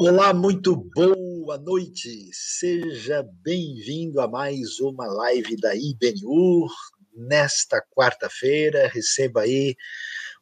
Olá, 0.00 0.32
muito 0.32 0.76
boa 0.94 1.58
noite. 1.58 2.30
Seja 2.32 3.28
bem-vindo 3.42 4.20
a 4.20 4.28
mais 4.28 4.78
uma 4.78 5.04
live 5.06 5.56
da 5.56 5.74
IBNU. 5.74 6.68
Nesta 7.16 7.82
quarta-feira, 7.96 8.86
receba 8.86 9.40
aí 9.40 9.74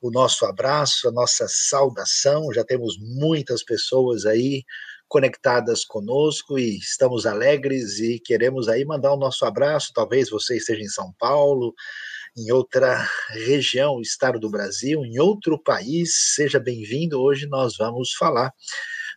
o 0.02 0.10
nosso 0.10 0.44
abraço, 0.44 1.08
a 1.08 1.10
nossa 1.10 1.46
saudação. 1.48 2.52
Já 2.52 2.62
temos 2.64 2.98
muitas 3.00 3.64
pessoas 3.64 4.26
aí 4.26 4.62
conectadas 5.08 5.86
conosco 5.86 6.58
e 6.58 6.76
estamos 6.76 7.24
alegres 7.24 7.98
e 7.98 8.20
queremos 8.20 8.68
aí 8.68 8.84
mandar 8.84 9.14
o 9.14 9.18
nosso 9.18 9.46
abraço. 9.46 9.90
Talvez 9.94 10.28
você 10.28 10.58
esteja 10.58 10.82
em 10.82 10.88
São 10.88 11.14
Paulo, 11.18 11.72
em 12.36 12.52
outra 12.52 13.08
região, 13.30 14.02
estado 14.02 14.38
do 14.38 14.50
Brasil, 14.50 15.02
em 15.02 15.18
outro 15.18 15.58
país. 15.58 16.34
Seja 16.34 16.60
bem-vindo. 16.60 17.18
Hoje 17.18 17.46
nós 17.46 17.78
vamos 17.78 18.12
falar 18.12 18.52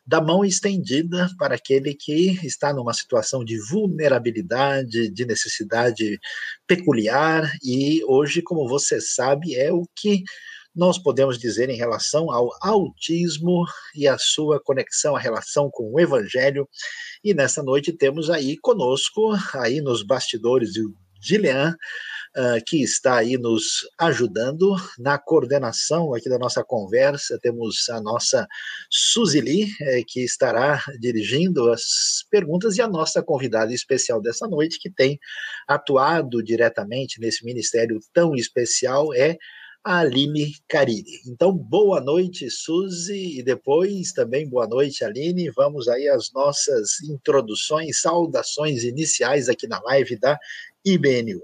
da 0.10 0.20
mão 0.20 0.44
estendida 0.44 1.30
para 1.38 1.54
aquele 1.54 1.94
que 1.94 2.44
está 2.44 2.74
numa 2.74 2.96
situação 2.96 3.46
de 3.46 3.60
vulnerabilidade, 3.70 5.08
de 5.12 5.24
necessidade 5.24 6.20
peculiar, 6.66 7.48
e 7.64 8.04
hoje, 8.06 8.42
como 8.42 8.68
você 8.68 9.00
sabe, 9.00 9.54
é 9.54 9.72
o 9.72 9.88
que 9.96 10.24
nós 10.76 10.98
podemos 10.98 11.38
dizer 11.38 11.70
em 11.70 11.78
relação 11.78 12.32
ao 12.32 12.50
autismo 12.60 13.66
e 13.96 14.08
a 14.08 14.18
sua 14.18 14.60
conexão, 14.60 15.16
a 15.16 15.20
relação 15.20 15.70
com 15.72 15.92
o 15.94 16.00
evangelho. 16.00 16.68
E 17.24 17.32
nessa 17.36 17.62
noite 17.62 17.94
temos 17.94 18.32
aí 18.32 18.58
conosco, 18.58 19.34
aí 19.54 19.80
nos 19.80 20.02
bastidores, 20.02 20.76
o 20.76 20.92
Gilean, 21.22 21.76
uh, 22.38 22.64
que 22.66 22.82
está 22.82 23.18
aí 23.18 23.38
nos 23.38 23.88
ajudando 23.98 24.76
na 24.98 25.18
coordenação 25.18 26.14
aqui 26.14 26.30
da 26.30 26.38
nossa 26.38 26.64
conversa. 26.64 27.40
Temos 27.42 27.90
a 27.90 28.02
nossa 28.02 28.48
Suzili, 28.90 29.68
eh, 29.82 30.04
que 30.08 30.22
estará 30.24 30.84
dirigindo 31.00 31.72
as 31.72 32.26
perguntas, 32.30 32.78
e 32.78 32.82
a 32.82 32.88
nossa 32.88 33.22
convidada 33.22 33.74
especial 33.74 34.22
dessa 34.22 34.48
noite, 34.48 34.80
que 34.80 34.90
tem 34.90 35.20
atuado 35.68 36.44
diretamente 36.44 37.20
nesse 37.20 37.44
ministério 37.46 38.00
tão 38.14 38.36
especial, 38.36 39.14
é 39.14 39.38
a 39.84 40.00
Aline 40.00 40.56
Cariri. 40.68 41.22
Então, 41.26 41.54
boa 41.54 42.02
noite, 42.02 42.50
Suzy, 42.50 43.40
e 43.40 43.44
depois 43.44 44.12
também 44.12 44.48
boa 44.48 44.68
noite, 44.68 45.04
Aline. 45.04 45.50
Vamos 45.52 45.88
aí 45.88 46.08
às 46.10 46.32
nossas 46.34 47.02
introduções, 47.02 48.02
saudações 48.02 48.84
iniciais 48.84 49.48
aqui 49.48 49.68
na 49.68 49.80
live 49.82 50.18
da 50.18 50.38
IBNU. 50.84 51.42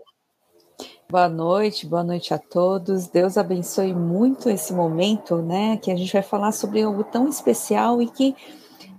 Boa 1.07 1.29
noite, 1.29 1.85
boa 1.85 2.03
noite 2.03 2.33
a 2.33 2.39
todos. 2.39 3.07
Deus 3.07 3.37
abençoe 3.37 3.93
muito 3.93 4.49
esse 4.49 4.73
momento, 4.73 5.37
né? 5.37 5.77
Que 5.77 5.91
a 5.91 5.95
gente 5.95 6.11
vai 6.11 6.23
falar 6.23 6.51
sobre 6.51 6.81
algo 6.81 7.03
tão 7.03 7.29
especial 7.29 8.01
e 8.01 8.07
que 8.09 8.35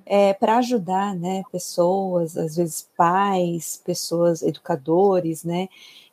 é 0.07 0.33
para 0.33 0.59
ajudar, 0.59 1.17
né? 1.17 1.43
Pessoas, 1.51 2.37
às 2.37 2.55
vezes 2.55 2.89
pais, 2.97 3.83
pessoas, 3.85 4.41
educadores, 4.43 5.43
né? 5.43 5.69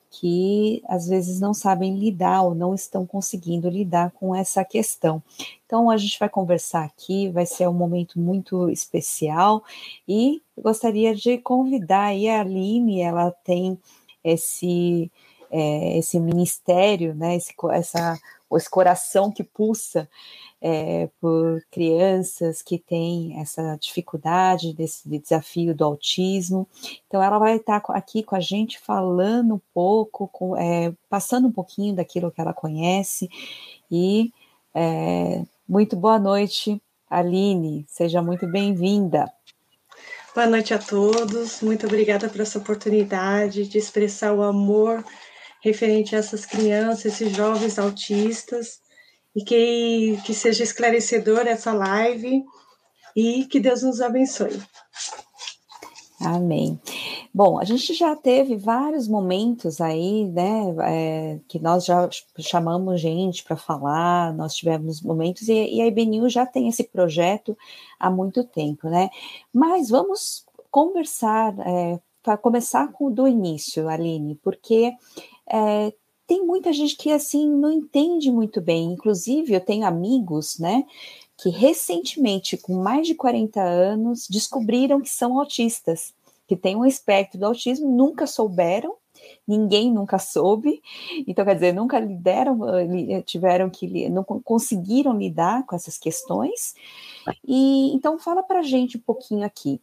Que 0.09 0.81
às 0.87 1.07
vezes 1.07 1.39
não 1.39 1.53
sabem 1.53 1.95
lidar 1.95 2.41
ou 2.41 2.55
não 2.55 2.73
estão 2.73 3.05
conseguindo 3.05 3.69
lidar 3.69 4.09
com 4.13 4.33
essa 4.33 4.65
questão. 4.65 5.21
Então 5.67 5.91
a 5.91 5.97
gente 5.97 6.17
vai 6.19 6.27
conversar 6.27 6.85
aqui, 6.85 7.29
vai 7.29 7.45
ser 7.45 7.69
um 7.69 7.73
momento 7.73 8.19
muito 8.19 8.67
especial 8.67 9.63
e 10.07 10.41
gostaria 10.57 11.13
de 11.13 11.37
convidar 11.37 12.05
a 12.05 12.41
Aline, 12.41 12.99
ela 12.99 13.29
tem 13.29 13.77
esse 14.23 15.11
é, 15.53 15.99
esse 15.99 16.19
ministério, 16.19 17.13
né, 17.13 17.35
esse, 17.35 17.53
essa, 17.71 18.19
esse 18.51 18.69
coração 18.69 19.31
que 19.31 19.43
pulsa 19.43 20.09
é, 20.59 21.09
por 21.21 21.63
crianças 21.69 22.63
que 22.63 22.79
têm 22.79 23.39
essa 23.39 23.77
dificuldade, 23.79 24.73
desse 24.73 25.07
desafio 25.07 25.75
do 25.75 25.83
autismo. 25.83 26.67
Então, 27.05 27.21
ela 27.21 27.37
vai 27.37 27.57
estar 27.57 27.83
aqui 27.89 28.23
com 28.23 28.35
a 28.35 28.39
gente 28.39 28.79
falando 28.79 29.55
um 29.55 29.61
pouco, 29.73 30.27
com, 30.29 30.57
é, 30.57 30.91
passando 31.07 31.49
um 31.49 31.51
pouquinho 31.51 31.93
daquilo 31.93 32.31
que 32.31 32.41
ela 32.41 32.53
conhece. 32.53 33.29
E 33.91 34.31
é, 34.73 35.43
muito 35.69 35.95
boa 35.95 36.17
noite, 36.17 36.81
Aline, 37.07 37.85
seja 37.87 38.23
muito 38.23 38.47
bem-vinda. 38.47 39.31
Boa 40.33 40.47
noite 40.47 40.73
a 40.73 40.79
todos, 40.79 41.61
muito 41.61 41.85
obrigada 41.85 42.27
por 42.27 42.41
essa 42.41 42.57
oportunidade 42.57 43.67
de 43.67 43.77
expressar 43.77 44.33
o 44.33 44.41
amor 44.41 45.05
referente 45.63 46.13
a 46.13 46.19
essas 46.19 46.45
crianças, 46.45 47.05
esses 47.05 47.33
jovens 47.33 47.79
autistas, 47.79 48.81
e 49.33 49.43
que, 49.43 50.19
que 50.25 50.33
seja 50.33 50.61
esclarecedora 50.61 51.49
essa 51.49 51.71
live 51.71 52.43
e 53.15 53.45
que 53.45 53.61
Deus 53.61 53.81
nos 53.81 54.01
abençoe. 54.01 54.61
Amém. 56.19 56.79
Bom, 57.33 57.57
a 57.57 57.63
gente 57.63 57.93
já 57.93 58.15
teve 58.15 58.57
vários 58.57 59.07
momentos 59.07 59.79
aí, 59.81 60.25
né, 60.25 60.75
é, 60.83 61.39
que 61.47 61.59
nós 61.59 61.85
já 61.85 62.09
chamamos 62.39 63.01
gente 63.01 63.43
para 63.43 63.55
falar, 63.55 64.33
nós 64.33 64.53
tivemos 64.53 65.01
momentos, 65.01 65.47
e, 65.47 65.53
e 65.53 65.81
a 65.81 65.87
IBNU 65.87 66.29
já 66.29 66.45
tem 66.45 66.67
esse 66.67 66.83
projeto 66.83 67.57
há 67.99 68.09
muito 68.09 68.43
tempo, 68.43 68.87
né? 68.87 69.09
Mas 69.51 69.89
vamos 69.89 70.45
conversar, 70.69 71.55
é, 71.59 71.99
para 72.21 72.37
começar 72.37 72.89
com 72.91 73.11
do 73.11 73.27
início, 73.27 73.89
Aline, 73.89 74.39
porque 74.43 74.93
é, 75.49 75.93
tem 76.25 76.45
muita 76.45 76.71
gente 76.71 76.95
que 76.95 77.11
assim 77.11 77.49
não 77.49 77.71
entende 77.71 78.31
muito 78.31 78.61
bem. 78.61 78.93
Inclusive, 78.93 79.53
eu 79.53 79.61
tenho 79.61 79.85
amigos, 79.85 80.57
né, 80.57 80.85
que 81.37 81.49
recentemente, 81.49 82.57
com 82.57 82.75
mais 82.75 83.07
de 83.07 83.15
40 83.15 83.61
anos, 83.61 84.27
descobriram 84.29 85.01
que 85.01 85.09
são 85.09 85.39
autistas, 85.39 86.13
que 86.47 86.55
têm 86.55 86.75
um 86.75 86.85
espectro 86.85 87.39
do 87.39 87.45
autismo, 87.45 87.89
nunca 87.89 88.25
souberam, 88.27 88.95
ninguém 89.47 89.91
nunca 89.91 90.17
soube, 90.17 90.81
então 91.27 91.45
quer 91.45 91.55
dizer, 91.55 91.73
nunca 91.73 91.99
lideram, 91.99 92.59
tiveram 93.25 93.69
que 93.69 94.09
não 94.09 94.23
conseguiram 94.23 95.17
lidar 95.17 95.65
com 95.65 95.75
essas 95.75 95.97
questões. 95.97 96.75
E 97.45 97.93
então 97.93 98.19
fala 98.19 98.43
para 98.43 98.61
gente 98.61 98.97
um 98.97 99.01
pouquinho 99.01 99.45
aqui 99.45 99.81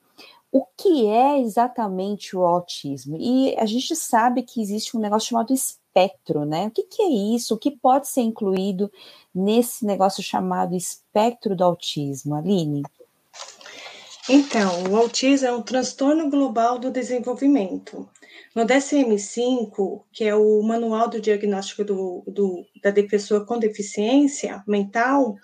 o 0.52 0.64
que 0.76 1.06
é 1.06 1.40
exatamente 1.40 2.36
o 2.36 2.44
autismo? 2.44 3.16
E 3.16 3.54
a 3.56 3.66
gente 3.66 3.94
sabe 3.94 4.42
que 4.42 4.60
existe 4.60 4.96
um 4.96 5.00
negócio 5.00 5.28
chamado 5.28 5.52
espectro, 5.52 6.44
né? 6.44 6.66
O 6.66 6.70
que, 6.70 6.82
que, 6.82 7.02
é 7.02 7.08
isso? 7.08 7.54
O 7.54 7.58
que 7.58 7.70
pode 7.70 8.08
ser 8.08 8.22
incluído 8.22 8.90
nesse 9.32 9.86
negócio 9.86 10.22
chamado 10.22 10.74
espectro 10.74 11.54
do 11.54 11.62
autismo, 11.62 12.34
Aline? 12.34 12.82
Então, 14.28 14.90
o 14.90 14.96
autismo 14.96 15.46
é 15.46 15.52
um 15.52 15.62
transtorno 15.62 16.28
global 16.28 16.78
do 16.78 16.90
desenvolvimento. 16.90 18.08
No 18.54 18.66
DSM-5, 18.66 20.02
que 20.12 20.24
é 20.24 20.34
o 20.34 20.60
Manual 20.62 21.08
do 21.08 21.20
Diagnóstico 21.20 21.84
do, 21.84 22.24
do, 22.26 22.64
da 22.82 22.92
Pessoa 22.92 23.46
com 23.46 23.58
Deficiência 23.58 24.64
Mental, 24.66 25.36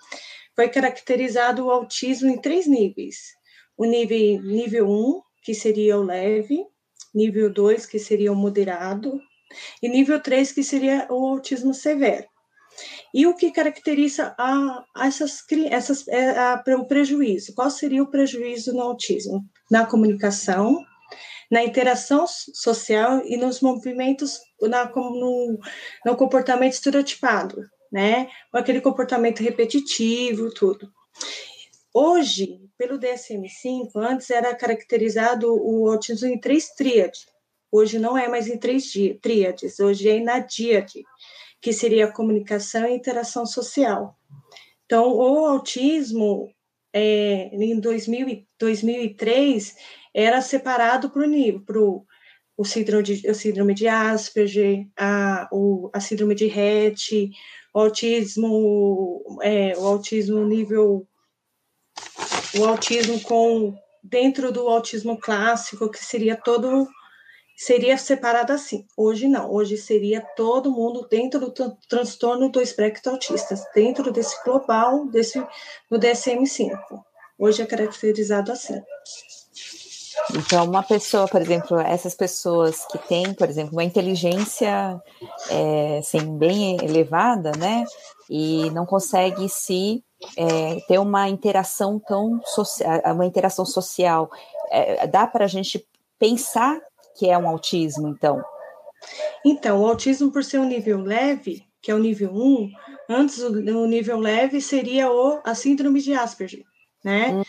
foi 0.53 0.67
caracterizado 0.67 1.65
o 1.65 1.71
autismo 1.71 2.29
em 2.29 2.41
três 2.41 2.67
níveis 2.67 3.36
o 3.77 3.85
nível, 3.85 4.41
nível 4.41 4.89
1, 4.89 5.21
que 5.43 5.53
seria 5.53 5.97
o 5.97 6.03
leve, 6.03 6.65
nível 7.13 7.51
2, 7.51 7.85
que 7.85 7.99
seria 7.99 8.31
o 8.31 8.35
moderado, 8.35 9.19
e 9.81 9.87
nível 9.87 10.19
3, 10.19 10.51
que 10.51 10.63
seria 10.63 11.07
o 11.09 11.27
autismo 11.27 11.73
severo. 11.73 12.25
E 13.13 13.25
o 13.25 13.35
que 13.35 13.51
caracteriza 13.51 14.35
a, 14.37 14.83
a 14.95 15.07
essas, 15.07 15.43
essas, 15.69 16.07
é, 16.07 16.37
a, 16.37 16.63
o 16.77 16.85
prejuízo? 16.85 17.53
Qual 17.55 17.69
seria 17.69 18.03
o 18.03 18.11
prejuízo 18.11 18.73
no 18.73 18.81
autismo? 18.81 19.43
Na 19.71 19.85
comunicação, 19.85 20.77
na 21.49 21.63
interação 21.63 22.25
social 22.27 23.21
e 23.25 23.37
nos 23.37 23.61
movimentos, 23.61 24.39
na, 24.61 24.85
no, 24.93 25.57
no 26.05 26.15
comportamento 26.15 26.73
estereotipado, 26.73 27.63
né? 27.91 28.27
Aquele 28.53 28.81
comportamento 28.81 29.41
repetitivo, 29.41 30.53
tudo. 30.53 30.91
Hoje, 31.99 32.61
pelo 32.77 32.99
DSM-5, 32.99 33.89
antes 33.95 34.29
era 34.29 34.53
caracterizado 34.53 35.51
o 35.51 35.89
autismo 35.89 36.27
em 36.27 36.39
três 36.39 36.69
tríades. 36.69 37.25
Hoje 37.71 37.97
não 37.97 38.15
é 38.15 38.27
mais 38.27 38.47
em 38.47 38.55
três 38.55 38.93
tríades, 39.19 39.79
hoje 39.79 40.07
é 40.07 40.19
na 40.19 40.37
díade, 40.37 41.03
que 41.59 41.73
seria 41.73 42.05
a 42.05 42.11
comunicação 42.11 42.85
e 42.85 42.93
interação 42.93 43.47
social. 43.47 44.15
Então, 44.85 45.11
o 45.11 45.47
autismo, 45.47 46.47
é, 46.93 47.49
em 47.51 47.79
2000, 47.79 48.45
2003, 48.59 49.75
era 50.13 50.39
separado 50.39 51.09
para 51.09 51.23
o 51.81 52.05
o 52.55 52.63
síndrome 52.63 53.03
de, 53.03 53.27
o 53.27 53.33
síndrome 53.33 53.73
de 53.73 53.87
Asperger, 53.87 54.87
a, 54.95 55.49
o, 55.51 55.89
a 55.91 55.99
síndrome 55.99 56.35
de 56.35 56.45
Rett, 56.45 57.31
o 57.73 57.79
autismo, 57.79 59.39
é, 59.41 59.75
o 59.75 59.83
autismo 59.83 60.45
nível 60.45 61.07
o 62.57 62.65
autismo 62.65 63.19
com 63.21 63.77
dentro 64.03 64.51
do 64.51 64.67
autismo 64.67 65.17
clássico, 65.17 65.89
que 65.89 66.03
seria 66.03 66.35
todo 66.35 66.87
seria 67.57 67.97
separado 67.97 68.53
assim. 68.53 68.85
Hoje 68.95 69.27
não, 69.27 69.51
hoje 69.51 69.77
seria 69.77 70.21
todo 70.35 70.71
mundo 70.71 71.07
dentro 71.09 71.39
do 71.39 71.77
transtorno 71.89 72.51
do 72.51 72.61
espectro 72.61 73.13
autista, 73.13 73.55
dentro 73.73 74.11
desse 74.11 74.41
global, 74.43 75.07
desse 75.07 75.39
do 75.89 75.97
DSM-5. 75.97 76.77
hoje 77.39 77.63
é 77.63 77.65
caracterizado 77.65 78.51
assim. 78.51 78.79
Então, 80.35 80.65
uma 80.65 80.83
pessoa, 80.83 81.27
por 81.27 81.41
exemplo, 81.41 81.79
essas 81.79 82.13
pessoas 82.13 82.85
que 82.87 82.97
têm, 82.97 83.33
por 83.33 83.49
exemplo, 83.49 83.73
uma 83.73 83.83
inteligência 83.83 85.01
é, 85.49 85.99
assim, 85.99 86.37
bem 86.37 86.77
elevada, 86.83 87.51
né? 87.57 87.85
E 88.29 88.69
não 88.71 88.85
consegue 88.85 89.47
se 89.47 90.03
é, 90.35 90.79
ter 90.87 90.99
uma 90.99 91.29
interação 91.29 91.99
tão 91.99 92.41
social, 92.45 93.01
uma 93.13 93.25
interação 93.25 93.65
social. 93.65 94.29
É, 94.69 95.07
dá 95.07 95.25
para 95.27 95.45
a 95.45 95.47
gente 95.47 95.85
pensar 96.19 96.79
que 97.17 97.29
é 97.29 97.37
um 97.37 97.47
autismo, 97.47 98.07
então? 98.07 98.43
Então, 99.45 99.81
o 99.81 99.87
autismo, 99.87 100.31
por 100.31 100.43
ser 100.43 100.59
um 100.59 100.67
nível 100.67 100.99
leve, 101.01 101.65
que 101.81 101.91
é 101.91 101.95
o 101.95 101.99
nível 101.99 102.31
1, 102.33 102.71
antes 103.09 103.39
o, 103.39 103.87
nível 103.87 104.19
leve 104.19 104.61
seria 104.61 105.11
o, 105.11 105.39
a 105.43 105.55
síndrome 105.55 106.01
de 106.01 106.13
Asperger, 106.13 106.63
né? 107.03 107.29
Uhum. 107.29 107.43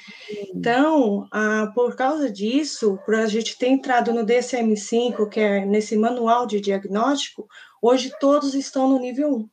Então, 0.55 1.27
a, 1.31 1.71
por 1.75 1.97
causa 1.97 2.31
disso, 2.31 2.99
por 3.05 3.15
a 3.15 3.27
gente 3.27 3.59
ter 3.59 3.69
entrado 3.69 4.13
no 4.13 4.25
DSM-5, 4.25 5.29
que 5.29 5.41
é 5.41 5.65
nesse 5.65 5.97
manual 5.97 6.47
de 6.47 6.61
diagnóstico, 6.61 7.49
hoje 7.83 8.13
todos 8.21 8.55
estão 8.55 8.89
no 8.89 8.99
nível 8.99 9.35
1, 9.35 9.49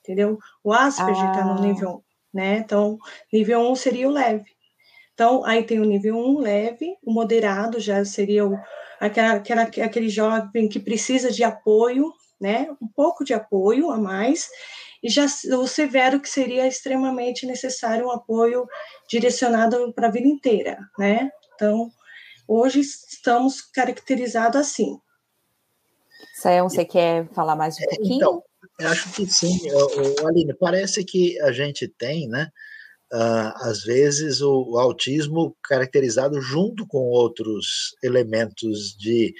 entendeu? 0.00 0.38
O 0.64 0.72
Asperger 0.72 1.30
está 1.30 1.42
ah. 1.42 1.54
no 1.54 1.60
nível 1.60 1.90
1, 1.90 2.02
né? 2.32 2.58
Então, 2.58 2.98
nível 3.32 3.60
1 3.70 3.76
seria 3.76 4.08
o 4.08 4.12
leve. 4.12 4.50
Então, 5.14 5.44
aí 5.44 5.64
tem 5.64 5.80
o 5.80 5.84
nível 5.84 6.16
1 6.16 6.38
leve, 6.38 6.96
o 7.02 7.12
moderado 7.12 7.78
já 7.78 8.04
seria 8.04 8.46
o, 8.46 8.58
aquela, 8.98 9.34
aquela, 9.34 9.62
aquele 9.62 10.08
jovem 10.08 10.68
que 10.68 10.80
precisa 10.80 11.30
de 11.30 11.44
apoio, 11.44 12.12
né? 12.40 12.68
Um 12.80 12.88
pouco 12.88 13.24
de 13.24 13.34
apoio 13.34 13.90
a 13.90 13.98
mais, 13.98 14.48
e 15.02 15.08
já 15.08 15.26
o 15.58 15.66
severo 15.66 16.20
que 16.20 16.28
seria 16.28 16.66
extremamente 16.66 17.46
necessário 17.46 18.06
um 18.06 18.10
apoio 18.10 18.66
direcionado 19.08 19.92
para 19.92 20.08
a 20.08 20.10
vida 20.10 20.28
inteira, 20.28 20.78
né? 20.98 21.30
Então, 21.54 21.90
hoje 22.46 22.80
estamos 22.80 23.60
caracterizados 23.60 24.60
assim. 24.60 24.98
Sayão, 26.34 26.68
você 26.68 26.84
quer 26.84 27.28
falar 27.32 27.56
mais 27.56 27.76
um 27.76 27.84
pouquinho? 27.84 28.16
Então, 28.16 28.42
acho 28.86 29.12
que 29.12 29.26
sim, 29.26 29.58
Aline, 30.26 30.54
parece 30.54 31.04
que 31.04 31.40
a 31.40 31.52
gente 31.52 31.88
tem, 31.88 32.28
né, 32.28 32.50
uh, 33.12 33.52
às 33.56 33.82
vezes 33.82 34.40
o, 34.40 34.72
o, 34.72 34.78
autismo 34.78 35.56
caracterizado 35.62 36.40
junto 36.40 36.86
com 36.86 37.08
outros 37.08 37.94
elementos 38.02 38.96
de 38.96 39.34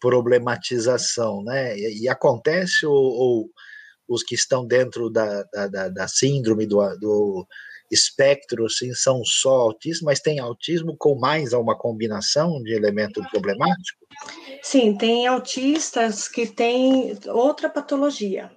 problematização, 0.00 1.42
né? 1.42 1.78
E, 1.78 2.02
e 2.02 2.08
acontece 2.08 2.84
ou, 2.84 2.94
ou, 2.94 3.50
os 4.06 4.22
que 4.22 4.34
estão 4.34 4.66
dentro 4.66 5.08
da, 5.08 5.42
da, 5.70 5.88
da 5.88 6.06
síndrome 6.06 6.66
do, 6.66 6.78
do 6.98 7.46
espectro, 7.90 8.66
assim, 8.66 8.92
são 8.92 9.24
só 9.24 9.60
autismo, 9.60 10.06
mas 10.06 10.20
tem 10.20 10.38
autismo 10.38 10.94
com 10.98 11.18
mais 11.18 11.54
uma 11.54 11.76
combinação 11.76 12.62
de 12.62 12.74
elemento 12.74 13.22
problemático? 13.30 14.06
Sim, 14.62 14.96
tem 14.96 15.26
autistas 15.26 16.28
que 16.28 16.46
têm 16.46 17.18
outra 17.28 17.70
patologia. 17.70 18.50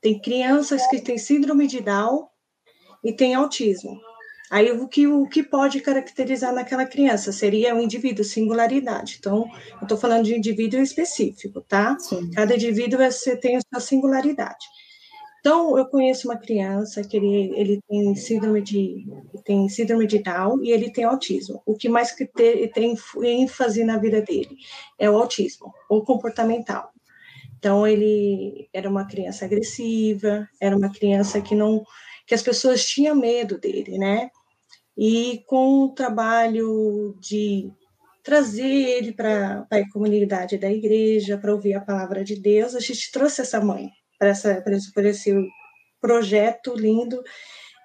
Tem 0.00 0.20
crianças 0.20 0.86
que 0.88 1.00
têm 1.00 1.18
síndrome 1.18 1.66
de 1.66 1.80
Down 1.80 2.28
e 3.04 3.12
têm 3.12 3.34
autismo. 3.34 4.00
Aí 4.50 4.70
o 4.72 4.88
que, 4.88 5.06
o 5.06 5.28
que 5.28 5.42
pode 5.42 5.80
caracterizar 5.80 6.54
naquela 6.54 6.86
criança 6.86 7.32
seria 7.32 7.74
um 7.74 7.82
indivíduo, 7.82 8.24
singularidade. 8.24 9.16
Então, 9.18 9.44
eu 9.72 9.82
estou 9.82 9.98
falando 9.98 10.24
de 10.24 10.34
indivíduo 10.34 10.80
específico, 10.80 11.60
tá? 11.60 11.98
Sim. 11.98 12.30
Cada 12.30 12.54
indivíduo 12.54 12.98
você 12.98 13.36
tem 13.36 13.56
a 13.56 13.60
sua 13.60 13.80
singularidade. 13.80 14.64
Então, 15.40 15.78
eu 15.78 15.86
conheço 15.86 16.28
uma 16.28 16.36
criança 16.36 17.02
que 17.02 17.16
ele, 17.16 17.52
ele 17.54 17.80
tem 17.88 18.14
síndrome 18.16 18.60
de 18.60 19.06
tem 19.44 19.68
síndrome 19.68 20.06
de 20.06 20.18
Down 20.18 20.62
e 20.62 20.72
ele 20.72 20.90
tem 20.90 21.04
autismo. 21.04 21.62
O 21.64 21.76
que 21.76 21.88
mais 21.88 22.10
que 22.12 22.26
te, 22.26 22.68
tem 22.68 22.96
ênfase 23.22 23.84
na 23.84 23.98
vida 23.98 24.20
dele 24.20 24.56
é 24.98 25.08
o 25.08 25.16
autismo, 25.16 25.72
ou 25.88 26.04
comportamental. 26.04 26.92
Então, 27.58 27.86
ele 27.86 28.68
era 28.72 28.88
uma 28.88 29.06
criança 29.06 29.44
agressiva, 29.44 30.48
era 30.60 30.76
uma 30.76 30.92
criança 30.92 31.40
que 31.40 31.54
não 31.54 31.84
que 32.26 32.34
as 32.34 32.42
pessoas 32.42 32.84
tinham 32.84 33.16
medo 33.16 33.58
dele, 33.58 33.98
né? 33.98 34.30
E 34.96 35.42
com 35.46 35.84
o 35.84 35.94
trabalho 35.94 37.16
de 37.20 37.70
trazer 38.22 38.66
ele 38.66 39.12
para 39.12 39.66
a 39.70 39.90
comunidade 39.92 40.58
da 40.58 40.70
igreja, 40.70 41.38
para 41.38 41.54
ouvir 41.54 41.74
a 41.74 41.80
palavra 41.80 42.22
de 42.22 42.36
Deus, 42.36 42.74
a 42.74 42.80
gente 42.80 43.10
trouxe 43.10 43.40
essa 43.40 43.60
mãe 43.60 43.88
para, 44.18 44.28
essa, 44.28 44.60
para 44.60 45.08
esse 45.08 45.32
projeto 46.00 46.74
lindo 46.74 47.22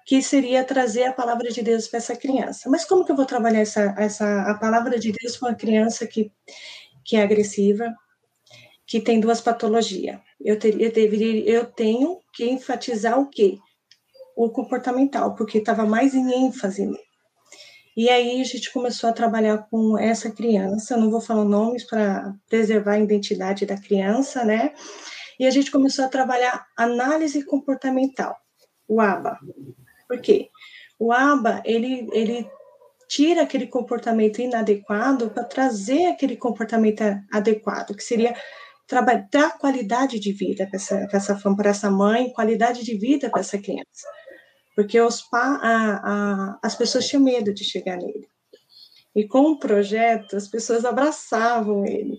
que 0.06 0.22
seria 0.22 0.62
trazer 0.64 1.04
a 1.04 1.12
palavra 1.12 1.48
de 1.50 1.62
Deus 1.62 1.88
para 1.88 1.98
essa 1.98 2.14
criança. 2.14 2.68
Mas 2.68 2.84
como 2.84 3.04
que 3.04 3.12
eu 3.12 3.16
vou 3.16 3.24
trabalhar 3.24 3.60
essa, 3.60 3.94
essa 3.96 4.42
a 4.42 4.58
palavra 4.58 4.98
de 4.98 5.12
Deus 5.12 5.36
para 5.38 5.48
uma 5.48 5.54
criança 5.54 6.06
que, 6.06 6.30
que 7.04 7.16
é 7.16 7.22
agressiva, 7.22 7.94
que 8.86 9.00
tem 9.00 9.20
duas 9.20 9.40
patologias? 9.40 10.18
Eu, 10.40 10.58
teria, 10.58 10.86
eu, 10.86 10.92
deveria, 10.92 11.50
eu 11.50 11.66
tenho 11.66 12.18
que 12.32 12.44
enfatizar 12.44 13.18
o 13.18 13.28
quê? 13.28 13.58
O 14.36 14.50
comportamental, 14.50 15.34
porque 15.34 15.58
estava 15.58 15.84
mais 15.86 16.14
em 16.14 16.46
ênfase 16.46 16.86
nele. 16.86 17.04
E 17.96 18.10
aí 18.10 18.40
a 18.40 18.44
gente 18.44 18.72
começou 18.72 19.08
a 19.08 19.12
trabalhar 19.12 19.68
com 19.70 19.96
essa 19.96 20.28
criança, 20.30 20.96
não 20.96 21.10
vou 21.10 21.20
falar 21.20 21.44
nomes 21.44 21.84
para 21.84 22.34
preservar 22.48 22.94
a 22.94 22.98
identidade 22.98 23.64
da 23.64 23.80
criança, 23.80 24.44
né? 24.44 24.72
E 25.38 25.46
a 25.46 25.50
gente 25.50 25.70
começou 25.70 26.04
a 26.04 26.08
trabalhar 26.08 26.66
análise 26.76 27.44
comportamental, 27.44 28.36
o 28.88 29.00
ABA. 29.00 29.38
Por 30.08 30.20
quê? 30.20 30.48
O 30.98 31.12
ABA, 31.12 31.62
ele, 31.64 32.08
ele 32.12 32.48
tira 33.08 33.42
aquele 33.42 33.66
comportamento 33.66 34.40
inadequado 34.40 35.30
para 35.30 35.44
trazer 35.44 36.06
aquele 36.06 36.36
comportamento 36.36 37.02
adequado, 37.32 37.94
que 37.94 38.02
seria 38.02 38.34
dar 39.30 39.58
qualidade 39.58 40.18
de 40.18 40.32
vida 40.32 40.66
para 40.66 40.76
essa, 40.76 41.06
para 41.06 41.16
essa, 41.16 41.34
para 41.56 41.70
essa 41.70 41.90
mãe, 41.90 42.32
qualidade 42.32 42.84
de 42.84 42.96
vida 42.96 43.30
para 43.30 43.40
essa 43.40 43.58
criança 43.58 44.06
porque 44.74 45.00
os 45.00 45.22
pa, 45.22 45.58
a, 45.62 45.96
a, 45.96 46.58
as 46.62 46.74
pessoas 46.74 47.06
tinham 47.06 47.22
medo 47.22 47.54
de 47.54 47.64
chegar 47.64 47.96
nele. 47.96 48.28
E 49.14 49.26
com 49.26 49.52
o 49.52 49.58
projeto, 49.58 50.36
as 50.36 50.48
pessoas 50.48 50.84
abraçavam 50.84 51.86
ele. 51.86 52.18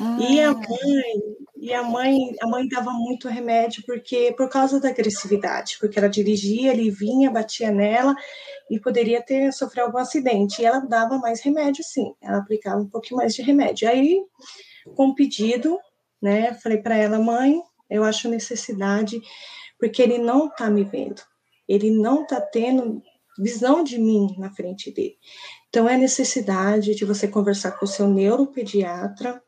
Ah. 0.00 0.18
E 0.20 0.40
a 0.40 0.52
mãe, 0.52 1.22
e 1.56 1.72
a 1.72 1.82
mãe, 1.82 2.16
a 2.42 2.46
mãe 2.46 2.68
dava 2.68 2.90
muito 2.90 3.28
remédio 3.28 3.82
porque 3.86 4.34
por 4.36 4.48
causa 4.50 4.78
da 4.78 4.90
agressividade, 4.90 5.78
porque 5.80 5.98
ela 5.98 6.08
dirigia, 6.08 6.72
ele 6.72 6.90
vinha, 6.90 7.30
batia 7.30 7.70
nela 7.70 8.14
e 8.70 8.78
poderia 8.78 9.22
ter 9.22 9.50
sofrer 9.52 9.80
algum 9.80 9.98
acidente. 9.98 10.60
E 10.60 10.66
ela 10.66 10.80
dava 10.80 11.16
mais 11.18 11.40
remédio, 11.40 11.82
sim. 11.82 12.14
Ela 12.20 12.38
aplicava 12.38 12.80
um 12.80 12.88
pouquinho 12.88 13.16
mais 13.16 13.34
de 13.34 13.40
remédio. 13.40 13.88
Aí, 13.88 14.20
com 14.94 15.08
o 15.08 15.14
pedido, 15.14 15.78
né, 16.20 16.54
falei 16.54 16.78
para 16.78 16.96
ela, 16.96 17.18
mãe, 17.18 17.60
eu 17.88 18.04
acho 18.04 18.28
necessidade 18.28 19.20
porque 19.78 20.02
ele 20.02 20.18
não 20.18 20.46
está 20.46 20.70
me 20.70 20.84
vendo. 20.84 21.22
Ele 21.68 21.90
não 21.90 22.22
está 22.22 22.40
tendo 22.40 23.02
visão 23.38 23.82
de 23.82 23.98
mim 23.98 24.34
na 24.38 24.50
frente 24.50 24.90
dele. 24.90 25.16
Então, 25.68 25.88
é 25.88 25.96
necessidade 25.96 26.94
de 26.94 27.04
você 27.04 27.26
conversar 27.26 27.72
com 27.72 27.84
o 27.84 27.88
seu 27.88 28.06
neuropediatra 28.08 29.42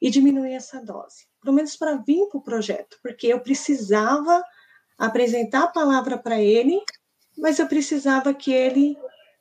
e 0.00 0.10
diminuir 0.10 0.52
essa 0.52 0.80
dose, 0.80 1.26
pelo 1.42 1.54
menos 1.54 1.76
para 1.76 1.96
vir 1.96 2.28
para 2.28 2.38
o 2.38 2.42
projeto, 2.42 2.98
porque 3.02 3.26
eu 3.26 3.40
precisava 3.40 4.42
apresentar 4.98 5.64
a 5.64 5.68
palavra 5.68 6.18
para 6.18 6.40
ele, 6.40 6.80
mas 7.36 7.58
eu 7.58 7.66
precisava 7.66 8.32
que 8.32 8.52
ele 8.52 8.96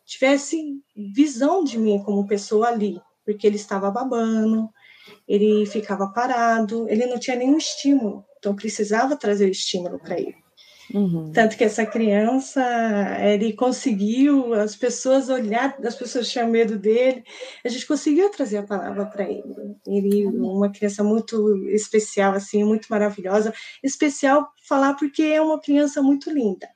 tivesse 0.05 0.81
visão 1.13 1.63
de 1.63 1.77
mim 1.77 2.01
como 2.03 2.27
pessoa 2.27 2.69
ali, 2.69 2.99
porque 3.25 3.45
ele 3.45 3.55
estava 3.55 3.91
babando, 3.91 4.69
ele 5.27 5.65
ficava 5.65 6.07
parado, 6.07 6.87
ele 6.89 7.05
não 7.05 7.19
tinha 7.19 7.35
nenhum 7.35 7.57
estímulo, 7.57 8.25
então 8.37 8.55
precisava 8.55 9.15
trazer 9.15 9.45
o 9.45 9.51
estímulo 9.51 9.99
para 9.99 10.19
ele. 10.19 10.35
Uhum. 10.93 11.31
Tanto 11.31 11.57
que 11.57 11.63
essa 11.63 11.85
criança, 11.85 12.61
ele 13.21 13.53
conseguiu, 13.53 14.53
as 14.53 14.75
pessoas 14.75 15.29
olhar, 15.29 15.75
as 15.83 15.95
pessoas 15.95 16.29
tinham 16.29 16.47
medo 16.47 16.77
dele, 16.77 17.23
a 17.63 17.69
gente 17.69 17.87
conseguiu 17.87 18.29
trazer 18.29 18.57
a 18.57 18.63
palavra 18.63 19.05
para 19.05 19.23
ele. 19.23 19.43
Ele, 19.87 20.27
uma 20.27 20.71
criança 20.71 21.03
muito 21.03 21.57
especial, 21.69 22.33
assim, 22.33 22.63
muito 22.63 22.87
maravilhosa. 22.89 23.53
Especial 23.83 24.47
falar 24.67 24.93
porque 24.93 25.23
é 25.23 25.41
uma 25.41 25.59
criança 25.59 26.01
muito 26.01 26.29
linda. 26.29 26.67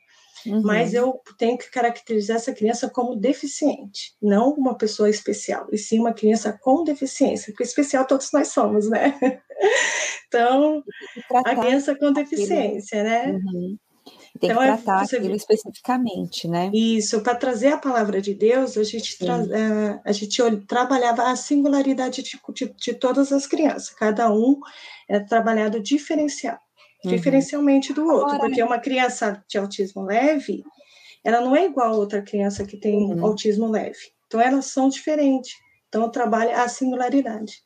Uhum. 0.46 0.62
Mas 0.64 0.94
eu 0.94 1.20
tenho 1.38 1.58
que 1.58 1.70
caracterizar 1.70 2.38
essa 2.38 2.54
criança 2.54 2.90
como 2.90 3.16
deficiente, 3.16 4.14
não 4.22 4.54
uma 4.54 4.78
pessoa 4.78 5.10
especial, 5.10 5.68
e 5.72 5.78
sim 5.78 6.00
uma 6.00 6.14
criança 6.14 6.58
com 6.62 6.84
deficiência, 6.84 7.52
porque 7.52 7.64
especial 7.64 8.06
todos 8.06 8.32
nós 8.32 8.50
somos, 8.50 8.90
né? 8.90 9.18
Então, 10.30 10.84
a 11.44 11.56
criança 11.56 11.96
com 11.96 12.14
deficiência, 12.14 13.04
né? 13.04 13.32
Uhum. 13.32 13.78
Tem 14.40 14.52
então, 14.52 14.62
que 14.62 14.70
é 14.70 14.78
tratar 14.78 15.02
é, 15.02 15.18
aquilo 15.18 15.36
especificamente, 15.36 16.48
né? 16.48 16.70
Isso, 16.74 17.22
para 17.22 17.36
trazer 17.36 17.70
a 17.70 17.78
palavra 17.78 18.22
de 18.22 18.34
Deus, 18.34 18.78
a 18.78 18.84
gente, 18.84 19.18
tra 19.18 19.38
uh, 19.38 20.02
a 20.06 20.12
gente 20.12 20.42
trabalhava 20.68 21.24
a 21.24 21.36
singularidade 21.36 22.22
de, 22.22 22.40
de, 22.54 22.74
de, 22.74 22.94
todas 22.94 23.32
as 23.32 23.48
crianças, 23.48 23.90
cada 23.90 24.32
um 24.32 24.60
é 25.10 25.20
trabalhado 25.20 25.80
diferencial, 25.80 26.60
uhum. 27.04 27.12
diferencialmente 27.12 27.94
do 27.94 28.06
outro, 28.06 28.36
Agora, 28.36 28.40
porque 28.40 28.64
uma 28.64 28.80
criança 28.80 29.44
de 29.48 29.58
autismo 29.58 30.04
leve, 30.04 30.64
ela 31.24 31.42
não 31.42 31.56
é 31.56 31.66
igual 31.66 31.94
a 31.94 31.98
outra 31.98 32.22
criança 32.22 32.66
que 32.66 32.78
tem 32.78 33.12
uhum. 33.12 33.26
autismo 33.26 33.68
leve. 33.68 34.00
Então, 34.28 34.40
elas 34.40 34.66
são 34.66 34.90
diferentes. 34.90 35.54
Então, 35.88 36.04
eu 36.04 36.10
trabalho 36.10 36.56
a 36.56 36.68
singularidade. 36.68 37.64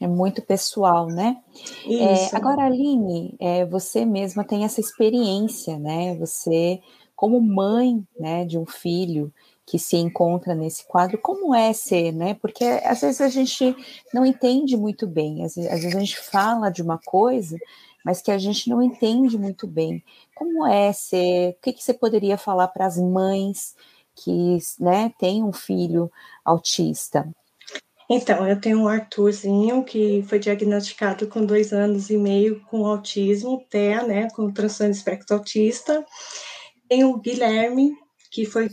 É 0.00 0.06
muito 0.06 0.42
pessoal, 0.42 1.06
né? 1.06 1.38
É, 1.86 2.36
agora, 2.36 2.64
Aline, 2.64 3.36
é, 3.40 3.64
você 3.64 4.04
mesma 4.04 4.44
tem 4.44 4.64
essa 4.64 4.80
experiência, 4.80 5.78
né? 5.78 6.14
Você, 6.16 6.80
como 7.16 7.40
mãe 7.40 8.04
né, 8.18 8.44
de 8.44 8.58
um 8.58 8.66
filho 8.66 9.32
que 9.66 9.78
se 9.78 9.96
encontra 9.96 10.54
nesse 10.54 10.86
quadro, 10.86 11.18
como 11.18 11.54
é 11.54 11.72
ser, 11.72 12.12
né? 12.12 12.34
Porque 12.34 12.64
às 12.64 13.00
vezes 13.00 13.20
a 13.20 13.28
gente 13.28 13.74
não 14.12 14.26
entende 14.26 14.76
muito 14.76 15.06
bem, 15.06 15.44
às 15.44 15.54
vezes, 15.54 15.70
às 15.70 15.80
vezes 15.80 15.96
a 15.96 16.00
gente 16.00 16.18
fala 16.18 16.70
de 16.70 16.82
uma 16.82 16.98
coisa, 16.98 17.56
mas 18.04 18.20
que 18.20 18.30
a 18.30 18.38
gente 18.38 18.68
não 18.68 18.82
entende 18.82 19.38
muito 19.38 19.66
bem. 19.66 20.04
Como 20.34 20.66
é 20.66 20.92
ser? 20.92 21.50
O 21.50 21.62
que, 21.62 21.72
que 21.72 21.82
você 21.82 21.94
poderia 21.94 22.36
falar 22.36 22.68
para 22.68 22.84
as 22.84 22.98
mães 22.98 23.74
que 24.14 24.58
né, 24.78 25.12
têm 25.18 25.42
um 25.42 25.52
filho 25.52 26.12
autista? 26.44 27.26
Então, 28.08 28.46
eu 28.46 28.60
tenho 28.60 28.80
um 28.80 28.88
Arthurzinho 28.88 29.82
que 29.82 30.22
foi 30.28 30.38
diagnosticado 30.38 31.26
com 31.26 31.44
dois 31.44 31.72
anos 31.72 32.10
e 32.10 32.18
meio 32.18 32.60
com 32.66 32.84
autismo, 32.84 33.64
TEA, 33.70 34.02
né, 34.02 34.28
com 34.30 34.52
transtorno 34.52 34.92
espectro 34.92 35.36
autista. 35.36 36.04
Tem 36.86 37.02
o 37.02 37.18
Guilherme, 37.18 37.96
que 38.30 38.44
foi, 38.44 38.68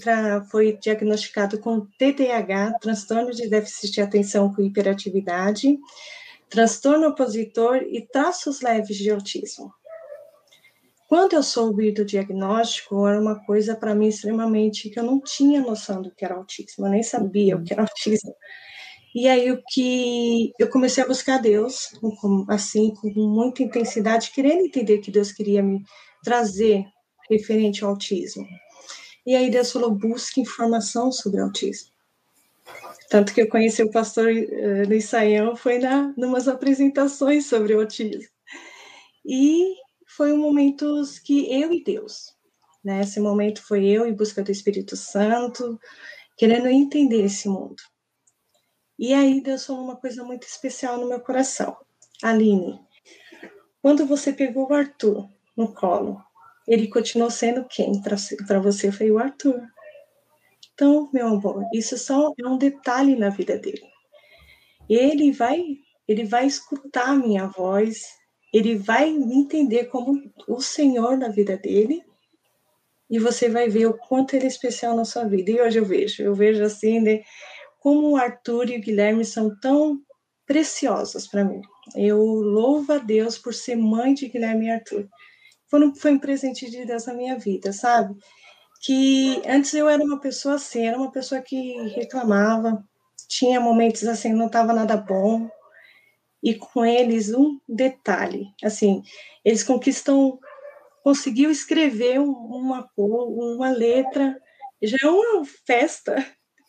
foi 0.50 0.78
diagnosticado 0.82 1.60
com 1.60 1.88
TDAH, 1.98 2.80
transtorno 2.82 3.32
de 3.32 3.48
déficit 3.48 3.92
de 3.94 4.02
atenção 4.02 4.54
com 4.54 4.62
hiperatividade, 4.62 5.80
transtorno 6.52 7.08
opositor 7.08 7.78
e 7.78 8.06
traços 8.06 8.62
leves 8.62 8.98
de 8.98 9.10
autismo. 9.10 9.74
Quando 11.08 11.34
eu 11.34 11.42
soube 11.42 11.92
do 11.92 12.06
diagnóstico, 12.06 13.08
era 13.08 13.20
uma 13.20 13.44
coisa 13.46 13.76
para 13.76 13.96
mim 13.96 14.08
extremamente 14.08 14.90
que 14.90 15.00
eu 15.00 15.04
não 15.04 15.20
tinha 15.20 15.62
noção 15.62 16.02
do 16.02 16.12
que 16.14 16.24
era 16.24 16.36
autismo, 16.36 16.86
eu 16.86 16.92
nem 16.92 17.04
sabia 17.04 17.56
o 17.56 17.64
que 17.64 17.74
era 17.74 17.82
autismo. 17.82 18.36
E 19.16 19.28
aí 19.28 19.52
o 19.52 19.62
que 19.70 20.52
eu 20.60 20.70
comecei 20.70 21.04
a 21.04 21.08
buscar 21.08 21.38
Deus, 21.38 21.90
assim, 22.50 22.94
com 22.94 23.10
muita 23.10 23.64
intensidade, 23.64 24.32
querendo 24.32 24.66
entender 24.66 25.00
que 25.00 25.12
Deus 25.12 25.32
queria 25.32 25.64
me 25.64 25.82
trazer 26.24 26.86
referente 27.30 27.84
ao 27.84 27.92
autismo. 27.92 28.46
E 29.26 29.36
aí 29.36 29.50
Deus 29.50 29.72
falou: 29.72 29.92
busque 29.92 30.42
informação 30.42 31.12
sobre 31.12 31.42
autismo. 31.42 31.91
Tanto 33.12 33.34
que 33.34 33.42
eu 33.42 33.50
conheci 33.50 33.84
o 33.84 33.92
pastor 33.92 34.28
uh, 34.32 34.88
Luiz 34.88 35.04
Saião 35.10 35.54
foi 35.54 35.80
na 35.80 36.14
numas 36.16 36.48
apresentações 36.48 37.46
sobre 37.46 37.76
o 37.76 37.82
autismo. 37.82 38.24
E 39.26 39.76
foi 40.08 40.32
um 40.32 40.38
momento 40.38 41.04
que 41.26 41.54
eu 41.54 41.74
e 41.74 41.84
Deus, 41.84 42.34
né? 42.82 43.02
Esse 43.02 43.20
momento 43.20 43.62
foi 43.68 43.86
eu 43.86 44.08
em 44.08 44.14
busca 44.14 44.42
do 44.42 44.50
Espírito 44.50 44.96
Santo, 44.96 45.78
querendo 46.38 46.70
entender 46.70 47.26
esse 47.26 47.50
mundo. 47.50 47.84
E 48.98 49.14
aí 49.14 49.42
Deus 49.42 49.66
falou 49.66 49.84
uma 49.84 49.98
coisa 49.98 50.24
muito 50.24 50.48
especial 50.48 50.98
no 50.98 51.10
meu 51.10 51.20
coração. 51.20 51.76
Aline, 52.24 52.80
quando 53.82 54.06
você 54.06 54.32
pegou 54.32 54.70
o 54.70 54.74
Arthur 54.74 55.28
no 55.58 55.74
colo, 55.74 56.24
ele 56.66 56.88
continuou 56.88 57.30
sendo 57.30 57.66
quem 57.66 58.02
para 58.02 58.60
você 58.62 58.90
foi 58.90 59.12
o 59.12 59.20
Arthur. 59.20 59.62
Então, 60.82 61.08
meu 61.14 61.28
amor, 61.28 61.64
isso 61.76 61.96
só 61.96 62.34
é 62.44 62.48
um 62.48 62.58
detalhe 62.58 63.16
na 63.16 63.30
vida 63.30 63.56
dele. 63.56 63.84
Ele 64.90 65.32
vai, 65.32 65.64
ele 66.08 66.24
vai 66.24 66.48
escutar 66.48 67.10
a 67.10 67.16
minha 67.16 67.46
voz, 67.46 68.08
ele 68.52 68.74
vai 68.78 69.12
me 69.12 69.36
entender 69.36 69.86
como 69.90 70.20
o 70.48 70.60
Senhor 70.60 71.16
na 71.20 71.28
vida 71.28 71.56
dele, 71.56 72.04
e 73.08 73.20
você 73.20 73.48
vai 73.48 73.70
ver 73.70 73.86
o 73.86 73.94
quanto 73.94 74.36
ele 74.36 74.46
é 74.46 74.48
especial 74.48 74.96
na 74.96 75.06
sua 75.06 75.24
vida. 75.26 75.52
E 75.52 75.62
hoje 75.62 75.78
eu 75.78 75.86
vejo, 75.86 76.24
eu 76.24 76.34
vejo 76.34 76.64
assim, 76.64 77.00
né, 77.00 77.22
como 77.80 78.10
o 78.10 78.18
Arthur 78.18 78.72
e 78.72 78.78
o 78.78 78.82
Guilherme 78.82 79.24
são 79.24 79.56
tão 79.60 80.02
preciosos 80.48 81.28
para 81.28 81.46
mim. 81.46 81.62
Eu 81.96 82.18
louvo 82.18 82.94
a 82.94 82.98
Deus 82.98 83.38
por 83.38 83.54
ser 83.54 83.76
mãe 83.76 84.16
de 84.16 84.30
Guilherme 84.30 84.66
e 84.66 84.72
Arthur. 84.72 85.08
Foi, 85.70 85.94
foi 85.94 86.14
um 86.14 86.20
presente 86.20 86.72
de 86.72 86.84
Deus 86.88 87.06
na 87.06 87.14
minha 87.14 87.38
vida, 87.38 87.72
sabe? 87.72 88.16
Que 88.84 89.42
antes 89.48 89.74
eu 89.74 89.88
era 89.90 90.04
uma 90.04 90.20
pessoa 90.20 90.56
assim, 90.56 90.88
era 90.88 90.98
uma 90.98 91.12
pessoa 91.12 91.42
que 91.42 91.74
reclamava, 91.90 92.84
tinha 93.30 93.60
momentos 93.60 94.04
assim, 94.06 94.34
não 94.34 94.48
estava 94.48 94.74
nada 94.74 94.98
bom. 94.98 95.50
E 96.44 96.56
com 96.56 96.84
eles, 96.86 97.34
um 97.34 97.60
detalhe, 97.70 98.48
assim, 98.64 99.04
eles 99.46 99.64
conquistam, 99.64 100.40
conseguiu 101.04 101.52
escrever 101.52 102.20
uma 102.20 102.84
cor, 102.96 103.30
uma 103.30 103.70
letra, 103.70 104.36
já 104.82 104.98
é 105.04 105.08
uma 105.10 105.46
festa 105.68 106.16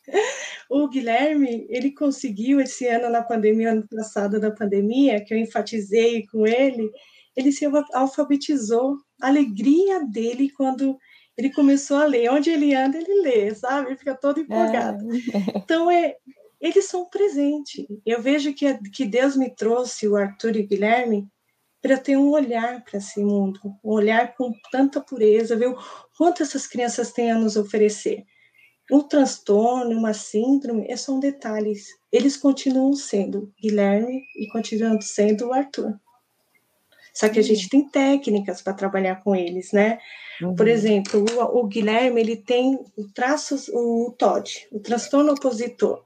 o 0.71 0.89
Guilherme, 0.89 1.67
ele 1.69 1.93
conseguiu 1.93 2.61
esse 2.61 2.87
ano 2.87 3.09
na 3.11 3.23
pandemia, 3.23 3.73
ano 3.73 3.87
passado 3.89 4.41
da 4.41 4.51
pandemia, 4.51 5.25
que 5.25 5.33
eu 5.35 5.39
enfatizei 5.39 6.27
com 6.27 6.47
ele, 6.47 6.91
ele 7.37 7.53
se 7.53 7.67
alfabetizou. 7.93 8.97
A 9.23 9.29
alegria 9.29 10.05
dele 10.07 10.51
quando 10.51 10.99
ele 11.37 11.53
começou 11.53 11.97
a 11.99 12.05
ler. 12.05 12.31
Onde 12.31 12.51
ele 12.51 12.75
anda, 12.75 12.99
ele 12.99 13.23
lê, 13.23 13.55
sabe? 13.55 13.89
Ele 13.89 13.99
fica 13.99 14.15
todo 14.15 14.41
empolgado. 14.41 15.05
É. 15.13 15.59
Então, 15.59 15.91
é, 15.91 16.17
eles 16.61 16.87
são 16.87 17.05
presentes. 17.07 17.87
Eu 18.05 18.21
vejo 18.21 18.55
que, 18.55 18.73
que 18.91 19.05
Deus 19.05 19.37
me 19.37 19.51
trouxe, 19.51 20.07
o 20.07 20.17
Arthur 20.17 20.57
e 20.57 20.61
o 20.61 20.67
Guilherme, 20.67 21.29
para 21.83 21.99
ter 21.99 22.17
um 22.17 22.31
olhar 22.31 22.85
para 22.85 22.99
esse 22.99 23.23
mundo, 23.25 23.59
um 23.83 23.91
olhar 23.91 24.37
com 24.37 24.53
tanta 24.71 25.01
pureza, 25.01 25.57
ver 25.57 25.71
o 25.71 25.79
quanto 26.17 26.43
essas 26.43 26.67
crianças 26.67 27.13
têm 27.13 27.33
a 27.33 27.39
nos 27.39 27.57
oferecer. 27.57 28.25
Um 28.91 29.01
transtorno, 29.01 29.99
uma 29.99 30.15
síndrome, 30.15 30.87
é 30.89 30.97
são 30.97 31.19
detalhes. 31.19 31.87
Eles 32.13 32.37
continuam 32.37 32.93
sendo 32.95 33.53
Guilherme 33.61 34.23
e 34.37 34.47
continuam 34.49 35.01
sendo 35.01 35.49
o 35.49 35.53
Arthur. 35.53 35.99
Só 37.13 37.29
que 37.29 37.39
a 37.39 37.43
gente 37.43 37.69
tem 37.69 37.89
técnicas 37.89 38.63
para 38.63 38.73
trabalhar 38.73 39.23
com 39.23 39.37
eles, 39.37 39.73
né? 39.73 39.99
Uhum. 40.41 40.57
Por 40.57 40.67
exemplo, 40.67 41.25
o, 41.37 41.61
o, 41.61 41.67
Guilherme 41.67 42.21
ele 42.21 42.37
tem 42.37 42.79
o 42.97 43.09
traços, 43.13 43.69
o 43.69 44.15
TOD, 44.19 44.69
o 44.73 44.81
transtorno 44.81 45.33
opositor. 45.33 46.03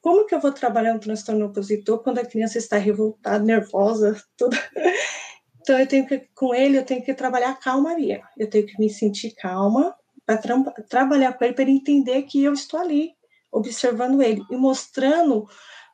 Como 0.00 0.26
que 0.26 0.34
eu 0.34 0.40
vou 0.40 0.52
trabalhar 0.52 0.94
um 0.94 0.98
transtorno 0.98 1.46
opositor 1.46 1.98
quando 1.98 2.18
a 2.18 2.24
criança 2.24 2.58
está 2.58 2.76
revoltada, 2.78 3.44
nervosa, 3.44 4.20
toda? 4.36 4.56
Então 5.62 5.78
eu 5.78 5.86
tenho 5.86 6.06
que, 6.06 6.26
com 6.34 6.54
ele 6.54 6.78
eu 6.78 6.84
tenho 6.84 7.04
que 7.04 7.12
trabalhar 7.12 7.50
a 7.50 7.54
calmaria. 7.54 8.22
Eu 8.36 8.48
tenho 8.48 8.66
que 8.66 8.80
me 8.80 8.88
sentir 8.88 9.34
calma, 9.34 9.94
para 10.24 10.38
tra 10.38 10.58
trabalhar 10.88 11.32
com 11.34 11.44
ele, 11.44 11.54
para 11.54 11.62
ele 11.62 11.72
entender 11.72 12.22
que 12.22 12.42
eu 12.42 12.52
estou 12.52 12.80
ali, 12.80 13.12
observando 13.52 14.22
ele 14.22 14.42
e 14.50 14.56
mostrando 14.56 15.46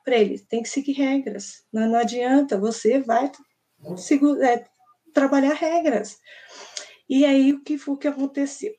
para 0.03 0.15
ele, 0.15 0.39
tem 0.39 0.63
que 0.63 0.69
seguir 0.69 0.93
regras. 0.93 1.65
Não, 1.71 1.89
não 1.89 1.99
adianta, 1.99 2.57
você 2.57 2.99
vai 2.99 3.29
é, 4.41 4.65
trabalhar 5.13 5.53
regras. 5.53 6.17
E 7.09 7.25
aí 7.25 7.53
o 7.53 7.63
que, 7.63 7.79
o 7.87 7.97
que 7.97 8.07
aconteceu? 8.07 8.73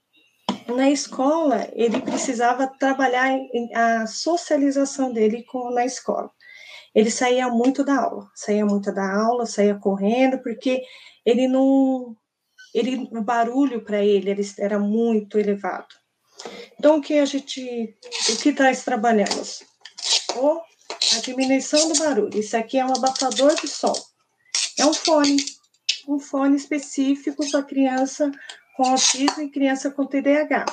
Na 0.67 0.91
escola, 0.91 1.69
ele 1.73 2.01
precisava 2.01 2.67
trabalhar 2.67 3.39
a 3.75 4.07
socialização 4.07 5.13
dele 5.13 5.43
com, 5.45 5.71
na 5.71 5.85
escola. 5.85 6.31
Ele 6.95 7.11
saía 7.11 7.49
muito 7.49 7.85
da 7.85 8.01
aula, 8.03 8.31
saía 8.35 8.67
muito 8.67 8.93
da 8.93 9.15
aula, 9.15 9.47
saía 9.47 9.75
correndo, 9.77 10.43
porque 10.43 10.83
ele 11.25 11.49
não, 11.49 12.17
ele, 12.75 13.09
o 13.13 13.23
barulho 13.23 13.85
para 13.85 14.05
ele, 14.05 14.35
era 14.59 14.79
muito 14.79 15.39
elevado. 15.39 15.95
Então, 16.79 16.99
o 16.99 17.01
que 17.01 17.19
a 17.19 17.25
gente, 17.25 17.97
o 18.31 18.37
que 18.37 18.53
nós 18.53 18.85
trabalhamos? 18.85 19.63
O, 20.37 20.61
a 21.17 21.21
diminuição 21.21 21.89
do 21.89 21.99
barulho. 21.99 22.39
Isso 22.39 22.57
aqui 22.57 22.79
é 22.79 22.85
um 22.85 22.93
abafador 22.93 23.55
de 23.55 23.67
som. 23.67 23.95
É 24.79 24.87
um 24.87 24.95
fone, 24.95 25.37
um 26.09 26.19
fone 26.19 26.57
específico 26.57 27.49
para 27.51 27.63
criança 27.63 28.31
com 28.77 28.85
autismo 28.85 29.43
e 29.43 29.51
criança 29.51 29.91
com 29.91 30.07
TDAH. 30.07 30.65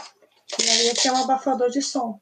E 0.60 0.70
aí, 0.70 0.88
esse 0.88 1.08
é 1.08 1.12
um 1.12 1.24
abafador 1.24 1.70
de 1.70 1.82
som. 1.82 2.20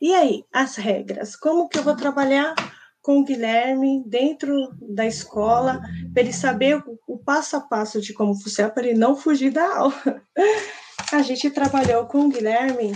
E 0.00 0.12
aí, 0.14 0.44
as 0.52 0.76
regras? 0.76 1.36
Como 1.36 1.68
que 1.68 1.78
eu 1.78 1.82
vou 1.82 1.94
trabalhar 1.94 2.54
com 3.02 3.20
o 3.20 3.24
Guilherme 3.24 4.02
dentro 4.06 4.74
da 4.80 5.06
escola, 5.06 5.80
para 6.12 6.22
ele 6.22 6.32
saber 6.32 6.76
o, 6.76 6.98
o, 7.06 7.18
passo 7.18 7.56
a 7.56 7.60
passo 7.60 8.00
de 8.00 8.12
como 8.12 8.34
funciona, 8.34 8.70
para 8.70 8.86
ele 8.86 8.98
não 8.98 9.16
fugir 9.16 9.50
da 9.50 9.76
aula. 9.76 10.22
A 11.12 11.22
gente 11.22 11.50
trabalhou 11.50 12.06
com 12.06 12.26
o 12.26 12.28
Guilherme 12.28 12.92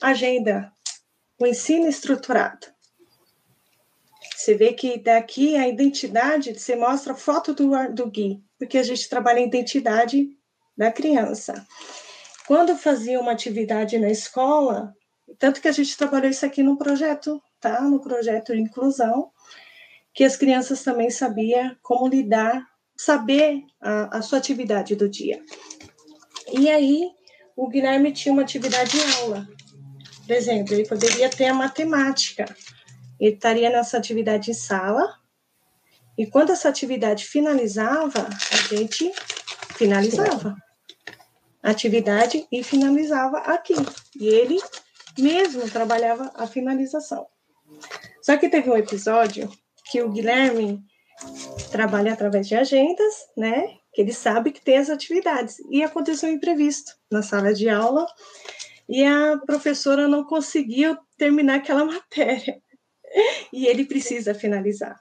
agenda, 0.00 0.72
o 1.40 1.46
ensino 1.46 1.86
estruturado. 1.86 2.66
Você 4.44 4.54
vê 4.54 4.72
que 4.72 4.98
daqui 4.98 5.56
a 5.56 5.66
identidade, 5.66 6.52
você 6.52 6.76
mostra 6.76 7.14
a 7.14 7.16
foto 7.16 7.54
do, 7.54 7.70
do 7.92 8.10
Gui, 8.10 8.42
porque 8.58 8.76
a 8.76 8.82
gente 8.82 9.08
trabalha 9.08 9.38
a 9.38 9.46
identidade 9.46 10.28
da 10.76 10.92
criança. 10.92 11.66
Quando 12.46 12.76
fazia 12.76 13.18
uma 13.18 13.32
atividade 13.32 13.98
na 13.98 14.10
escola, 14.10 14.92
tanto 15.38 15.62
que 15.62 15.68
a 15.68 15.72
gente 15.72 15.96
trabalhou 15.96 16.30
isso 16.30 16.44
aqui 16.44 16.62
no 16.62 16.76
projeto 16.76 17.40
tá? 17.64 17.80
No 17.80 17.98
projeto 17.98 18.52
de 18.52 18.60
inclusão, 18.60 19.30
que 20.12 20.22
as 20.22 20.36
crianças 20.36 20.82
também 20.82 21.08
sabiam 21.08 21.74
como 21.80 22.06
lidar, 22.06 22.62
saber 22.94 23.62
a, 23.80 24.18
a 24.18 24.22
sua 24.22 24.36
atividade 24.36 24.94
do 24.94 25.08
dia. 25.08 25.40
E 26.52 26.68
aí, 26.68 27.08
o 27.56 27.66
Guilherme 27.66 28.12
tinha 28.12 28.34
uma 28.34 28.42
atividade 28.42 28.98
aula. 29.22 29.48
Por 30.26 30.36
exemplo, 30.36 30.74
ele 30.74 30.86
poderia 30.86 31.30
ter 31.30 31.46
a 31.46 31.54
matemática. 31.54 32.44
Ele 33.20 33.34
estaria 33.34 33.70
nessa 33.70 33.96
atividade 33.96 34.50
em 34.50 34.54
sala, 34.54 35.18
e 36.16 36.26
quando 36.26 36.50
essa 36.50 36.68
atividade 36.68 37.24
finalizava, 37.24 38.28
a 38.52 38.74
gente 38.74 39.12
finalizava 39.76 40.56
a 41.62 41.70
atividade 41.70 42.46
e 42.52 42.62
finalizava 42.62 43.38
aqui. 43.38 43.74
E 44.18 44.28
ele 44.28 44.58
mesmo 45.18 45.68
trabalhava 45.68 46.30
a 46.34 46.46
finalização. 46.46 47.26
Só 48.22 48.36
que 48.36 48.48
teve 48.48 48.70
um 48.70 48.76
episódio 48.76 49.50
que 49.90 50.02
o 50.02 50.10
Guilherme 50.10 50.84
trabalha 51.70 52.12
através 52.12 52.46
de 52.46 52.54
agendas, 52.54 53.14
né? 53.36 53.76
Que 53.92 54.02
ele 54.02 54.12
sabe 54.12 54.52
que 54.52 54.62
tem 54.62 54.76
as 54.76 54.90
atividades. 54.90 55.58
E 55.70 55.82
aconteceu 55.82 56.28
um 56.28 56.32
imprevisto 56.32 56.92
na 57.10 57.22
sala 57.22 57.52
de 57.52 57.68
aula 57.68 58.06
e 58.88 59.04
a 59.04 59.38
professora 59.46 60.06
não 60.06 60.24
conseguiu 60.24 60.96
terminar 61.16 61.56
aquela 61.56 61.84
matéria. 61.86 62.62
E 63.52 63.66
ele 63.66 63.84
precisa 63.84 64.34
finalizar. 64.34 65.00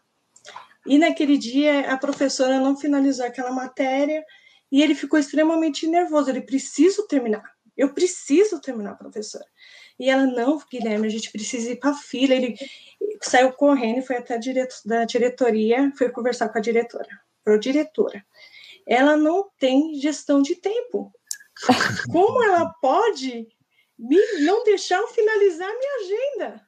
E 0.85 0.97
naquele 0.97 1.37
dia 1.37 1.91
a 1.91 1.97
professora 1.97 2.59
não 2.59 2.77
finalizou 2.77 3.25
aquela 3.25 3.51
matéria 3.51 4.23
e 4.71 4.81
ele 4.81 4.95
ficou 4.95 5.19
extremamente 5.19 5.87
nervoso. 5.87 6.29
Ele 6.29 6.41
preciso 6.41 7.07
terminar. 7.07 7.43
Eu 7.75 7.93
preciso 7.93 8.59
terminar, 8.61 8.95
professora. 8.95 9.45
E 9.99 10.09
ela, 10.09 10.25
não, 10.25 10.61
Guilherme, 10.69 11.07
a 11.07 11.09
gente 11.09 11.31
precisa 11.31 11.71
ir 11.71 11.77
para 11.77 11.91
a 11.91 11.95
fila. 11.95 12.33
Ele 12.33 12.55
saiu 13.21 13.51
correndo 13.53 13.99
e 13.99 14.01
foi 14.01 14.17
até 14.17 14.35
a 14.35 14.37
direto, 14.37 14.75
da 14.85 15.05
diretoria, 15.05 15.91
foi 15.97 16.09
conversar 16.09 16.49
com 16.49 16.57
a 16.57 16.61
diretora, 16.61 17.07
pro 17.43 17.59
diretora. 17.59 18.23
Ela 18.87 19.15
não 19.15 19.49
tem 19.57 19.95
gestão 19.95 20.41
de 20.41 20.55
tempo. 20.55 21.11
Como 22.11 22.43
ela 22.43 22.73
pode 22.81 23.47
me, 23.97 24.17
não 24.41 24.63
deixar 24.63 24.97
eu 24.97 25.07
finalizar 25.07 25.69
a 25.69 25.77
minha 25.77 25.95
agenda? 26.01 26.67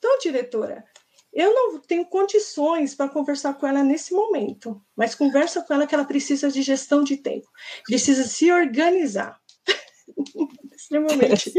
Então, 0.00 0.18
diretora, 0.18 0.82
eu 1.30 1.52
não 1.54 1.78
tenho 1.78 2.06
condições 2.06 2.94
para 2.94 3.10
conversar 3.10 3.54
com 3.54 3.66
ela 3.66 3.84
nesse 3.84 4.14
momento, 4.14 4.82
mas 4.96 5.14
conversa 5.14 5.62
com 5.62 5.74
ela 5.74 5.86
que 5.86 5.94
ela 5.94 6.06
precisa 6.06 6.50
de 6.50 6.62
gestão 6.62 7.04
de 7.04 7.18
tempo, 7.18 7.46
precisa 7.84 8.24
se 8.24 8.50
organizar. 8.50 9.38
Extremamente. 10.74 11.52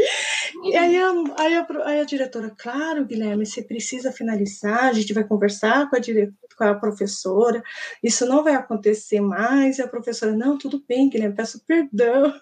E 0.64 0.76
aí 0.76 0.98
a, 0.98 1.12
aí, 1.38 1.56
a, 1.56 1.68
aí 1.86 2.00
a, 2.00 2.04
diretora, 2.04 2.54
claro, 2.58 3.06
Guilherme, 3.06 3.46
você 3.46 3.62
precisa 3.62 4.12
finalizar, 4.12 4.86
a 4.86 4.94
gente 4.94 5.14
vai 5.14 5.24
conversar 5.24 5.90
com 5.90 5.96
a, 5.96 6.00
dire, 6.00 6.34
com 6.58 6.64
a 6.64 6.76
professora, 6.76 7.64
isso 8.04 8.26
não 8.26 8.44
vai 8.44 8.56
acontecer 8.56 9.22
mais. 9.22 9.78
E 9.78 9.84
a 9.84 9.88
professora, 9.88 10.34
não, 10.34 10.58
tudo 10.58 10.84
bem, 10.86 11.08
Guilherme, 11.08 11.36
peço 11.36 11.64
perdão. 11.66 12.34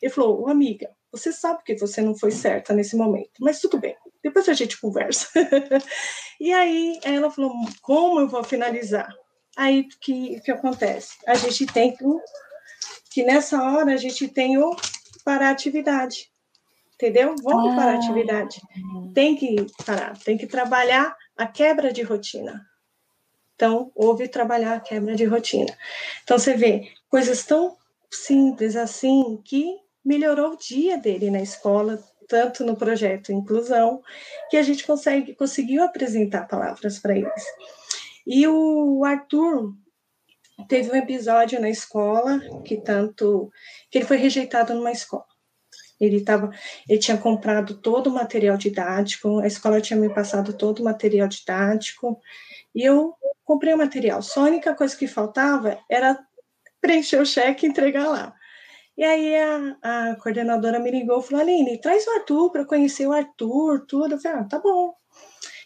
Ele 0.00 0.12
falou, 0.12 0.48
amiga, 0.48 0.90
você 1.10 1.32
sabe 1.32 1.62
que 1.64 1.76
você 1.76 2.00
não 2.00 2.14
foi 2.16 2.30
certa 2.30 2.72
nesse 2.72 2.96
momento, 2.96 3.32
mas 3.40 3.60
tudo 3.60 3.78
bem, 3.78 3.96
depois 4.22 4.48
a 4.48 4.52
gente 4.52 4.80
conversa. 4.80 5.28
e 6.40 6.52
aí 6.52 6.98
ela 7.02 7.30
falou, 7.30 7.52
como 7.82 8.20
eu 8.20 8.28
vou 8.28 8.44
finalizar? 8.44 9.08
Aí 9.56 9.80
o 9.80 9.88
que, 10.00 10.40
que 10.40 10.50
acontece? 10.50 11.16
A 11.26 11.34
gente 11.34 11.66
tem 11.66 11.96
que, 11.96 12.04
que 13.10 13.24
nessa 13.24 13.62
hora 13.62 13.92
a 13.92 13.96
gente 13.96 14.28
tem 14.28 14.58
o 14.58 14.76
parar 15.24 15.48
a 15.48 15.50
atividade. 15.50 16.30
Entendeu? 16.94 17.34
Vamos 17.42 17.72
ah. 17.72 17.76
parar 17.76 17.92
a 17.92 17.96
atividade. 17.96 18.60
Tem 19.14 19.36
que 19.36 19.66
parar, 19.84 20.18
tem 20.18 20.36
que 20.36 20.46
trabalhar 20.46 21.16
a 21.36 21.46
quebra 21.46 21.92
de 21.92 22.02
rotina. 22.02 22.66
Então, 23.54 23.90
houve 23.94 24.28
trabalhar 24.28 24.74
a 24.74 24.80
quebra 24.80 25.14
de 25.14 25.24
rotina. 25.24 25.76
Então, 26.22 26.38
você 26.38 26.54
vê 26.54 26.92
coisas 27.08 27.44
tão 27.44 27.76
simples 28.10 28.76
assim 28.76 29.40
que 29.44 29.76
melhorou 30.08 30.54
o 30.54 30.56
dia 30.56 30.96
dele 30.96 31.30
na 31.30 31.42
escola, 31.42 32.02
tanto 32.26 32.64
no 32.64 32.74
projeto 32.74 33.30
Inclusão, 33.30 34.00
que 34.50 34.56
a 34.56 34.62
gente 34.62 34.86
consegue, 34.86 35.34
conseguiu 35.34 35.84
apresentar 35.84 36.48
palavras 36.48 36.98
para 36.98 37.14
eles. 37.14 37.44
E 38.26 38.46
o 38.48 39.04
Arthur 39.04 39.74
teve 40.66 40.90
um 40.90 40.96
episódio 40.96 41.60
na 41.60 41.68
escola 41.68 42.40
que 42.64 42.78
tanto 42.78 43.50
que 43.90 43.98
ele 43.98 44.06
foi 44.06 44.16
rejeitado 44.16 44.74
numa 44.74 44.90
escola. 44.90 45.26
Ele 46.00 46.22
tava, 46.22 46.50
ele 46.88 46.98
tinha 46.98 47.18
comprado 47.18 47.76
todo 47.76 48.06
o 48.06 48.14
material 48.14 48.56
didático, 48.56 49.40
a 49.40 49.46
escola 49.46 49.80
tinha 49.80 49.98
me 49.98 50.08
passado 50.08 50.54
todo 50.54 50.80
o 50.80 50.84
material 50.84 51.28
didático, 51.28 52.18
e 52.74 52.82
eu 52.82 53.14
comprei 53.44 53.74
o 53.74 53.78
material. 53.78 54.22
Só 54.22 54.40
a 54.40 54.44
única 54.44 54.74
coisa 54.74 54.96
que 54.96 55.06
faltava 55.06 55.78
era 55.90 56.18
preencher 56.80 57.20
o 57.20 57.26
cheque 57.26 57.66
e 57.66 57.68
entregar 57.68 58.08
lá. 58.08 58.37
E 58.98 59.04
aí 59.04 59.36
a, 59.36 60.10
a 60.10 60.16
coordenadora 60.16 60.80
me 60.80 60.90
ligou 60.90 61.20
e 61.20 61.22
falou: 61.22 61.40
Aline, 61.40 61.80
traz 61.80 62.04
o 62.04 62.10
Arthur 62.10 62.50
para 62.50 62.64
conhecer 62.64 63.06
o 63.06 63.12
Arthur, 63.12 63.86
tudo. 63.86 64.16
Eu 64.16 64.18
falei: 64.18 64.40
ah, 64.40 64.44
tá 64.44 64.58
bom. 64.58 64.92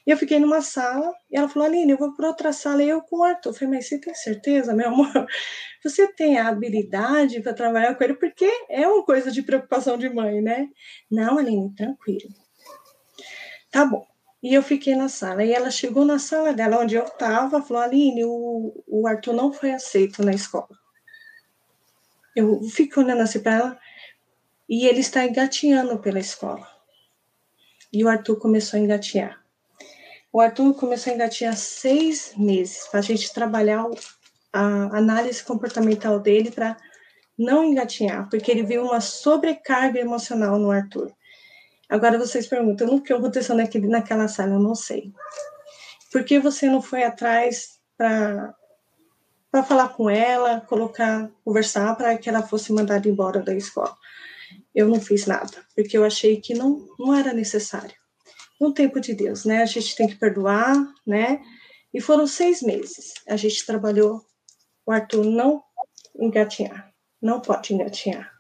E 0.07 0.11
eu 0.11 0.18
fiquei 0.18 0.38
numa 0.38 0.61
sala 0.61 1.11
e 1.31 1.38
ela 1.38 1.49
falou: 1.49 1.66
Aline, 1.66 1.92
eu 1.92 1.97
vou 1.97 2.14
para 2.14 2.29
outra 2.29 2.53
sala 2.53 2.83
eu 2.83 3.01
com 3.01 3.21
o 3.21 3.25
Arthur. 3.25 3.49
Eu 3.49 3.55
falei: 3.55 3.77
mas 3.77 3.88
você 3.88 3.99
tem 3.99 4.14
certeza, 4.14 4.75
meu 4.75 4.88
amor? 4.88 5.09
Você 5.83 6.07
tem 6.12 6.38
a 6.38 6.47
habilidade 6.47 7.40
para 7.40 7.53
trabalhar 7.55 7.97
com 7.97 8.05
ele? 8.05 8.14
Porque 8.14 8.49
é 8.71 8.87
uma 8.87 9.05
coisa 9.05 9.33
de 9.33 9.42
preocupação 9.42 9.99
de 9.99 10.09
mãe, 10.09 10.40
né? 10.40 10.68
Não, 11.11 11.38
Aline, 11.38 11.75
tranquilo. 11.75 12.29
Tá 13.68 13.85
bom. 13.85 14.07
E 14.40 14.55
eu 14.55 14.62
fiquei 14.62 14.95
na 14.95 15.09
sala. 15.09 15.45
E 15.45 15.53
ela 15.53 15.73
chegou 15.73 16.05
na 16.05 16.21
sala 16.21 16.53
dela, 16.53 16.79
onde 16.81 16.95
eu 16.95 17.05
estava, 17.05 17.62
falou: 17.62 17.83
Aline, 17.83 18.25
o, 18.25 18.85
o 18.87 19.07
Arthur 19.09 19.33
não 19.33 19.53
foi 19.53 19.73
aceito 19.73 20.23
na 20.23 20.33
escola. 20.33 20.82
Eu 22.35 22.62
fico 22.64 23.01
olhando 23.01 23.23
assim 23.23 23.40
para 23.40 23.55
ela 23.55 23.79
e 24.68 24.87
ele 24.87 25.01
está 25.01 25.25
engatinhando 25.25 25.99
pela 25.99 26.18
escola. 26.18 26.66
E 27.92 28.03
o 28.05 28.09
Arthur 28.09 28.37
começou 28.37 28.79
a 28.79 28.83
engatinhar. 28.83 29.42
O 30.33 30.40
Arthur 30.40 30.75
começou 30.75 31.12
a 31.12 31.14
engatinhar 31.14 31.57
seis 31.57 32.33
meses 32.37 32.87
para 32.88 33.01
a 33.01 33.03
gente 33.03 33.33
trabalhar 33.35 33.85
a 34.53 34.97
análise 34.97 35.45
comportamental 35.45 36.18
dele 36.18 36.51
para 36.51 36.77
não 37.38 37.64
engatinhar, 37.64 38.29
porque 38.31 38.51
ele 38.51 38.62
viu 38.62 38.85
uma 38.85 39.01
sobrecarga 39.01 40.01
emocional 40.01 40.59
no 40.59 40.71
Arthur. 40.71 41.12
Agora 41.88 42.18
vocês 42.18 42.47
perguntam, 42.47 42.95
o 42.95 43.03
que 43.03 43.12
aconteceu 43.12 43.55
naquele, 43.55 43.88
naquela 43.88 44.27
sala? 44.27 44.55
Eu 44.55 44.61
não 44.61 44.75
sei. 44.75 45.12
Por 46.11 46.25
que 46.25 46.38
você 46.38 46.66
não 46.66 46.81
foi 46.81 47.03
atrás 47.03 47.79
para 47.97 48.55
para 49.53 49.62
falar 49.62 49.91
com 49.91 50.09
ela, 50.09 50.62
colocar, 50.62 51.31
conversar 51.45 51.95
para 51.95 52.17
que 52.17 52.27
ela 52.27 52.43
fosse 52.43 52.73
mandada 52.73 53.07
embora 53.07 53.43
da 53.43 53.55
escola. 53.55 53.95
Eu 54.75 54.88
não 54.88 54.99
fiz 54.99 55.27
nada, 55.27 55.62
porque 55.77 55.97
eu 55.97 56.05
achei 56.05 56.41
que 56.41 56.55
não, 56.55 56.88
não 56.99 57.15
era 57.15 57.35
necessário. 57.35 57.95
No 58.59 58.73
tempo 58.73 58.99
de 58.99 59.12
Deus, 59.12 59.45
né? 59.45 59.62
A 59.62 59.67
gente 59.67 59.95
tem 59.95 60.09
que 60.09 60.17
perdoar, 60.17 60.75
né? 61.07 61.43
E 61.93 62.01
foram 62.01 62.27
seis 62.27 62.62
meses. 62.62 63.12
A 63.29 63.37
gente 63.37 63.67
trabalhou. 63.67 64.25
O 64.87 64.91
Arthur 64.91 65.25
não 65.25 65.62
engatinhar, 66.19 66.91
não 67.21 67.38
pode 67.38 67.75
engatinhar. 67.75 68.33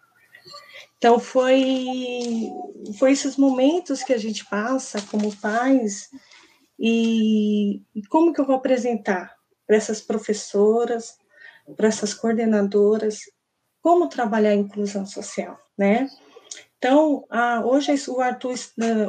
Então 0.96 1.18
foi 1.18 2.48
foi 2.98 3.12
esses 3.12 3.36
momentos 3.36 4.02
que 4.02 4.12
a 4.12 4.18
gente 4.18 4.44
passa 4.46 5.00
como 5.02 5.36
pais 5.36 6.08
e, 6.78 7.82
e 7.94 8.02
como 8.08 8.32
que 8.32 8.40
eu 8.40 8.46
vou 8.46 8.56
apresentar 8.56 9.36
para 9.72 9.78
essas 9.78 10.02
professoras, 10.02 11.16
para 11.78 11.88
essas 11.88 12.12
coordenadoras, 12.12 13.20
como 13.80 14.06
trabalhar 14.06 14.50
a 14.50 14.54
inclusão 14.54 15.06
social, 15.06 15.58
né? 15.78 16.10
Então, 16.76 17.24
a, 17.30 17.64
hoje 17.64 17.90
o 18.08 18.20
Arthur, 18.20 18.54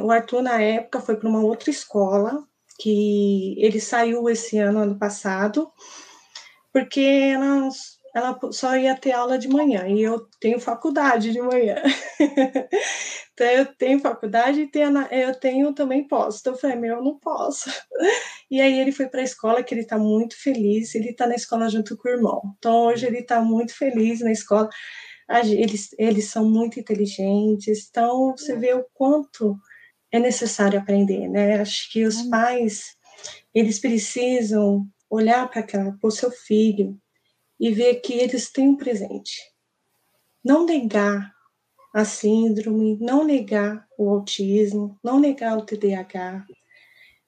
o 0.02 0.10
Arthur, 0.10 0.40
na 0.40 0.62
época, 0.62 1.02
foi 1.02 1.16
para 1.16 1.28
uma 1.28 1.42
outra 1.42 1.68
escola, 1.68 2.42
que 2.78 3.56
ele 3.58 3.78
saiu 3.78 4.26
esse 4.30 4.56
ano, 4.56 4.78
ano 4.78 4.98
passado, 4.98 5.70
porque 6.72 7.02
elas 7.34 7.93
ela 8.14 8.38
só 8.52 8.76
ia 8.76 8.94
ter 8.94 9.10
aula 9.10 9.36
de 9.36 9.48
manhã 9.48 9.88
e 9.88 10.00
eu 10.00 10.24
tenho 10.40 10.60
faculdade 10.60 11.32
de 11.32 11.40
manhã. 11.40 11.82
então 13.34 13.46
eu 13.48 13.66
tenho 13.74 13.98
faculdade 13.98 14.60
e 14.60 14.70
tenho, 14.70 14.96
eu 15.10 15.34
tenho 15.34 15.74
também 15.74 16.06
posso. 16.06 16.38
Então 16.38 16.52
eu 16.52 16.58
falei, 16.58 16.76
meu, 16.76 16.96
eu 16.96 17.02
não 17.02 17.18
posso. 17.18 17.68
E 18.50 18.60
aí 18.60 18.78
ele 18.78 18.92
foi 18.92 19.08
para 19.08 19.20
a 19.20 19.24
escola 19.24 19.64
que 19.64 19.74
ele 19.74 19.80
está 19.80 19.98
muito 19.98 20.40
feliz, 20.40 20.94
ele 20.94 21.08
está 21.08 21.26
na 21.26 21.34
escola 21.34 21.68
junto 21.68 21.96
com 21.96 22.08
o 22.08 22.12
irmão. 22.12 22.54
Então 22.58 22.86
hoje 22.86 23.04
ele 23.06 23.18
está 23.18 23.40
muito 23.40 23.74
feliz 23.74 24.20
na 24.20 24.30
escola. 24.30 24.68
Eles, 25.44 25.88
eles 25.98 26.26
são 26.26 26.48
muito 26.48 26.78
inteligentes, 26.78 27.88
então 27.88 28.34
você 28.36 28.54
vê 28.54 28.74
o 28.74 28.86
quanto 28.92 29.56
é 30.12 30.20
necessário 30.20 30.78
aprender, 30.78 31.26
né? 31.26 31.58
Acho 31.60 31.90
que 31.90 32.04
os 32.04 32.22
pais 32.24 32.94
eles 33.52 33.80
precisam 33.80 34.86
olhar 35.10 35.50
para 35.50 35.64
o 36.02 36.10
seu 36.10 36.30
filho 36.30 36.96
e 37.58 37.72
ver 37.72 37.96
que 37.96 38.12
eles 38.12 38.50
têm 38.50 38.68
um 38.68 38.76
presente. 38.76 39.40
Não 40.44 40.66
negar 40.66 41.32
a 41.94 42.04
síndrome, 42.04 42.98
não 43.00 43.24
negar 43.24 43.86
o 43.96 44.10
autismo, 44.10 44.98
não 45.02 45.20
negar 45.20 45.56
o 45.56 45.64
TDAH, 45.64 46.44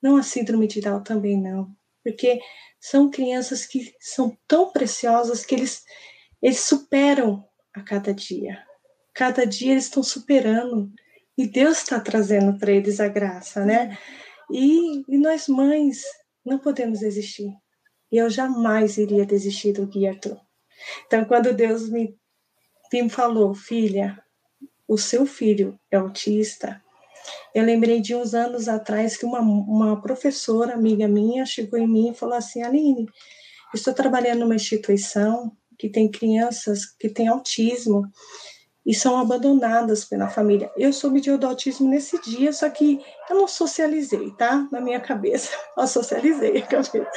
não 0.03 0.17
a 0.17 0.23
síndrome 0.23 0.67
de 0.67 0.81
Down 0.81 1.03
também 1.03 1.41
não, 1.41 1.75
porque 2.03 2.41
são 2.81 3.11
crianças 3.11 3.65
que 3.67 3.95
são 4.01 4.37
tão 4.47 4.71
preciosas 4.71 5.45
que 5.45 5.55
eles, 5.55 5.85
eles 6.43 6.61
superam 6.61 7.45
a 7.75 7.83
cada 7.83 8.12
dia. 8.12 8.65
cada 9.15 9.47
dia 9.47 9.73
eles 9.73 9.85
estão 9.85 10.03
superando 10.03 10.93
e 11.39 11.47
Deus 11.47 11.79
está 11.79 12.01
trazendo 12.01 12.59
para 12.59 12.73
eles 12.73 13.01
a 13.01 13.09
graça, 13.09 13.65
né? 13.65 13.97
E, 14.51 15.03
e, 15.09 15.19
nós 15.19 15.49
mães 15.49 16.03
não 16.45 16.59
podemos 16.59 17.01
desistir. 17.01 17.51
E 18.11 18.16
eu 18.16 18.31
jamais 18.31 18.99
iria 18.99 19.27
desistir 19.27 19.73
do 19.73 19.87
Gui 19.87 20.07
Arthur. 20.07 20.38
Então, 21.07 21.25
quando 21.25 21.53
Deus 21.53 21.88
me, 21.88 22.16
me 22.92 23.09
falou, 23.09 23.55
filha, 23.55 24.23
o 24.87 24.97
seu 24.97 25.27
filho 25.27 25.79
é 25.90 25.97
autista, 25.97 26.81
eu 27.55 27.64
lembrei 27.64 28.01
de 28.01 28.14
uns 28.14 28.35
anos 28.35 28.69
atrás 28.69 29.16
que 29.16 29.25
uma, 29.25 29.40
uma 29.40 30.01
professora, 30.01 30.75
amiga 30.75 31.09
minha, 31.09 31.45
chegou 31.45 31.79
em 31.79 31.88
mim 31.88 32.11
e 32.11 32.14
falou 32.14 32.35
assim: 32.35 32.62
Aline, 32.62 33.09
estou 33.75 33.95
trabalhando 33.95 34.40
numa 34.40 34.55
instituição 34.55 35.57
que 35.79 35.88
tem 35.88 36.11
crianças 36.11 36.87
que 36.87 37.09
têm 37.09 37.29
autismo 37.29 38.03
e 38.87 38.94
são 38.94 39.18
abandonadas 39.18 40.05
pela 40.05 40.29
família. 40.29 40.70
Eu 40.77 40.92
soube 40.92 41.20
de 41.20 41.29
autismo 41.29 41.88
nesse 41.88 42.22
dia, 42.22 42.53
só 42.53 42.70
que 42.70 43.05
eu 43.29 43.35
não 43.35 43.49
socializei, 43.49 44.31
tá? 44.31 44.68
Na 44.70 44.81
minha 44.81 45.01
cabeça, 45.01 45.51
eu 45.77 45.87
socializei 45.88 46.59
a 46.59 46.66
cabeça. 46.66 47.11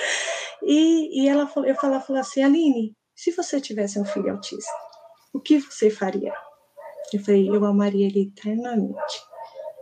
E, 0.63 1.21
e 1.23 1.29
ela 1.29 1.45
falou, 1.45 1.69
eu 1.69 1.75
falava, 1.75 2.19
assim, 2.19 2.41
Aline, 2.41 2.97
se 3.15 3.31
você 3.31 3.61
tivesse 3.61 3.99
um 3.99 4.05
filho 4.05 4.31
autista, 4.31 4.71
o 5.31 5.39
que 5.39 5.59
você 5.59 5.91
faria? 5.91 6.33
Eu 7.13 7.23
falei, 7.23 7.47
eu 7.47 7.63
amaria 7.63 8.07
ele 8.07 8.23
eternamente. 8.23 9.23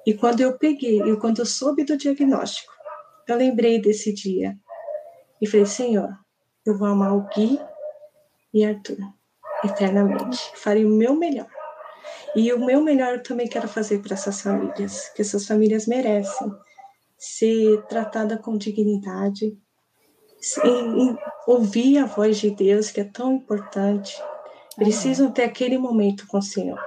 E 0.05 0.13
quando 0.13 0.41
eu 0.41 0.57
peguei, 0.57 1.01
e 1.01 1.17
quando 1.17 1.39
eu 1.39 1.45
soube 1.45 1.85
do 1.85 1.95
diagnóstico, 1.95 2.71
eu 3.27 3.37
lembrei 3.37 3.79
desse 3.79 4.13
dia 4.13 4.57
e 5.41 5.47
falei, 5.47 5.65
Senhor, 5.65 6.09
eu 6.65 6.77
vou 6.77 6.87
amar 6.87 7.15
o 7.15 7.27
Gui 7.33 7.59
e 8.53 8.65
Arthur 8.65 8.97
eternamente. 9.63 10.51
Farei 10.55 10.85
o 10.85 10.89
meu 10.89 11.15
melhor 11.15 11.47
e 12.35 12.51
o 12.53 12.63
meu 12.63 12.81
melhor 12.81 13.15
eu 13.15 13.23
também 13.23 13.47
quero 13.47 13.67
fazer 13.67 13.99
para 14.01 14.13
essas 14.13 14.41
famílias, 14.41 15.09
que 15.09 15.21
essas 15.21 15.45
famílias 15.45 15.87
merecem 15.87 16.51
ser 17.17 17.81
tratada 17.87 18.37
com 18.37 18.57
dignidade, 18.57 19.57
ouvir 21.47 21.97
a 21.97 22.05
voz 22.05 22.37
de 22.37 22.51
Deus, 22.51 22.91
que 22.91 23.01
é 23.01 23.03
tão 23.03 23.33
importante. 23.33 24.15
Precisam 24.75 25.31
ter 25.31 25.43
aquele 25.43 25.77
momento 25.77 26.27
com 26.27 26.37
o 26.37 26.41
Senhor. 26.41 26.79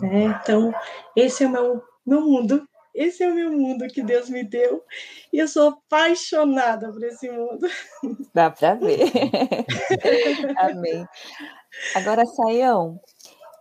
Né? 0.00 0.38
Então, 0.40 0.72
esse 1.16 1.42
é 1.42 1.46
o 1.46 1.50
meu, 1.50 1.82
meu 2.06 2.20
mundo. 2.20 2.66
Esse 2.94 3.24
é 3.24 3.28
o 3.28 3.34
meu 3.34 3.50
mundo 3.50 3.88
que 3.88 4.04
Deus 4.04 4.28
me 4.28 4.44
deu. 4.44 4.84
E 5.32 5.38
eu 5.38 5.48
sou 5.48 5.70
apaixonada 5.70 6.92
por 6.92 7.02
esse 7.02 7.28
mundo. 7.28 7.66
Dá 8.32 8.50
para 8.50 8.74
ver. 8.74 9.00
Amém. 10.56 11.04
Agora, 11.96 12.24
Saião, 12.24 13.00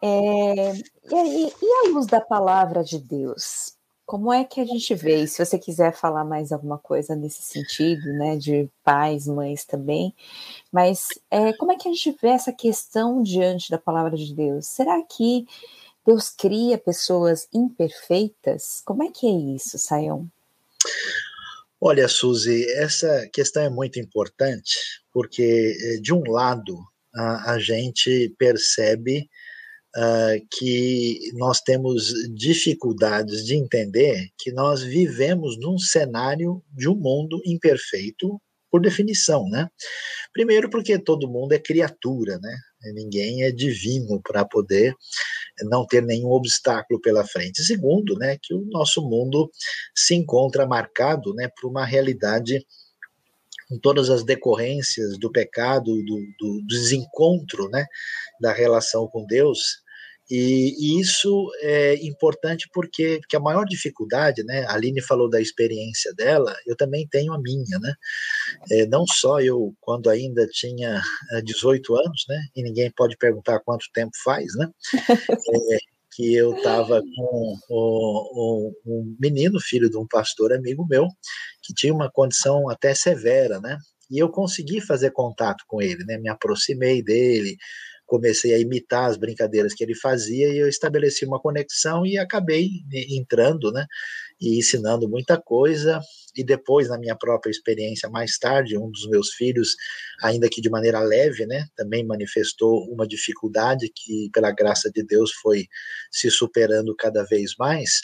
é, 0.04 0.74
e, 1.12 1.48
e, 1.48 1.86
a 1.86 1.90
luz 1.90 2.08
da 2.08 2.22
palavra 2.22 2.84
de 2.84 3.00
Deus? 3.00 3.74
Como 4.06 4.32
é 4.32 4.44
que 4.44 4.60
a 4.60 4.66
gente 4.66 4.94
vê? 4.96 5.26
se 5.28 5.44
você 5.44 5.58
quiser 5.58 5.94
falar 5.94 6.26
mais 6.26 6.52
alguma 6.52 6.78
coisa 6.78 7.16
nesse 7.16 7.42
sentido, 7.42 8.06
né, 8.14 8.36
de 8.36 8.70
pais, 8.84 9.28
mães 9.28 9.64
também, 9.64 10.14
mas 10.72 11.08
é, 11.32 11.54
como 11.54 11.72
é 11.72 11.78
que 11.78 11.88
a 11.88 11.92
gente 11.92 12.16
vê 12.22 12.30
essa 12.30 12.52
questão 12.52 13.24
diante 13.24 13.72
da 13.72 13.78
palavra 13.78 14.18
de 14.18 14.34
Deus? 14.34 14.68
Será 14.68 15.02
que 15.04 15.46
Deus 16.06 16.30
cria 16.30 16.78
pessoas 16.78 17.48
imperfeitas? 17.54 18.82
Como 18.86 19.04
é 19.04 19.10
que 19.10 19.26
é 19.26 19.56
isso, 19.56 19.78
Sayão? 19.78 20.28
Olha, 21.80 22.08
Suzy, 22.08 22.66
essa 22.76 23.28
questão 23.32 23.64
é 23.64 23.70
muito 23.70 24.00
importante, 24.00 25.02
porque, 25.12 25.76
eh, 25.78 26.02
de 26.02 26.14
um 26.14 26.24
lado, 26.30 26.78
a, 27.14 27.54
a 27.54 27.60
gente 27.60 28.34
percebe 28.38 29.30
uh, 29.96 30.48
que 30.58 31.32
nós 31.34 31.62
temos 31.62 32.14
dificuldades 32.34 33.46
de 33.46 33.56
entender 33.56 34.30
que 34.38 34.52
nós 34.52 34.82
vivemos 34.82 35.58
num 35.60 35.78
cenário 35.78 36.64
de 36.72 36.88
um 36.90 36.96
mundo 36.96 37.42
imperfeito 37.46 38.42
por 38.72 38.82
definição, 38.82 39.48
né? 39.50 39.70
Primeiro 40.34 40.70
porque 40.70 40.98
todo 40.98 41.30
mundo 41.30 41.54
é 41.54 41.60
criatura, 41.60 42.40
né? 42.40 42.58
Ninguém 42.94 43.44
é 43.44 43.52
divino 43.52 44.20
para 44.22 44.44
poder 44.44 44.96
não 45.62 45.86
ter 45.86 46.02
nenhum 46.02 46.32
obstáculo 46.32 47.00
pela 47.00 47.26
frente. 47.26 47.64
Segundo, 47.64 48.18
né, 48.18 48.38
que 48.42 48.54
o 48.54 48.66
nosso 48.66 49.02
mundo 49.02 49.50
se 49.96 50.16
encontra 50.16 50.66
marcado, 50.66 51.34
né, 51.34 51.50
por 51.56 51.70
uma 51.70 51.86
realidade 51.86 52.66
com 53.70 53.80
todas 53.80 54.10
as 54.10 54.24
decorrências 54.24 55.18
do 55.18 55.32
pecado, 55.32 56.04
do, 56.04 56.26
do, 56.40 56.66
desencontro, 56.68 57.70
né, 57.70 57.86
da 58.42 58.52
relação 58.52 59.08
com 59.08 59.26
Deus, 59.26 59.83
e, 60.30 60.74
e, 60.80 61.02
isso 61.02 61.52
é 61.62 61.96
importante 62.06 62.70
porque, 62.74 63.18
porque 63.20 63.36
a 63.36 63.42
maior 63.42 63.66
dificuldade, 63.66 64.44
né? 64.44 64.66
A 64.66 64.74
Aline 64.74 65.02
falou 65.02 65.30
da 65.30 65.42
experiência 65.42 66.14
dela, 66.14 66.56
eu 66.66 66.76
também 66.76 67.08
tenho 67.10 67.34
a 67.34 67.40
minha, 67.40 67.78
né? 67.80 67.94
É, 68.72 68.86
não 68.88 69.06
só 69.06 69.42
eu, 69.42 69.74
quando 69.82 70.10
ainda 70.10 70.48
tinha 70.48 71.02
18 71.44 71.96
eh, 71.96 72.06
anos, 72.06 72.26
né? 72.30 72.42
E 72.56 72.64
ninguém 72.64 72.92
pode 72.92 73.18
perguntar 73.18 73.60
quanto 73.60 73.86
tempo 73.94 74.12
faz, 74.24 74.56
né? 74.56 74.70
É, 75.74 75.78
que 76.16 76.34
eu 76.36 76.56
estava 76.56 77.02
com 77.02 77.58
um, 77.72 78.74
um 78.86 79.16
menino, 79.20 79.60
filho 79.60 79.90
de 79.90 79.98
um 79.98 80.08
pastor 80.08 80.54
amigo 80.54 80.86
meu, 80.88 81.08
que 81.62 81.74
tinha 81.74 81.94
uma 81.94 82.10
condição 82.10 82.70
até 82.70 82.94
severa, 82.94 83.60
né? 83.60 83.78
E 84.12 84.20
eu 84.20 84.30
consegui 84.30 84.80
fazer 84.80 85.12
contato 85.12 85.64
com 85.68 85.82
ele, 85.82 86.04
né? 86.06 86.18
Me 86.18 86.30
aproximei 86.30 87.02
dele, 87.02 87.58
comecei 88.06 88.54
a 88.54 88.60
imitar 88.60 89.10
as 89.10 89.18
brincadeiras 89.18 89.74
que 89.74 89.84
ele 89.84 89.96
fazia 89.96 90.50
e 90.50 90.58
eu 90.58 90.68
estabeleci 90.68 91.26
uma 91.26 91.40
conexão 91.40 92.06
e 92.06 92.18
acabei 92.18 92.70
entrando, 93.10 93.72
né, 93.72 93.86
e 94.40 94.58
ensinando 94.58 95.10
muita 95.10 95.40
coisa. 95.40 96.00
E 96.36 96.44
depois, 96.44 96.90
na 96.90 96.98
minha 96.98 97.16
própria 97.16 97.52
experiência 97.52 98.10
mais 98.10 98.38
tarde, 98.38 98.78
um 98.78 98.90
dos 98.90 99.08
meus 99.08 99.34
filhos, 99.34 99.76
ainda 100.22 100.50
que 100.50 100.62
de 100.62 100.70
maneira 100.70 101.00
leve, 101.00 101.46
né, 101.46 101.66
também 101.76 102.06
manifestou 102.06 102.84
uma 102.92 103.08
dificuldade 103.08 103.92
que, 103.96 104.30
pela 104.34 104.52
graça 104.52 104.90
de 104.92 105.04
Deus, 105.04 105.32
foi 105.32 105.68
se 106.12 106.30
superando 106.32 106.96
cada 106.96 107.24
vez 107.24 107.56
mais. 107.58 108.02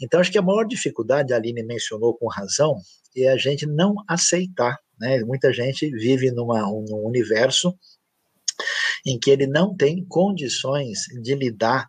Então, 0.00 0.20
acho 0.20 0.32
que 0.32 0.38
a 0.38 0.42
maior 0.42 0.64
dificuldade, 0.64 1.32
a 1.32 1.36
Aline 1.36 1.62
mencionou 1.62 2.16
com 2.16 2.28
razão, 2.28 2.76
é 3.16 3.28
a 3.28 3.36
gente 3.36 3.66
não 3.66 3.94
aceitar. 4.08 4.78
Né? 4.98 5.20
Muita 5.20 5.52
gente 5.52 5.90
vive 5.90 6.30
numa, 6.30 6.62
num 6.62 7.06
universo 7.06 7.74
em 9.06 9.18
que 9.18 9.30
ele 9.30 9.46
não 9.46 9.76
tem 9.76 10.04
condições 10.04 11.02
de 11.22 11.34
lidar 11.34 11.86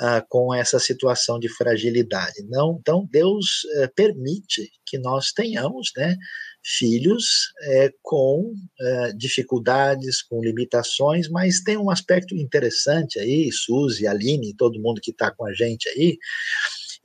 uh, 0.00 0.24
com 0.28 0.54
essa 0.54 0.78
situação 0.78 1.38
de 1.38 1.48
fragilidade. 1.48 2.42
Não, 2.48 2.78
então 2.80 3.06
Deus 3.10 3.64
uh, 3.76 3.94
permite 3.94 4.70
que 4.86 4.98
nós 4.98 5.32
tenhamos, 5.32 5.90
né, 5.96 6.16
filhos 6.64 7.52
uh, 7.62 7.90
com 8.02 8.52
eh, 8.80 9.12
dificuldades, 9.16 10.22
com 10.22 10.42
limitações, 10.42 11.28
mas 11.28 11.60
tem 11.62 11.78
um 11.78 11.90
aspecto 11.90 12.36
interessante 12.36 13.18
aí, 13.18 13.50
Suzy, 13.52 14.06
Aline, 14.06 14.54
todo 14.54 14.80
mundo 14.80 15.00
que 15.00 15.10
está 15.10 15.30
com 15.30 15.46
a 15.46 15.52
gente 15.52 15.88
aí, 15.90 16.18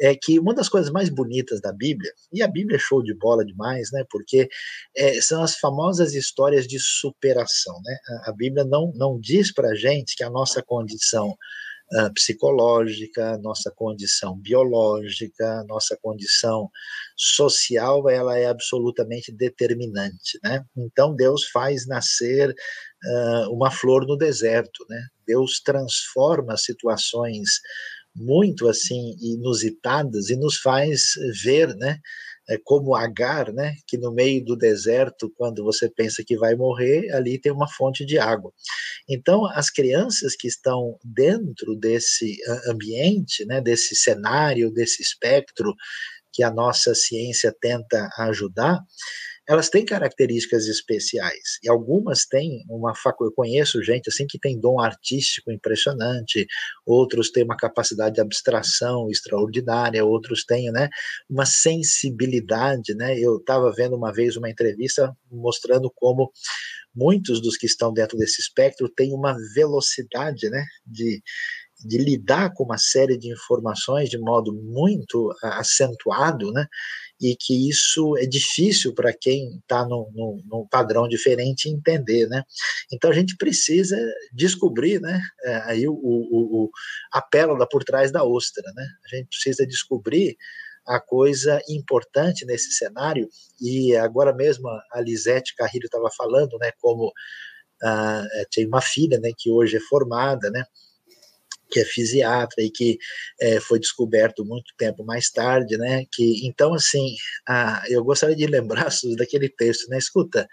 é 0.04 0.14
que 0.16 0.38
uma 0.38 0.54
das 0.54 0.68
coisas 0.68 0.92
mais 0.92 1.08
bonitas 1.08 1.62
da 1.62 1.72
Bíblia, 1.72 2.12
e 2.32 2.44
a 2.44 2.48
Bíblia 2.48 2.76
é 2.76 2.80
show 2.80 3.02
de 3.02 3.14
bola 3.14 3.46
demais, 3.46 3.90
né? 3.94 4.04
Porque 4.10 4.50
é, 4.96 5.22
são 5.22 5.42
as 5.42 5.56
famosas 5.56 6.14
histórias 6.14 6.68
de 6.68 6.78
superação, 6.78 7.74
né? 7.86 7.98
A, 8.26 8.34
Bíblia 8.34 8.66
não, 8.66 8.92
não 8.96 9.18
diz 9.18 9.54
para 9.54 9.74
gente 9.76 10.18
que 10.18 10.24
a 10.24 10.30
nossa 10.30 10.62
condição 10.62 11.34
Uh, 11.92 12.12
psicológica, 12.12 13.38
nossa 13.40 13.70
condição 13.70 14.36
biológica, 14.40 15.64
nossa 15.68 15.96
condição 16.02 16.68
social, 17.16 18.10
ela 18.10 18.36
é 18.40 18.48
absolutamente 18.48 19.32
determinante, 19.32 20.40
né? 20.44 20.66
Então 20.76 21.14
Deus 21.14 21.46
faz 21.50 21.86
nascer 21.86 22.50
uh, 22.50 23.54
uma 23.54 23.70
flor 23.70 24.08
no 24.08 24.18
deserto, 24.18 24.84
né? 24.90 25.06
Deus 25.28 25.62
transforma 25.64 26.58
situações 26.58 27.60
muito 28.16 28.68
assim 28.68 29.16
inusitadas 29.22 30.30
e 30.30 30.36
nos 30.36 30.58
faz 30.58 31.14
ver, 31.44 31.76
né, 31.76 32.00
é 32.50 32.58
como 32.64 32.96
Agar, 32.96 33.54
né, 33.54 33.74
que 33.88 33.98
no 33.98 34.12
meio 34.14 34.44
do 34.44 34.58
deserto, 34.58 35.32
quando 35.38 35.64
você 35.64 35.90
pensa 35.90 36.24
que 36.26 36.38
vai 36.38 36.56
morrer, 36.56 37.10
ali 37.14 37.40
tem 37.40 37.52
uma 37.52 37.68
fonte 37.68 38.06
de 38.06 38.20
água. 38.20 38.52
Então, 39.10 39.46
as 39.48 39.70
crianças 39.70 40.36
que 40.36 40.48
estão 40.48 40.98
dentro 41.04 41.76
desse 41.76 42.38
ambiente, 42.68 43.46
né, 43.46 43.62
desse 43.62 43.96
cenário, 43.96 44.72
desse 44.72 45.02
espectro 45.02 45.74
que 46.34 46.44
a 46.44 46.52
nossa 46.52 46.94
ciência 46.96 47.56
tenta 47.62 48.10
ajudar, 48.18 48.80
elas 49.48 49.70
têm 49.70 49.86
características 49.86 50.68
especiais 50.68 51.60
e 51.64 51.70
algumas 51.70 52.26
têm 52.26 52.64
uma 52.70 52.96
faculdade. 52.96 53.32
Eu 53.32 53.36
conheço 53.36 53.84
gente 53.84 54.10
assim 54.10 54.26
que 54.28 54.40
tem 54.40 54.60
dom 54.60 54.80
artístico 54.80 55.52
impressionante, 55.52 56.46
outros 56.86 57.32
têm 57.32 57.44
uma 57.44 57.58
capacidade 57.58 58.16
de 58.16 58.22
abstração 58.22 59.10
extraordinária, 59.10 60.04
outros 60.06 60.46
têm, 60.46 60.72
né, 60.72 60.90
uma 61.30 61.46
sensibilidade, 61.46 62.96
né? 62.96 63.20
Eu 63.20 63.38
estava 63.38 63.72
vendo 63.74 63.96
uma 63.96 64.14
vez 64.14 64.38
uma 64.38 64.50
entrevista 64.50 65.14
mostrando 65.32 65.92
como 65.96 66.32
muitos 66.96 67.42
dos 67.42 67.58
que 67.58 67.66
estão 67.66 67.94
dentro 67.94 68.18
desse 68.18 68.42
espectro 68.42 68.90
têm 68.90 69.14
uma 69.14 69.36
velocidade, 69.56 70.50
né, 70.50 70.64
de 70.86 71.22
de 71.86 71.98
lidar 71.98 72.54
com 72.54 72.64
uma 72.64 72.78
série 72.78 73.18
de 73.18 73.32
informações 73.32 74.10
de 74.10 74.18
modo 74.18 74.54
muito 74.54 75.30
acentuado, 75.44 76.52
né? 76.52 76.66
E 77.22 77.36
que 77.40 77.70
isso 77.70 78.18
é 78.18 78.26
difícil 78.26 78.94
para 78.94 79.14
quem 79.14 79.58
está 79.58 79.86
num, 79.86 80.12
num, 80.14 80.44
num, 80.46 80.68
padrão 80.68 81.08
diferente 81.08 81.70
entender, 81.70 82.28
né? 82.28 82.44
Então 82.92 83.10
a 83.10 83.14
gente 83.14 83.38
precisa 83.38 83.98
descobrir, 84.34 85.00
né? 85.00 85.22
É, 85.44 85.56
aí 85.66 85.88
o, 85.88 85.94
o, 85.94 86.64
o, 86.64 86.72
a 87.12 87.22
pérola 87.22 87.68
por 87.70 87.84
trás 87.84 88.12
da 88.12 88.24
ostra, 88.24 88.64
né? 88.76 88.86
A 89.06 89.16
gente 89.16 89.28
precisa 89.28 89.66
descobrir 89.66 90.36
a 90.86 91.00
coisa 91.00 91.62
importante 91.70 92.46
nesse 92.46 92.72
cenário, 92.74 93.30
e 93.62 93.96
agora 93.96 94.34
mesmo 94.34 94.68
a 94.92 95.02
Lisete 95.02 95.56
Carrilho 95.56 95.86
estava 95.86 96.10
falando, 96.16 96.58
né, 96.60 96.72
como 96.80 97.12
ah, 97.82 98.24
tem 98.52 98.68
uma 98.68 98.82
filha, 98.82 99.20
né, 99.20 99.32
que 99.38 99.50
hoje 99.50 99.78
é 99.78 99.80
formada, 99.80 100.50
né, 100.52 100.64
que 101.74 101.80
é 101.80 101.86
fisiatra 101.86 102.64
e 102.64 102.70
que 102.70 102.98
é, 103.42 103.60
foi 103.60 103.80
descoberto 103.80 104.46
muito 104.46 104.72
tempo 104.78 105.04
mais 105.04 105.32
tarde, 105.32 105.76
né, 105.78 106.04
que, 106.12 106.48
então, 106.48 106.74
assim, 106.74 107.16
ah, 107.48 107.84
eu 107.90 108.04
gostaria 108.04 108.36
de 108.36 108.46
lembrar 108.46 108.90
daquele 109.18 109.50
texto, 109.50 109.90
né, 109.90 109.98
escuta, 109.98 110.48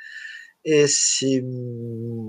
esse 0.64 1.42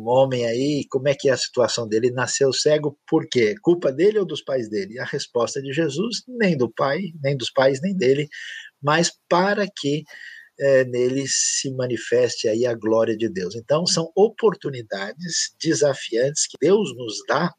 homem 0.05 0.45
aí, 0.45 0.85
como 0.89 1.09
é 1.09 1.13
que 1.13 1.29
é 1.29 1.33
a 1.33 1.37
situação 1.37 1.87
dele? 1.87 2.07
Ele 2.07 2.15
nasceu 2.15 2.53
cego 2.53 2.97
por 3.05 3.27
quê? 3.29 3.55
Culpa 3.61 3.91
dele 3.91 4.19
ou 4.19 4.25
dos 4.25 4.41
pais 4.41 4.69
dele? 4.69 4.97
A 4.99 5.03
resposta 5.03 5.61
de 5.61 5.73
Jesus, 5.73 6.23
nem 6.27 6.55
do 6.55 6.71
pai, 6.71 6.99
nem 7.21 7.35
dos 7.35 7.51
pais, 7.51 7.81
nem 7.81 7.95
dele, 7.95 8.27
mas 8.81 9.11
para 9.27 9.67
que 9.77 10.03
é, 10.59 10.85
nele 10.85 11.25
se 11.27 11.73
manifeste 11.75 12.47
aí 12.47 12.65
a 12.65 12.73
glória 12.73 13.17
de 13.17 13.29
Deus. 13.29 13.55
Então, 13.55 13.85
são 13.85 14.11
oportunidades 14.15 15.53
desafiantes 15.61 16.47
que 16.47 16.57
Deus 16.61 16.95
nos 16.95 17.15
dá 17.27 17.51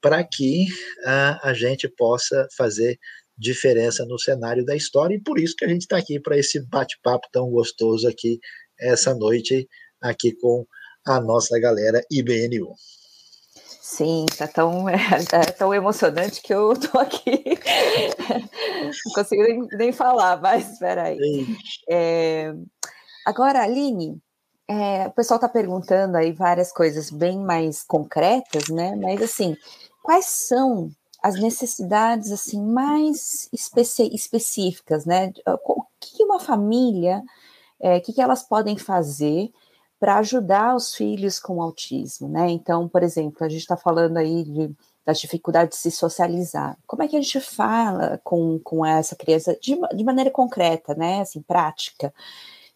para 0.00 0.24
que 0.24 0.66
a, 1.04 1.50
a 1.50 1.54
gente 1.54 1.88
possa 1.88 2.46
fazer 2.56 2.98
diferença 3.36 4.04
no 4.04 4.18
cenário 4.18 4.64
da 4.64 4.74
história, 4.74 5.14
e 5.14 5.22
por 5.22 5.38
isso 5.38 5.54
que 5.56 5.64
a 5.64 5.68
gente 5.68 5.82
está 5.82 5.96
aqui 5.96 6.18
para 6.20 6.36
esse 6.36 6.60
bate-papo 6.66 7.28
tão 7.32 7.48
gostoso 7.50 8.08
aqui 8.08 8.38
essa 8.80 9.14
noite 9.14 9.68
aqui 10.02 10.32
com 10.40 10.66
a 11.06 11.20
nossa 11.20 11.58
galera 11.58 12.02
IBNU. 12.10 12.74
Sim, 13.80 14.26
tá 14.36 14.46
tão, 14.46 14.86
é, 14.90 14.96
é 15.32 15.52
tão 15.52 15.72
emocionante 15.72 16.42
que 16.42 16.52
eu 16.52 16.74
tô 16.78 16.98
aqui, 16.98 17.44
não 19.06 19.12
consigo 19.14 19.42
nem, 19.42 19.66
nem 19.72 19.92
falar, 19.92 20.40
mas 20.40 20.72
espera 20.72 21.04
aí. 21.04 21.46
É, 21.88 22.52
agora, 23.24 23.62
Aline, 23.62 24.20
é, 24.68 25.06
o 25.06 25.12
pessoal 25.12 25.38
está 25.38 25.48
perguntando 25.48 26.18
aí 26.18 26.32
várias 26.32 26.70
coisas 26.70 27.10
bem 27.10 27.38
mais 27.38 27.82
concretas, 27.82 28.68
né? 28.68 28.94
Mas 28.96 29.22
assim, 29.22 29.56
quais 30.02 30.26
são 30.26 30.90
as 31.22 31.34
necessidades 31.40 32.30
assim 32.30 32.62
mais 32.64 33.48
específicas, 33.52 35.04
né? 35.04 35.32
O 35.46 35.84
que 36.00 36.22
uma 36.22 36.38
família, 36.38 37.22
é, 37.80 37.96
o 37.98 38.00
que, 38.00 38.12
que 38.12 38.20
elas 38.20 38.42
podem 38.42 38.76
fazer 38.76 39.50
para 39.98 40.18
ajudar 40.18 40.76
os 40.76 40.94
filhos 40.94 41.40
com 41.40 41.60
autismo, 41.60 42.28
né? 42.28 42.48
Então, 42.50 42.88
por 42.88 43.02
exemplo, 43.02 43.44
a 43.44 43.48
gente 43.48 43.60
está 43.60 43.76
falando 43.76 44.16
aí 44.16 44.44
de, 44.44 44.72
das 45.04 45.18
dificuldades 45.18 45.78
de 45.78 45.82
se 45.82 45.90
socializar. 45.90 46.78
Como 46.86 47.02
é 47.02 47.08
que 47.08 47.16
a 47.16 47.20
gente 47.20 47.40
fala 47.40 48.20
com, 48.22 48.60
com 48.60 48.86
essa 48.86 49.16
criança 49.16 49.58
de, 49.60 49.76
de 49.96 50.04
maneira 50.04 50.30
concreta, 50.30 50.94
né? 50.94 51.20
Assim, 51.20 51.42
prática. 51.42 52.14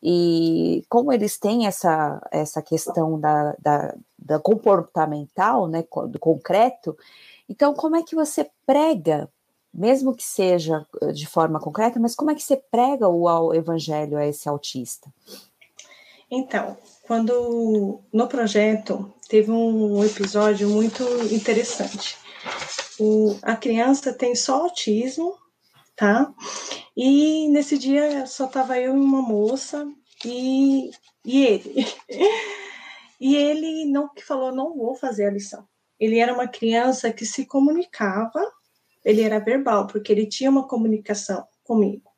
E 0.03 0.85
como 0.89 1.13
eles 1.13 1.39
têm 1.39 1.67
essa, 1.67 2.21
essa 2.31 2.61
questão 2.61 3.21
da, 3.21 3.55
da, 3.59 3.95
da 4.19 4.39
comportamental, 4.41 5.69
né, 5.69 5.85
do 6.09 6.19
concreto, 6.19 6.97
então 7.49 7.73
como 7.73 7.97
é 7.97 8.03
que 8.03 8.15
você 8.15 8.51
prega, 8.67 9.29
mesmo 9.73 10.15
que 10.15 10.25
seja 10.25 10.85
de 11.15 11.27
forma 11.27 11.61
concreta, 11.61 12.01
mas 12.01 12.17
como 12.17 12.31
é 12.31 12.35
que 12.35 12.43
você 12.43 12.57
prega 12.57 13.09
o, 13.09 13.23
o 13.23 13.55
evangelho 13.55 14.19
a 14.19 14.27
esse 14.27 14.49
autista? 14.49 15.09
Então, 16.29 16.77
quando 17.07 18.01
no 18.13 18.27
projeto 18.27 19.13
teve 19.29 19.51
um 19.51 20.05
episódio 20.05 20.69
muito 20.69 21.03
interessante. 21.33 22.19
O, 22.99 23.37
a 23.41 23.57
criança 23.57 24.13
tem 24.13 24.35
só 24.35 24.65
autismo, 24.65 25.39
tá? 26.03 26.35
E 26.97 27.49
nesse 27.51 27.79
dia 27.79 28.27
só 28.27 28.49
tava 28.49 28.77
eu 28.77 28.97
e 28.97 28.99
uma 28.99 29.23
moça 29.23 29.87
e, 30.25 30.91
e 31.25 31.47
ele. 31.47 31.87
E 33.25 33.37
ele 33.37 33.85
não 33.85 34.09
que 34.13 34.21
falou 34.21 34.51
não 34.51 34.77
vou 34.77 34.97
fazer 34.97 35.27
a 35.27 35.31
lição. 35.31 35.65
Ele 35.97 36.19
era 36.19 36.35
uma 36.35 36.49
criança 36.49 37.13
que 37.13 37.25
se 37.25 37.47
comunicava, 37.47 38.45
ele 39.05 39.23
era 39.23 39.39
verbal 39.39 39.87
porque 39.87 40.11
ele 40.11 40.27
tinha 40.27 40.51
uma 40.51 40.67
comunicação 40.67 41.47
comigo. 41.63 42.11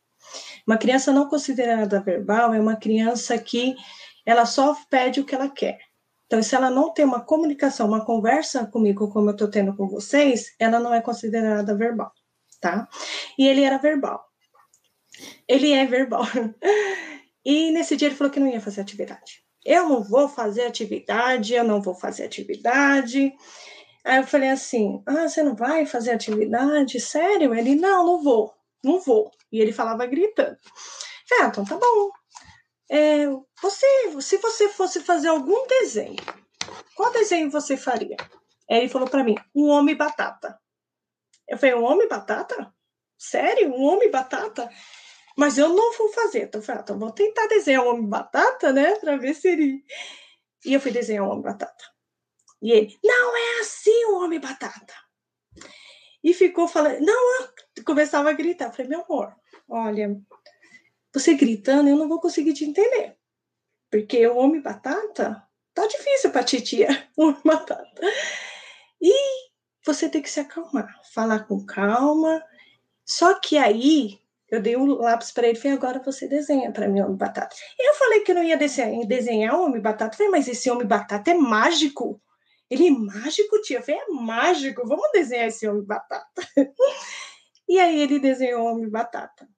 Uma 0.66 0.78
criança 0.78 1.12
não 1.12 1.28
considerada 1.28 2.00
verbal 2.00 2.54
é 2.54 2.58
uma 2.58 2.76
criança 2.76 3.36
que 3.36 3.76
ela 4.24 4.46
só 4.46 4.74
pede 4.88 5.20
o 5.20 5.26
que 5.26 5.34
ela 5.34 5.50
quer. 5.50 5.78
Então, 6.24 6.42
se 6.42 6.54
ela 6.54 6.70
não 6.70 6.90
tem 6.90 7.04
uma 7.04 7.20
comunicação, 7.20 7.86
uma 7.86 8.02
conversa 8.02 8.64
comigo, 8.64 9.10
como 9.10 9.28
eu 9.28 9.32
estou 9.32 9.48
tendo 9.48 9.76
com 9.76 9.86
vocês, 9.86 10.54
ela 10.58 10.80
não 10.80 10.94
é 10.94 11.02
considerada 11.02 11.76
verbal, 11.76 12.10
tá? 12.64 12.88
E 13.38 13.46
ele 13.46 13.62
era 13.62 13.78
verbal. 13.78 14.24
Ele 15.46 15.72
é 15.72 15.84
verbal. 15.84 16.24
E 17.46 17.70
nesse 17.72 17.94
dia 17.94 18.08
ele 18.08 18.14
falou 18.14 18.32
que 18.32 18.40
não 18.40 18.48
ia 18.48 18.58
fazer 18.58 18.80
atividade. 18.80 19.44
Eu 19.62 19.86
não 19.86 20.02
vou 20.02 20.30
fazer 20.30 20.62
atividade, 20.62 21.52
eu 21.52 21.62
não 21.62 21.82
vou 21.82 21.94
fazer 21.94 22.24
atividade. 22.24 23.34
Aí 24.02 24.16
eu 24.16 24.26
falei 24.26 24.48
assim: 24.48 25.02
Ah, 25.04 25.28
você 25.28 25.42
não 25.42 25.54
vai 25.54 25.84
fazer 25.84 26.12
atividade? 26.12 26.98
Sério? 26.98 27.54
Ele: 27.54 27.74
Não, 27.74 28.02
não 28.06 28.22
vou, 28.22 28.54
não 28.82 28.98
vou. 28.98 29.30
E 29.52 29.60
ele 29.60 29.74
falava 29.74 30.06
gritando. 30.06 30.56
falei, 31.28 31.44
ah, 31.44 31.48
então 31.48 31.66
tá 31.66 31.76
bom, 31.76 32.10
é, 32.90 33.26
você, 33.60 33.86
se 34.22 34.38
você 34.38 34.70
fosse 34.70 35.00
fazer 35.00 35.28
algum 35.28 35.66
desenho, 35.66 36.16
qual 36.96 37.12
desenho 37.12 37.50
você 37.50 37.76
faria? 37.76 38.16
Aí 38.70 38.78
ele 38.78 38.88
falou 38.88 39.08
para 39.08 39.22
mim, 39.22 39.34
um 39.54 39.68
homem 39.68 39.94
batata. 39.94 40.58
Eu 41.48 41.58
falei, 41.58 41.74
um 41.74 41.84
homem 41.84 42.08
batata? 42.08 42.72
Sério? 43.18 43.72
Um 43.72 43.82
homem 43.82 44.10
batata? 44.10 44.68
Mas 45.36 45.58
eu 45.58 45.68
não 45.68 45.92
vou 45.96 46.08
fazer. 46.12 46.44
Então, 46.44 46.60
eu 46.60 46.64
falei, 46.64 46.80
ah, 46.80 46.82
então 46.82 46.98
vou 46.98 47.10
tentar 47.10 47.46
desenhar 47.48 47.84
um 47.84 47.88
homem 47.88 48.08
batata, 48.08 48.72
né? 48.72 48.94
Para 48.96 49.16
ver 49.16 49.34
se 49.34 49.48
ele. 49.48 49.84
E 50.64 50.72
eu 50.72 50.80
fui 50.80 50.90
desenhar 50.90 51.24
um 51.24 51.30
homem 51.30 51.42
batata. 51.42 51.84
E 52.62 52.72
ele, 52.72 52.98
não 53.04 53.36
é 53.36 53.60
assim 53.60 54.04
o 54.06 54.22
homem 54.22 54.40
batata. 54.40 54.94
E 56.22 56.32
ficou 56.32 56.66
falando, 56.66 57.00
não, 57.00 57.48
começava 57.84 58.30
a 58.30 58.32
gritar. 58.32 58.66
Eu 58.66 58.72
falei, 58.72 58.88
meu 58.88 59.04
amor, 59.04 59.34
olha, 59.68 60.16
você 61.12 61.34
gritando, 61.34 61.90
eu 61.90 61.96
não 61.96 62.08
vou 62.08 62.20
conseguir 62.20 62.54
te 62.54 62.64
entender. 62.64 63.16
Porque 63.90 64.26
o 64.26 64.36
homem 64.36 64.62
batata 64.62 65.46
tá 65.74 65.86
difícil 65.86 66.30
para 66.30 66.42
titia, 66.42 66.88
o 67.16 67.24
homem 67.24 67.40
batata. 67.44 68.00
E 69.00 69.12
você 69.84 70.08
tem 70.08 70.22
que 70.22 70.30
se 70.30 70.40
acalmar, 70.40 71.00
falar 71.12 71.40
com 71.40 71.64
calma. 71.64 72.42
Só 73.04 73.38
que 73.38 73.58
aí 73.58 74.18
eu 74.50 74.62
dei 74.62 74.76
um 74.76 74.86
lápis 74.86 75.30
para 75.30 75.48
ele 75.48 75.58
e 75.58 75.60
falei, 75.60 75.76
agora 75.76 76.02
você 76.02 76.28
desenha 76.28 76.72
para 76.72 76.88
mim 76.88 77.00
homem 77.00 77.16
batata. 77.16 77.54
Eu 77.78 77.94
falei 77.94 78.20
que 78.20 78.30
eu 78.30 78.36
não 78.36 78.42
ia 78.42 78.56
desenhar, 78.56 79.06
desenhar 79.06 79.54
o 79.54 79.64
homem 79.64 79.80
batata. 79.80 80.14
Eu 80.14 80.18
falei, 80.18 80.30
mas 80.32 80.48
esse 80.48 80.70
homem 80.70 80.86
batata 80.86 81.30
é 81.30 81.34
mágico. 81.34 82.20
Ele 82.70 82.88
é 82.88 82.90
mágico, 82.90 83.60
tia. 83.60 83.78
Eu 83.78 83.82
falei, 83.82 84.00
é 84.00 84.10
mágico, 84.10 84.86
vamos 84.86 85.10
desenhar 85.12 85.48
esse 85.48 85.66
homem 85.68 85.84
batata. 85.84 86.32
e 87.68 87.78
aí 87.78 88.00
ele 88.00 88.18
desenhou 88.18 88.62
o 88.62 88.72
homem 88.72 88.88
batata. 88.88 89.48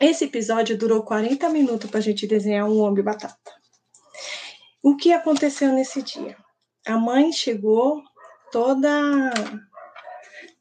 Esse 0.00 0.26
episódio 0.26 0.76
durou 0.76 1.02
40 1.02 1.48
minutos 1.48 1.90
para 1.90 1.98
a 1.98 2.02
gente 2.02 2.26
desenhar 2.26 2.68
um 2.68 2.80
homem 2.80 3.02
batata. 3.02 3.52
O 4.82 4.96
que 4.96 5.12
aconteceu 5.12 5.72
nesse 5.72 6.02
dia? 6.02 6.36
A 6.86 6.96
mãe 6.96 7.32
chegou 7.32 8.02
toda 8.50 9.30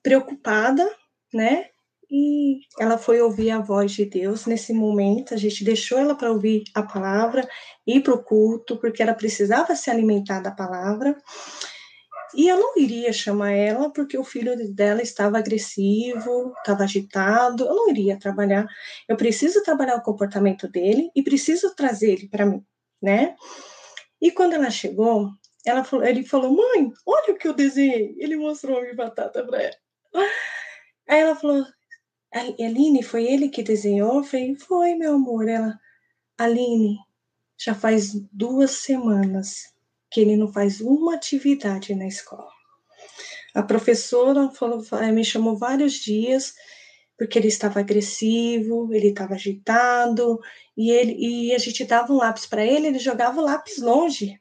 preocupada, 0.04 0.89
né? 1.34 1.65
E 2.10 2.60
ela 2.80 2.97
foi 2.97 3.21
ouvir 3.21 3.52
a 3.52 3.60
voz 3.60 3.91
de 3.91 4.06
Deus 4.06 4.45
nesse 4.45 4.73
momento. 4.73 5.34
A 5.34 5.38
gente 5.38 5.63
deixou 5.63 6.00
ela 6.00 6.15
para 6.15 6.32
ouvir 6.32 6.63
a 6.73 6.82
palavra, 6.82 7.47
ir 7.86 8.02
para 8.02 8.13
o 8.13 8.23
culto, 8.23 8.78
porque 8.78 9.04
ela 9.04 9.13
precisava 9.13 9.76
se 9.76 9.89
alimentar 9.89 10.39
da 10.39 10.52
palavra. 10.52 11.17
E 12.34 12.47
eu 12.47 12.58
não 12.58 12.78
iria 12.78 13.12
chamar 13.12 13.52
ela 13.52 13.91
porque 13.91 14.17
o 14.17 14.23
filho 14.23 14.56
dela 14.73 15.02
estava 15.02 15.38
agressivo, 15.38 16.54
estava 16.60 16.84
agitado. 16.84 17.65
Eu 17.65 17.76
não 17.76 17.89
iria 17.89 18.17
trabalhar. 18.17 18.65
Eu 19.08 19.17
preciso 19.17 19.62
trabalhar 19.63 19.95
o 19.95 20.04
comportamento 20.04 20.67
dele 20.67 21.10
e 21.15 21.21
preciso 21.21 21.76
trazer 21.76 22.13
ele 22.13 22.30
para 22.30 22.45
mim, 22.45 22.63
né? 23.02 23.36
E 24.21 24.32
quando 24.32 24.54
ela 24.54 24.69
chegou, 24.69 25.30
ela 25.69 25.84
falou, 25.84 26.06
ele 26.06 26.23
falou: 26.23 26.51
"Mãe, 26.56 26.91
olha 27.06 27.34
o 27.34 27.38
que 27.38 27.47
eu 27.47 27.53
desenhei". 27.53 28.15
Ele 28.19 28.38
mostrou 28.38 28.80
a 28.80 28.93
batata 28.95 29.45
para 29.45 29.62
ela. 29.63 29.75
Aí 31.08 31.19
ela 31.19 31.36
falou: 31.36 31.65
"Aline, 32.34 33.03
foi 33.03 33.25
ele 33.25 33.49
que 33.49 33.63
desenhou?" 33.63 34.17
Eu 34.17 34.23
falei: 34.23 34.56
"Foi, 34.56 34.95
meu 34.95 35.15
amor". 35.15 35.47
Ela: 35.47 35.80
"Aline, 36.38 36.97
já 37.58 37.73
faz 37.73 38.13
duas 38.32 38.71
semanas 38.71 39.73
que 40.12 40.21
ele 40.21 40.38
não 40.38 40.51
faz 40.51 40.80
uma 40.82 41.15
atividade 41.15 41.93
na 41.95 42.08
escola. 42.08 42.49
A 43.53 43.63
professora 43.63 44.49
falou, 44.51 44.84
eh, 45.01 45.12
me 45.12 45.25
chamou 45.25 45.58
vários 45.58 45.93
dias 45.93 46.53
porque 47.17 47.39
ele 47.39 47.47
estava 47.47 47.80
agressivo, 47.80 48.93
ele 48.93 49.08
estava 49.08 49.34
agitado, 49.34 50.39
e, 50.77 50.91
ele, 50.91 51.15
e 51.17 51.56
a 51.56 51.58
gente 51.58 51.84
dava 51.84 52.13
um 52.13 52.17
lápis 52.17 52.45
para 52.45 52.63
ele, 52.63 52.88
ele 52.88 52.99
jogava 52.99 53.41
o 53.41 53.43
lápis 53.43 53.80
longe. 53.80 54.39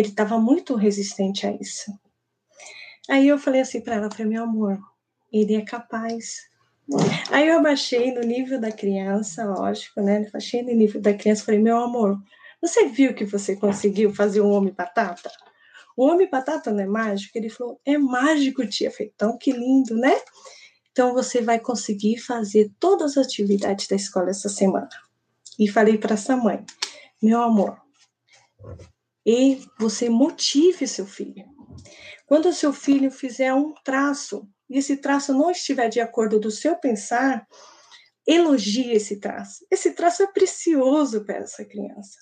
Ele 0.00 0.08
estava 0.08 0.38
muito 0.38 0.74
resistente 0.76 1.46
a 1.46 1.52
isso. 1.52 1.92
Aí 3.06 3.28
eu 3.28 3.38
falei 3.38 3.60
assim 3.60 3.82
para 3.82 3.96
ela, 3.96 4.10
falei, 4.10 4.28
meu 4.28 4.44
amor, 4.44 4.78
ele 5.30 5.54
é 5.54 5.62
capaz. 5.62 6.48
Aí 7.30 7.48
eu 7.48 7.58
abaixei 7.58 8.10
no 8.10 8.22
nível 8.22 8.58
da 8.58 8.72
criança, 8.72 9.44
lógico, 9.44 10.00
né? 10.00 10.24
Abaixei 10.26 10.62
no 10.62 10.72
nível 10.72 11.02
da 11.02 11.12
criança, 11.12 11.44
falei, 11.44 11.60
meu 11.60 11.76
amor, 11.76 12.18
você 12.62 12.86
viu 12.86 13.12
que 13.14 13.26
você 13.26 13.54
conseguiu 13.56 14.14
fazer 14.14 14.40
um 14.40 14.50
homem 14.52 14.72
batata? 14.72 15.30
O 15.94 16.06
homem 16.06 16.30
batata 16.30 16.72
não 16.72 16.80
é 16.80 16.86
mágico? 16.86 17.36
Ele 17.36 17.50
falou, 17.50 17.78
é 17.84 17.98
mágico, 17.98 18.66
tia. 18.66 18.90
Falei, 18.90 19.12
tão 19.18 19.36
que 19.36 19.52
lindo, 19.52 19.94
né? 19.96 20.18
Então 20.92 21.12
você 21.12 21.42
vai 21.42 21.60
conseguir 21.60 22.16
fazer 22.16 22.72
todas 22.80 23.18
as 23.18 23.26
atividades 23.26 23.86
da 23.86 23.96
escola 23.96 24.30
essa 24.30 24.48
semana. 24.48 24.88
E 25.58 25.68
falei 25.68 25.98
para 25.98 26.14
essa 26.14 26.34
mãe, 26.38 26.64
meu 27.22 27.42
amor, 27.42 27.76
e 29.24 29.62
você 29.78 30.08
motive 30.08 30.86
seu 30.86 31.06
filho. 31.06 31.44
Quando 32.26 32.48
o 32.48 32.52
seu 32.52 32.72
filho 32.72 33.10
fizer 33.10 33.52
um 33.52 33.74
traço 33.84 34.48
e 34.68 34.78
esse 34.78 34.96
traço 34.96 35.32
não 35.32 35.50
estiver 35.50 35.88
de 35.88 36.00
acordo 36.00 36.38
do 36.38 36.50
seu 36.50 36.76
pensar, 36.76 37.46
elogie 38.26 38.92
esse 38.92 39.18
traço. 39.18 39.66
Esse 39.70 39.92
traço 39.92 40.22
é 40.22 40.26
precioso 40.28 41.24
para 41.24 41.38
essa 41.38 41.64
criança. 41.64 42.18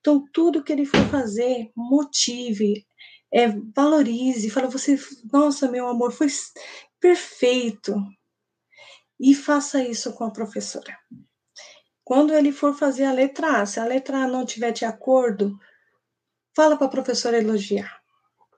Então, 0.00 0.24
tudo 0.32 0.62
que 0.62 0.72
ele 0.72 0.84
for 0.84 1.04
fazer, 1.08 1.70
motive, 1.76 2.86
é, 3.32 3.48
valorize, 3.74 4.50
fala 4.50 4.68
você, 4.68 4.98
nossa, 5.32 5.70
meu 5.70 5.86
amor, 5.86 6.12
foi 6.12 6.28
perfeito. 7.00 7.94
E 9.18 9.34
faça 9.34 9.82
isso 9.82 10.12
com 10.12 10.24
a 10.24 10.30
professora. 10.30 10.96
Quando 12.04 12.34
ele 12.34 12.52
for 12.52 12.74
fazer 12.74 13.04
a 13.04 13.12
letra 13.12 13.62
A, 13.62 13.66
se 13.66 13.80
a 13.80 13.84
letra 13.84 14.18
A 14.18 14.28
não 14.28 14.44
tiver 14.44 14.70
de 14.70 14.84
acordo, 14.84 15.58
fala 16.56 16.78
para 16.78 16.86
a 16.86 16.90
professora 16.90 17.36
elogiar. 17.36 18.00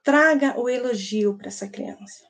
Traga 0.05 0.59
o 0.59 0.69
elogio 0.69 1.37
para 1.37 1.49
essa 1.49 1.69
criança. 1.69 2.25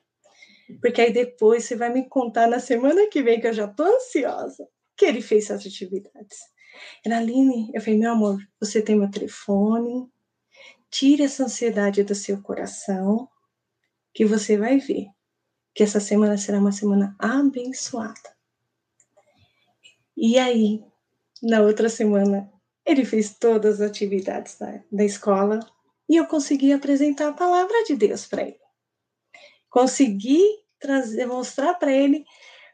Porque 0.81 0.99
aí 0.99 1.13
depois 1.13 1.63
você 1.63 1.75
vai 1.75 1.93
me 1.93 2.09
contar 2.09 2.47
na 2.47 2.59
semana 2.59 3.07
que 3.07 3.21
vem, 3.21 3.39
que 3.39 3.47
eu 3.47 3.53
já 3.53 3.65
estou 3.65 3.85
ansiosa, 3.85 4.67
que 4.97 5.05
ele 5.05 5.21
fez 5.21 5.45
essas 5.45 5.65
atividades. 5.65 6.39
Era 7.05 7.17
Aline, 7.19 7.69
eu 7.73 7.81
falei, 7.81 7.99
meu 7.99 8.11
amor, 8.11 8.39
você 8.59 8.81
tem 8.81 8.95
meu 8.95 9.11
telefone, 9.11 10.11
tire 10.89 11.23
essa 11.23 11.43
ansiedade 11.43 12.03
do 12.03 12.15
seu 12.15 12.41
coração, 12.41 13.29
que 14.11 14.25
você 14.25 14.57
vai 14.57 14.79
ver 14.79 15.07
que 15.73 15.83
essa 15.83 15.99
semana 15.99 16.37
será 16.37 16.59
uma 16.59 16.71
semana 16.71 17.15
abençoada. 17.19 18.35
E 20.17 20.37
aí, 20.37 20.83
na 21.41 21.61
outra 21.61 21.89
semana, 21.89 22.51
ele 22.89 23.05
fez 23.05 23.37
todas 23.37 23.79
as 23.79 23.89
atividades 23.89 24.57
da, 24.57 24.83
da 24.91 25.03
escola 25.03 25.59
e 26.09 26.15
eu 26.15 26.25
consegui 26.25 26.73
apresentar 26.73 27.29
a 27.29 27.33
palavra 27.33 27.83
de 27.83 27.95
Deus 27.95 28.25
para 28.25 28.41
ele. 28.41 28.59
Consegui 29.69 30.43
trazer, 30.79 31.27
mostrar 31.27 31.75
para 31.75 31.91
ele 31.91 32.25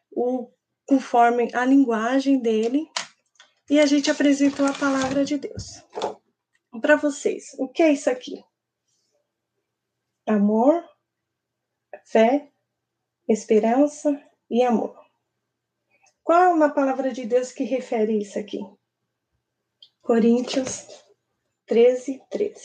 o 0.09 0.49
conforme 0.87 1.53
a 1.53 1.65
linguagem 1.65 2.39
dele 2.39 2.89
e 3.69 3.79
a 3.79 3.85
gente 3.85 4.09
apresentou 4.09 4.65
a 4.65 4.73
palavra 4.73 5.25
de 5.25 5.37
Deus. 5.37 5.83
Para 6.81 6.95
vocês, 6.95 7.53
o 7.57 7.67
que 7.67 7.83
é 7.83 7.91
isso 7.91 8.09
aqui? 8.09 8.41
Amor, 10.25 10.81
fé, 12.05 12.51
esperança 13.27 14.21
e 14.49 14.63
amor. 14.63 14.97
Qual 16.23 16.41
é 16.41 16.47
uma 16.49 16.73
palavra 16.73 17.11
de 17.11 17.25
Deus 17.25 17.51
que 17.51 17.63
refere 17.63 18.17
isso 18.17 18.39
aqui? 18.39 18.59
Coríntios 20.05 20.85
13, 21.65 22.21
13. 22.29 22.61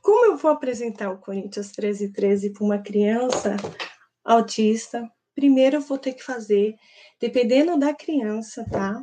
Como 0.00 0.24
eu 0.24 0.38
vou 0.38 0.50
apresentar 0.50 1.10
o 1.10 1.18
Coríntios 1.18 1.70
13, 1.72 2.14
13 2.14 2.54
para 2.54 2.64
uma 2.64 2.78
criança 2.78 3.56
autista? 4.24 5.06
Primeiro 5.34 5.76
eu 5.76 5.80
vou 5.82 5.98
ter 5.98 6.14
que 6.14 6.24
fazer, 6.24 6.74
dependendo 7.20 7.78
da 7.78 7.92
criança, 7.92 8.64
tá? 8.70 8.98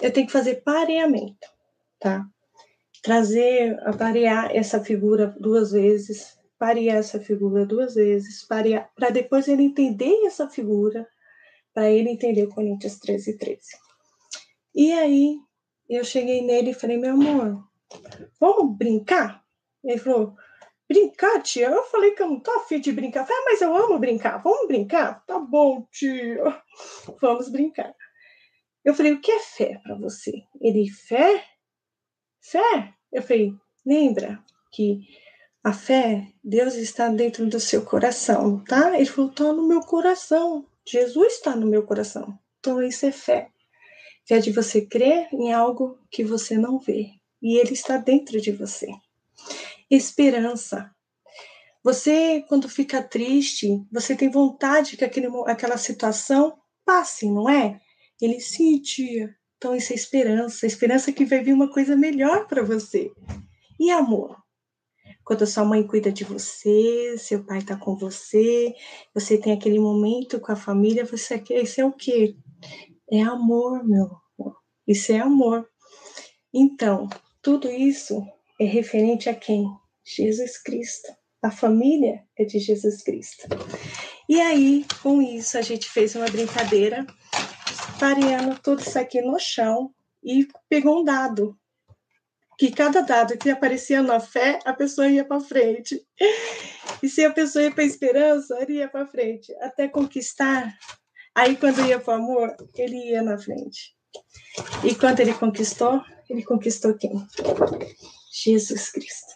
Eu 0.00 0.12
tenho 0.12 0.28
que 0.28 0.32
fazer 0.32 0.62
pareamento, 0.62 1.48
tá? 1.98 2.24
Trazer, 3.02 3.76
parear 3.98 4.54
essa 4.54 4.80
figura 4.80 5.34
duas 5.40 5.72
vezes, 5.72 6.38
parear 6.56 6.98
essa 6.98 7.18
figura 7.18 7.66
duas 7.66 7.96
vezes, 7.96 8.46
para 8.46 9.10
depois 9.10 9.48
ele 9.48 9.64
entender 9.64 10.24
essa 10.24 10.48
figura, 10.48 11.08
para 11.74 11.90
ele 11.90 12.08
entender 12.08 12.46
Coríntios 12.46 13.00
13, 13.00 13.36
13. 13.36 13.60
E 14.76 14.92
aí 14.92 15.40
eu 15.88 16.04
cheguei 16.04 16.42
nele 16.42 16.70
e 16.70 16.74
falei, 16.74 16.96
meu 16.96 17.14
amor, 17.14 17.64
vamos 18.40 18.76
brincar? 18.76 19.44
Ele 19.84 19.98
falou, 19.98 20.34
brincar, 20.88 21.42
tia? 21.42 21.68
Eu 21.68 21.84
falei 21.84 22.12
que 22.12 22.22
eu 22.22 22.28
não 22.28 22.40
tô 22.40 22.50
afim 22.52 22.80
de 22.80 22.92
brincar. 22.92 23.20
Eu 23.20 23.26
falei, 23.26 23.40
ah, 23.40 23.44
mas 23.50 23.60
eu 23.60 23.76
amo 23.76 23.98
brincar, 23.98 24.42
vamos 24.42 24.66
brincar? 24.66 25.24
Tá 25.26 25.38
bom, 25.38 25.86
tia, 25.90 26.42
vamos 27.20 27.48
brincar. 27.48 27.94
Eu 28.84 28.94
falei, 28.94 29.12
o 29.12 29.20
que 29.20 29.32
é 29.32 29.40
fé 29.40 29.80
para 29.82 29.96
você? 29.96 30.32
Ele, 30.60 30.88
fé? 30.88 31.44
Fé? 32.40 32.94
Eu 33.12 33.22
falei, 33.22 33.52
lembra 33.84 34.42
que 34.72 35.00
a 35.64 35.72
fé, 35.72 36.28
Deus 36.44 36.74
está 36.76 37.08
dentro 37.08 37.48
do 37.48 37.58
seu 37.58 37.84
coração, 37.84 38.62
tá? 38.62 38.94
Ele 38.96 39.06
falou, 39.06 39.30
está 39.30 39.52
no 39.52 39.66
meu 39.66 39.80
coração. 39.80 40.64
Jesus 40.86 41.34
está 41.34 41.56
no 41.56 41.66
meu 41.66 41.82
coração. 41.82 42.38
Então, 42.60 42.80
isso 42.80 43.04
é 43.04 43.10
fé. 43.10 43.50
Fé 44.26 44.38
de 44.38 44.50
você 44.50 44.84
crer 44.84 45.28
em 45.32 45.52
algo 45.52 45.98
que 46.10 46.24
você 46.24 46.58
não 46.58 46.78
vê. 46.78 47.10
E 47.40 47.58
ele 47.58 47.72
está 47.72 47.96
dentro 47.96 48.40
de 48.40 48.50
você. 48.52 48.88
Esperança. 49.90 50.90
Você, 51.84 52.44
quando 52.48 52.68
fica 52.68 53.02
triste, 53.02 53.68
você 53.92 54.16
tem 54.16 54.28
vontade 54.28 54.96
que 54.96 55.04
aquele, 55.04 55.28
aquela 55.46 55.78
situação 55.78 56.58
passe, 56.84 57.30
não 57.30 57.48
é? 57.48 57.80
Ele, 58.20 58.40
sim, 58.40 58.80
tia. 58.80 59.34
Então, 59.56 59.76
isso 59.76 59.92
é 59.92 59.96
esperança. 59.96 60.66
Esperança 60.66 61.12
que 61.12 61.24
vai 61.24 61.42
vir 61.42 61.52
uma 61.52 61.70
coisa 61.70 61.94
melhor 61.94 62.46
para 62.48 62.62
você. 62.62 63.12
E 63.78 63.90
amor? 63.90 64.36
quando 65.26 65.44
sua 65.44 65.64
mãe 65.64 65.84
cuida 65.84 66.12
de 66.12 66.22
você, 66.22 67.16
seu 67.18 67.42
pai 67.42 67.58
está 67.58 67.76
com 67.76 67.96
você, 67.96 68.72
você 69.12 69.36
tem 69.36 69.52
aquele 69.52 69.80
momento 69.80 70.38
com 70.38 70.52
a 70.52 70.56
família, 70.56 71.04
você 71.04 71.42
isso 71.50 71.80
é 71.80 71.84
o 71.84 71.92
quê? 71.92 72.36
É 73.10 73.22
amor, 73.22 73.84
meu 73.84 74.04
amor. 74.38 74.56
Isso 74.86 75.12
é 75.12 75.18
amor. 75.18 75.68
Então, 76.52 77.08
tudo 77.42 77.70
isso 77.70 78.26
é 78.60 78.64
referente 78.64 79.28
a 79.28 79.34
quem? 79.34 79.66
Jesus 80.04 80.62
Cristo. 80.62 81.12
A 81.42 81.50
família 81.50 82.24
é 82.36 82.44
de 82.44 82.58
Jesus 82.58 83.02
Cristo. 83.02 83.46
E 84.28 84.40
aí, 84.40 84.84
com 85.02 85.22
isso, 85.22 85.56
a 85.56 85.62
gente 85.62 85.88
fez 85.88 86.16
uma 86.16 86.26
brincadeira, 86.26 87.06
pareando 88.00 88.58
tudo 88.60 88.80
isso 88.80 88.98
aqui 88.98 89.20
no 89.20 89.38
chão 89.38 89.94
e 90.24 90.48
pegou 90.68 91.00
um 91.00 91.04
dado 91.04 91.56
que 92.58 92.70
cada 92.70 93.02
dado 93.02 93.36
que 93.36 93.50
aparecia 93.50 94.02
na 94.02 94.18
fé, 94.18 94.58
a 94.64 94.72
pessoa 94.72 95.08
ia 95.08 95.24
para 95.24 95.40
frente. 95.40 96.02
E 97.02 97.08
se 97.08 97.24
a 97.24 97.32
pessoa 97.32 97.64
ia 97.64 97.70
para 97.70 97.84
a 97.84 97.86
esperança, 97.86 98.56
ele 98.60 98.78
ia 98.78 98.88
para 98.88 99.06
frente, 99.06 99.54
até 99.60 99.86
conquistar. 99.86 100.74
Aí, 101.36 101.54
quando 101.54 101.84
ia 101.86 102.00
para 102.00 102.14
o 102.14 102.16
amor, 102.16 102.56
ele 102.74 103.10
ia 103.10 103.22
na 103.22 103.36
frente. 103.36 103.94
E 104.82 104.94
quando 104.94 105.20
ele 105.20 105.34
conquistou, 105.34 106.02
ele 106.30 106.42
conquistou 106.42 106.94
quem? 106.94 107.12
Jesus 108.32 108.90
Cristo, 108.90 109.34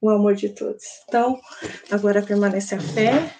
o 0.00 0.08
amor 0.08 0.36
de 0.36 0.50
todos. 0.50 0.84
Então, 1.08 1.40
agora 1.90 2.22
permanece 2.22 2.76
a 2.76 2.80
fé, 2.80 3.34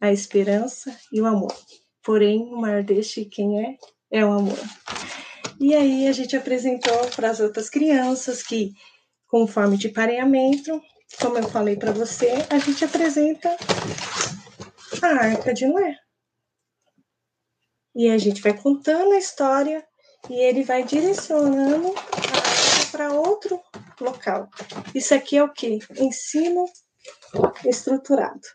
a 0.00 0.10
esperança 0.10 0.92
e 1.12 1.20
o 1.20 1.26
amor. 1.26 1.54
Porém, 2.02 2.40
o 2.40 2.60
maior 2.60 2.82
deste, 2.82 3.24
quem 3.24 3.64
é? 3.64 3.76
É 4.10 4.24
o 4.24 4.32
amor. 4.32 4.58
E 5.60 5.76
aí 5.76 6.08
a 6.08 6.12
gente 6.12 6.36
apresentou 6.36 7.06
para 7.14 7.30
as 7.30 7.38
outras 7.38 7.70
crianças 7.70 8.42
que, 8.42 8.72
conforme 9.28 9.76
de 9.76 9.90
pareamento, 9.90 10.82
como 11.20 11.38
eu 11.38 11.48
falei 11.48 11.76
para 11.76 11.92
você, 11.92 12.32
a 12.50 12.58
gente 12.58 12.84
apresenta 12.84 13.56
a 15.00 15.06
Arca 15.06 15.54
de 15.54 15.66
Noé. 15.68 15.94
E 17.98 18.08
a 18.08 18.16
gente 18.16 18.40
vai 18.40 18.56
contando 18.56 19.10
a 19.10 19.18
história 19.18 19.84
e 20.30 20.34
ele 20.34 20.62
vai 20.62 20.84
direcionando 20.84 21.92
para 22.92 23.12
outro 23.12 23.60
local. 24.00 24.48
Isso 24.94 25.12
aqui 25.12 25.36
é 25.36 25.42
o 25.42 25.52
que? 25.52 25.80
Ensino 25.98 26.64
estruturado. 27.64 28.46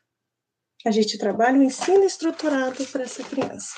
A 0.86 0.92
gente 0.92 1.18
trabalha 1.18 1.60
o 1.60 1.64
ensino 1.64 2.06
estruturado 2.06 2.86
para 2.86 3.04
essa 3.04 3.22
criança. 3.22 3.74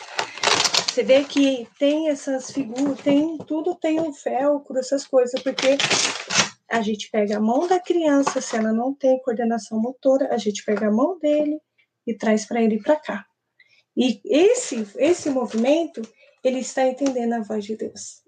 Você 0.88 1.02
vê 1.02 1.24
que 1.24 1.68
tem 1.80 2.10
essas 2.10 2.52
figuras, 2.52 3.02
tem 3.02 3.36
tudo 3.48 3.74
tem 3.74 4.00
um 4.00 4.14
felcro, 4.14 4.78
essas 4.78 5.08
coisas, 5.08 5.42
porque 5.42 5.80
a 6.70 6.82
gente 6.84 7.10
pega 7.10 7.38
a 7.38 7.42
mão 7.42 7.68
da 7.68 7.80
criança, 7.80 8.40
se 8.40 8.56
ela 8.56 8.72
não 8.72 8.94
tem 8.94 9.20
coordenação 9.24 9.82
motora, 9.82 10.32
a 10.32 10.38
gente 10.38 10.64
pega 10.64 10.90
a 10.90 10.92
mão 10.92 11.18
dele 11.18 11.60
e 12.06 12.16
traz 12.16 12.46
para 12.46 12.62
ele 12.62 12.80
para 12.80 12.98
cá. 12.98 13.26
E 13.96 14.22
esse, 14.26 14.86
esse 14.98 15.30
movimento, 15.30 16.02
ele 16.44 16.60
está 16.60 16.88
entendendo 16.88 17.34
a 17.34 17.42
voz 17.42 17.64
de 17.64 17.76
Deus. 17.76 18.24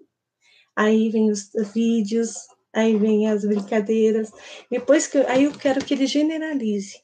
Aí 0.74 1.10
vem 1.10 1.30
os 1.30 1.50
vídeos, 1.74 2.34
aí 2.72 2.96
vem 2.96 3.28
as 3.28 3.44
brincadeiras. 3.44 4.30
Depois 4.70 5.06
que 5.06 5.18
aí 5.18 5.44
eu 5.44 5.52
quero 5.52 5.84
que 5.84 5.94
ele 5.94 6.06
generalize. 6.06 7.02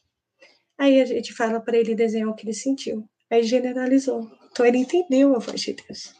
Aí 0.78 1.00
a 1.00 1.04
gente 1.04 1.32
fala 1.32 1.60
para 1.60 1.76
ele 1.76 1.94
desenhar 1.94 2.28
o 2.28 2.34
que 2.34 2.44
ele 2.44 2.54
sentiu. 2.54 3.08
Aí 3.30 3.42
generalizou. 3.42 4.30
Então 4.50 4.64
ele 4.64 4.78
entendeu 4.78 5.34
a 5.34 5.38
voz 5.38 5.60
de 5.60 5.72
Deus. 5.74 6.14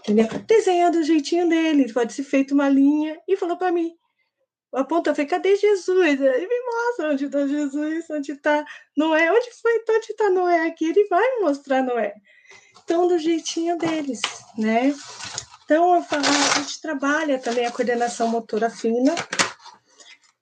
Entendeu? 0.00 0.26
Desenhando 0.46 0.98
do 0.98 1.04
jeitinho 1.04 1.48
dele, 1.48 1.92
pode 1.92 2.12
ser 2.12 2.24
feito 2.24 2.52
uma 2.52 2.68
linha 2.68 3.18
e 3.28 3.36
falou 3.36 3.56
para 3.56 3.72
mim: 3.72 3.94
aponta, 4.74 5.14
falei, 5.14 5.28
cadê 5.28 5.56
Jesus? 5.56 6.20
Ele 6.20 6.46
me 6.46 6.60
mostra 6.66 7.10
onde 7.10 7.26
está 7.26 7.46
Jesus, 7.46 8.10
onde 8.10 8.32
está 8.32 8.64
Noé, 8.96 9.32
onde 9.32 9.50
foi, 9.60 9.82
onde 9.88 10.10
está 10.10 10.30
Noé 10.30 10.66
aqui? 10.66 10.86
Ele 10.86 11.06
vai 11.08 11.36
me 11.36 11.42
mostrar 11.42 11.82
Noé. 11.82 12.14
Então, 12.84 13.08
do 13.08 13.18
jeitinho 13.18 13.78
deles, 13.78 14.20
né? 14.58 14.94
Então, 15.64 15.94
eu 15.94 16.02
falo, 16.02 16.22
a 16.26 16.60
gente 16.60 16.80
trabalha 16.80 17.38
também 17.38 17.64
a 17.64 17.70
coordenação 17.70 18.28
motora 18.28 18.68
fina. 18.68 19.14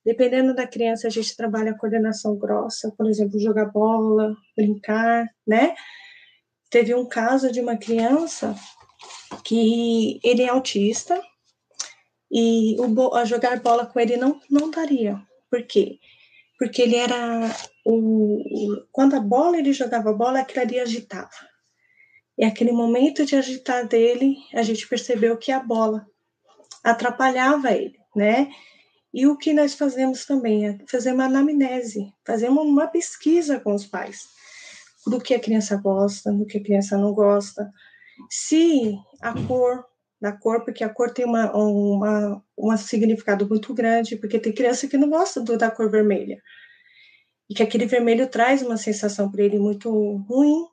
Dependendo 0.05 0.53
da 0.53 0.67
criança, 0.67 1.07
a 1.07 1.11
gente 1.11 1.37
trabalha 1.37 1.71
a 1.71 1.79
coordenação 1.79 2.37
grossa, 2.37 2.93
por 2.97 3.09
exemplo, 3.09 3.39
jogar 3.39 3.67
bola, 3.67 4.35
brincar, 4.57 5.29
né? 5.47 5.77
Teve 6.69 6.93
um 6.95 7.07
caso 7.07 7.53
de 7.53 7.61
uma 7.61 7.77
criança 7.77 8.57
que 9.45 10.19
ele 10.25 10.43
é 10.43 10.49
autista, 10.49 11.23
e 12.33 12.77
o, 12.81 13.15
a 13.15 13.27
jogar 13.27 13.61
bola 13.61 13.85
com 13.85 14.01
ele 14.01 14.17
não, 14.17 14.41
não 14.49 14.71
daria. 14.71 15.21
Por 15.51 15.63
quê? 15.65 15.99
Porque 16.59 16.81
ele 16.81 16.97
era. 16.97 17.55
O, 17.85 18.43
quando 18.91 19.15
a 19.15 19.21
bola 19.21 19.59
ele 19.59 19.73
jogava 19.73 20.11
a 20.11 20.15
bola, 20.15 20.41
aquilo 20.41 20.63
ali 20.63 20.81
agitava. 20.81 21.31
E 22.39 22.45
aquele 22.45 22.73
momento 22.73 23.27
de 23.27 23.37
agitar 23.37 23.87
dele, 23.87 24.37
a 24.55 24.63
gente 24.63 24.89
percebeu 24.89 25.37
que 25.37 25.53
a 25.53 25.61
bola 25.61 26.07
atrapalhava 26.83 27.73
ele, 27.73 27.99
né? 28.17 28.51
E 29.13 29.27
o 29.27 29.37
que 29.37 29.53
nós 29.53 29.75
fazemos 29.75 30.25
também 30.25 30.67
é 30.67 30.79
fazer 30.89 31.13
uma 31.13 31.27
anamnese, 31.27 32.11
fazer 32.25 32.49
uma, 32.49 32.63
uma 32.63 32.87
pesquisa 32.87 33.61
com 33.61 33.75
os 33.75 33.85
pais 33.85 34.27
do 35.07 35.21
que 35.21 35.35
a 35.35 35.41
criança 35.41 35.77
gosta, 35.77 36.33
do 36.33 36.47
que 36.47 36.57
a 36.57 36.63
criança 36.63 36.97
não 36.97 37.13
gosta. 37.13 37.71
Se 38.31 38.97
a 39.21 39.35
cor 39.47 39.85
da 40.23 40.31
cor, 40.31 40.65
porque 40.65 40.85
a 40.85 40.89
cor 40.89 41.13
tem 41.13 41.25
uma, 41.25 41.53
uma, 41.53 42.41
um 42.57 42.77
significado 42.77 43.49
muito 43.49 43.75
grande, 43.75 44.15
porque 44.15 44.39
tem 44.39 44.55
criança 44.55 44.87
que 44.87 44.97
não 44.97 45.11
gosta 45.11 45.41
do, 45.41 45.59
da 45.59 45.69
cor 45.69 45.91
vermelha. 45.91 46.41
E 47.51 47.55
que 47.55 47.63
aquele 47.63 47.87
vermelho 47.87 48.29
traz 48.29 48.63
uma 48.63 48.77
sensação 48.77 49.29
para 49.29 49.43
ele 49.43 49.59
muito 49.59 49.91
ruim, 50.29 50.65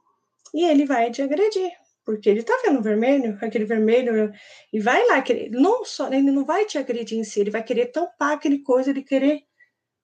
e 0.54 0.66
ele 0.66 0.86
vai 0.86 1.10
te 1.10 1.24
agredir, 1.24 1.72
porque 2.06 2.30
ele 2.30 2.44
tá 2.44 2.54
vendo 2.64 2.80
vermelho, 2.80 3.40
aquele 3.42 3.66
vermelho, 3.66 4.32
e 4.72 4.80
vai 4.80 5.04
lá, 5.08 5.20
querer, 5.20 5.50
não 5.50 5.84
só, 5.84 6.08
ele 6.14 6.30
não 6.30 6.46
vai 6.46 6.66
te 6.66 6.78
agredir 6.78 7.18
em 7.18 7.24
si, 7.24 7.40
ele 7.40 7.50
vai 7.50 7.64
querer 7.64 7.88
tampar 7.88 8.34
aquele 8.34 8.60
coisa, 8.60 8.92
ele 8.92 9.02
querer 9.02 9.42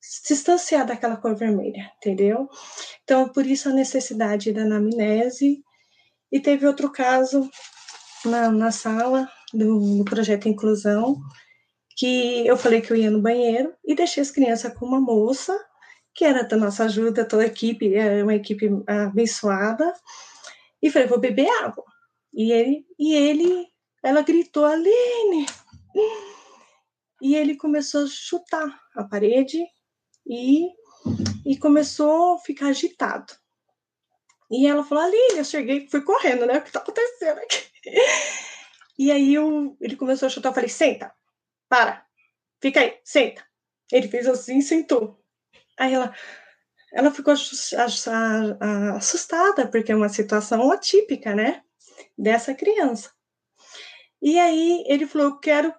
se 0.01 0.33
distanciar 0.33 0.87
daquela 0.87 1.17
cor 1.17 1.35
vermelha, 1.35 1.91
entendeu? 1.97 2.49
Então, 3.03 3.29
por 3.29 3.45
isso 3.45 3.69
a 3.69 3.73
necessidade 3.73 4.51
da 4.51 4.63
anamnese. 4.63 5.63
E 6.31 6.39
teve 6.39 6.67
outro 6.67 6.91
caso 6.91 7.49
na, 8.25 8.51
na 8.51 8.71
sala 8.71 9.29
do, 9.55 9.97
do 9.97 10.05
projeto 10.05 10.47
Inclusão, 10.47 11.17
que 11.95 12.45
eu 12.45 12.57
falei 12.57 12.81
que 12.81 12.91
eu 12.91 12.97
ia 12.97 13.09
no 13.09 13.21
banheiro 13.21 13.73
e 13.85 13.95
deixei 13.95 14.21
as 14.21 14.31
crianças 14.31 14.73
com 14.73 14.85
uma 14.85 14.99
moça, 14.99 15.57
que 16.13 16.25
era 16.25 16.43
da 16.43 16.57
nossa 16.57 16.85
ajuda, 16.85 17.27
toda 17.27 17.43
a 17.43 17.47
equipe, 17.47 17.93
é 17.93 18.23
uma 18.23 18.35
equipe 18.35 18.69
abençoada, 18.87 19.93
e 20.81 20.89
falei, 20.89 21.07
vou 21.07 21.19
beber 21.19 21.49
água. 21.63 21.83
E 22.33 22.51
ele, 22.51 22.85
e 22.99 23.13
ele, 23.13 23.67
ela 24.03 24.21
gritou, 24.21 24.65
Aline! 24.65 25.45
E 27.21 27.35
ele 27.35 27.55
começou 27.55 28.03
a 28.03 28.07
chutar 28.07 28.79
a 28.93 29.03
parede 29.03 29.65
e, 30.27 30.67
e 31.45 31.57
começou 31.57 32.35
a 32.35 32.39
ficar 32.39 32.67
agitado. 32.67 33.33
E 34.51 34.67
ela 34.67 34.83
falou, 34.83 35.05
Aline, 35.05 35.39
eu 35.39 35.45
cheguei, 35.45 35.87
fui 35.89 36.01
correndo, 36.01 36.45
né? 36.45 36.57
O 36.57 36.61
que 36.61 36.71
tá 36.71 36.79
acontecendo 36.79 37.39
aqui? 37.39 37.57
E 38.97 39.11
aí 39.11 39.33
eu, 39.33 39.75
ele 39.81 39.95
começou 39.95 40.27
a 40.27 40.29
chutar, 40.29 40.49
eu 40.49 40.53
falei, 40.53 40.69
senta, 40.69 41.13
para, 41.67 42.05
fica 42.61 42.79
aí, 42.79 42.99
senta. 43.03 43.43
Ele 43.91 44.07
fez 44.07 44.27
assim, 44.27 44.61
sentou. 44.61 45.19
Aí 45.77 45.93
ela, 45.93 46.13
ela 46.93 47.11
ficou 47.11 47.33
assustada, 47.33 48.57
porque 49.67 49.91
é 49.91 49.95
uma 49.95 50.09
situação 50.09 50.71
atípica, 50.71 51.35
né? 51.35 51.63
Dessa 52.17 52.53
criança. 52.53 53.11
E 54.21 54.39
aí 54.39 54.83
ele 54.87 55.05
falou, 55.05 55.27
eu 55.27 55.39
quero 55.39 55.73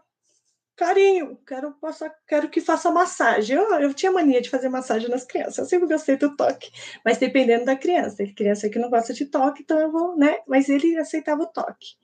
carinho, 0.77 1.39
quero, 1.47 1.73
possa, 1.73 2.15
quero 2.29 2.51
que 2.51 2.61
faça 2.61 2.91
massagem. 2.91 3.57
Eu, 3.57 3.65
eu 3.81 3.95
tinha 3.95 4.13
mania 4.13 4.43
de 4.43 4.51
fazer 4.51 4.69
massagem 4.69 5.09
nas 5.09 5.25
crianças, 5.25 5.59
eu 5.59 5.65
sempre 5.65 5.89
gostei 5.89 6.17
do 6.17 6.37
toque, 6.37 6.71
mas 7.05 7.19
dependendo 7.19 7.65
da 7.65 7.75
criança. 7.75 8.19
Tem 8.19 8.35
criança 8.35 8.69
que 8.69 8.79
não 8.79 8.91
gosta 8.91 9.15
de 9.15 9.25
toque, 9.25 9.63
então 9.63 9.81
eu 9.81 9.91
vou, 9.91 10.17
né? 10.17 10.39
Mas 10.47 10.69
ele 10.69 10.97
aceitava 10.99 11.43
o 11.43 11.47
toque. 11.47 11.97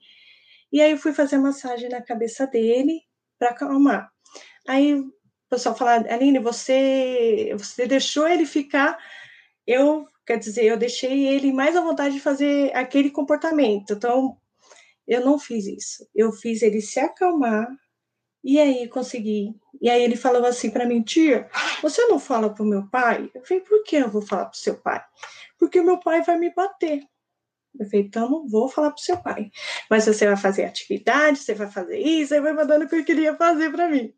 E 0.73 0.81
aí 0.81 0.89
eu 0.89 0.97
fui 0.97 1.13
fazer 1.13 1.37
massagem 1.37 1.87
na 1.87 2.01
cabeça 2.01 2.47
dele 2.47 2.99
para 3.37 3.51
acalmar. 3.51 4.11
Aí 4.67 4.95
o 4.95 5.13
pessoal 5.47 5.75
fala, 5.75 6.03
Aline, 6.11 6.39
você, 6.39 7.53
você 7.55 7.85
deixou 7.85 8.27
ele 8.27 8.43
ficar. 8.43 8.97
Eu, 9.67 10.07
quer 10.25 10.39
dizer, 10.39 10.65
eu 10.65 10.75
deixei 10.75 11.27
ele 11.27 11.53
mais 11.53 11.75
à 11.75 11.81
vontade 11.81 12.15
de 12.15 12.19
fazer 12.19 12.75
aquele 12.75 13.11
comportamento. 13.11 13.93
Então, 13.93 14.35
eu 15.07 15.23
não 15.23 15.37
fiz 15.37 15.67
isso. 15.67 16.09
Eu 16.15 16.31
fiz 16.31 16.63
ele 16.63 16.81
se 16.81 16.99
acalmar 16.99 17.67
e 18.43 18.59
aí 18.59 18.87
consegui. 18.87 19.55
E 19.79 19.91
aí 19.91 20.03
ele 20.03 20.15
falou 20.15 20.43
assim 20.43 20.71
para 20.71 20.87
mim, 20.87 21.03
tia, 21.03 21.47
você 21.83 22.03
não 22.07 22.19
fala 22.19 22.51
pro 22.51 22.65
meu 22.65 22.89
pai? 22.89 23.29
Eu 23.35 23.45
falei, 23.45 23.61
por 23.61 23.83
que 23.83 23.97
eu 23.97 24.09
vou 24.09 24.23
falar 24.23 24.47
pro 24.47 24.57
seu 24.57 24.75
pai? 24.75 25.03
Porque 25.59 25.83
meu 25.83 25.99
pai 25.99 26.23
vai 26.23 26.39
me 26.39 26.51
bater. 26.51 27.03
Eu 27.79 27.85
falei, 27.89 28.05
então 28.05 28.29
não 28.29 28.47
vou 28.47 28.69
falar 28.69 28.91
pro 28.91 29.01
seu 29.01 29.17
pai. 29.17 29.49
Mas 29.89 30.05
você 30.05 30.27
vai 30.27 30.37
fazer 30.37 30.65
atividade, 30.65 31.39
você 31.39 31.53
vai 31.53 31.69
fazer 31.69 31.97
isso, 31.97 32.33
aí 32.33 32.41
vai 32.41 32.53
mandando 32.53 32.85
o 32.85 32.89
que 32.89 32.95
eu 32.95 33.05
queria 33.05 33.35
fazer 33.35 33.71
para 33.71 33.89
mim. 33.89 34.13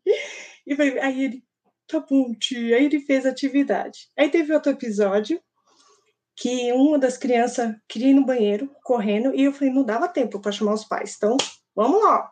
E 0.66 0.74
foi, 0.76 0.98
aí 0.98 1.24
ele, 1.24 1.44
tá 1.86 2.00
bom, 2.00 2.34
tia. 2.34 2.76
Aí 2.76 2.84
ele 2.84 3.00
fez 3.00 3.24
atividade. 3.24 4.10
Aí 4.16 4.28
teve 4.28 4.52
outro 4.52 4.72
episódio 4.72 5.40
que 6.36 6.70
uma 6.72 6.98
das 6.98 7.16
crianças 7.16 7.74
queria 7.88 8.10
ir 8.10 8.14
no 8.14 8.26
banheiro, 8.26 8.70
correndo, 8.84 9.34
e 9.34 9.44
eu 9.44 9.52
falei, 9.52 9.72
não 9.72 9.82
dava 9.82 10.06
tempo 10.06 10.38
para 10.38 10.52
chamar 10.52 10.74
os 10.74 10.84
pais. 10.84 11.14
Então, 11.16 11.36
vamos 11.74 12.02
lá. 12.04 12.30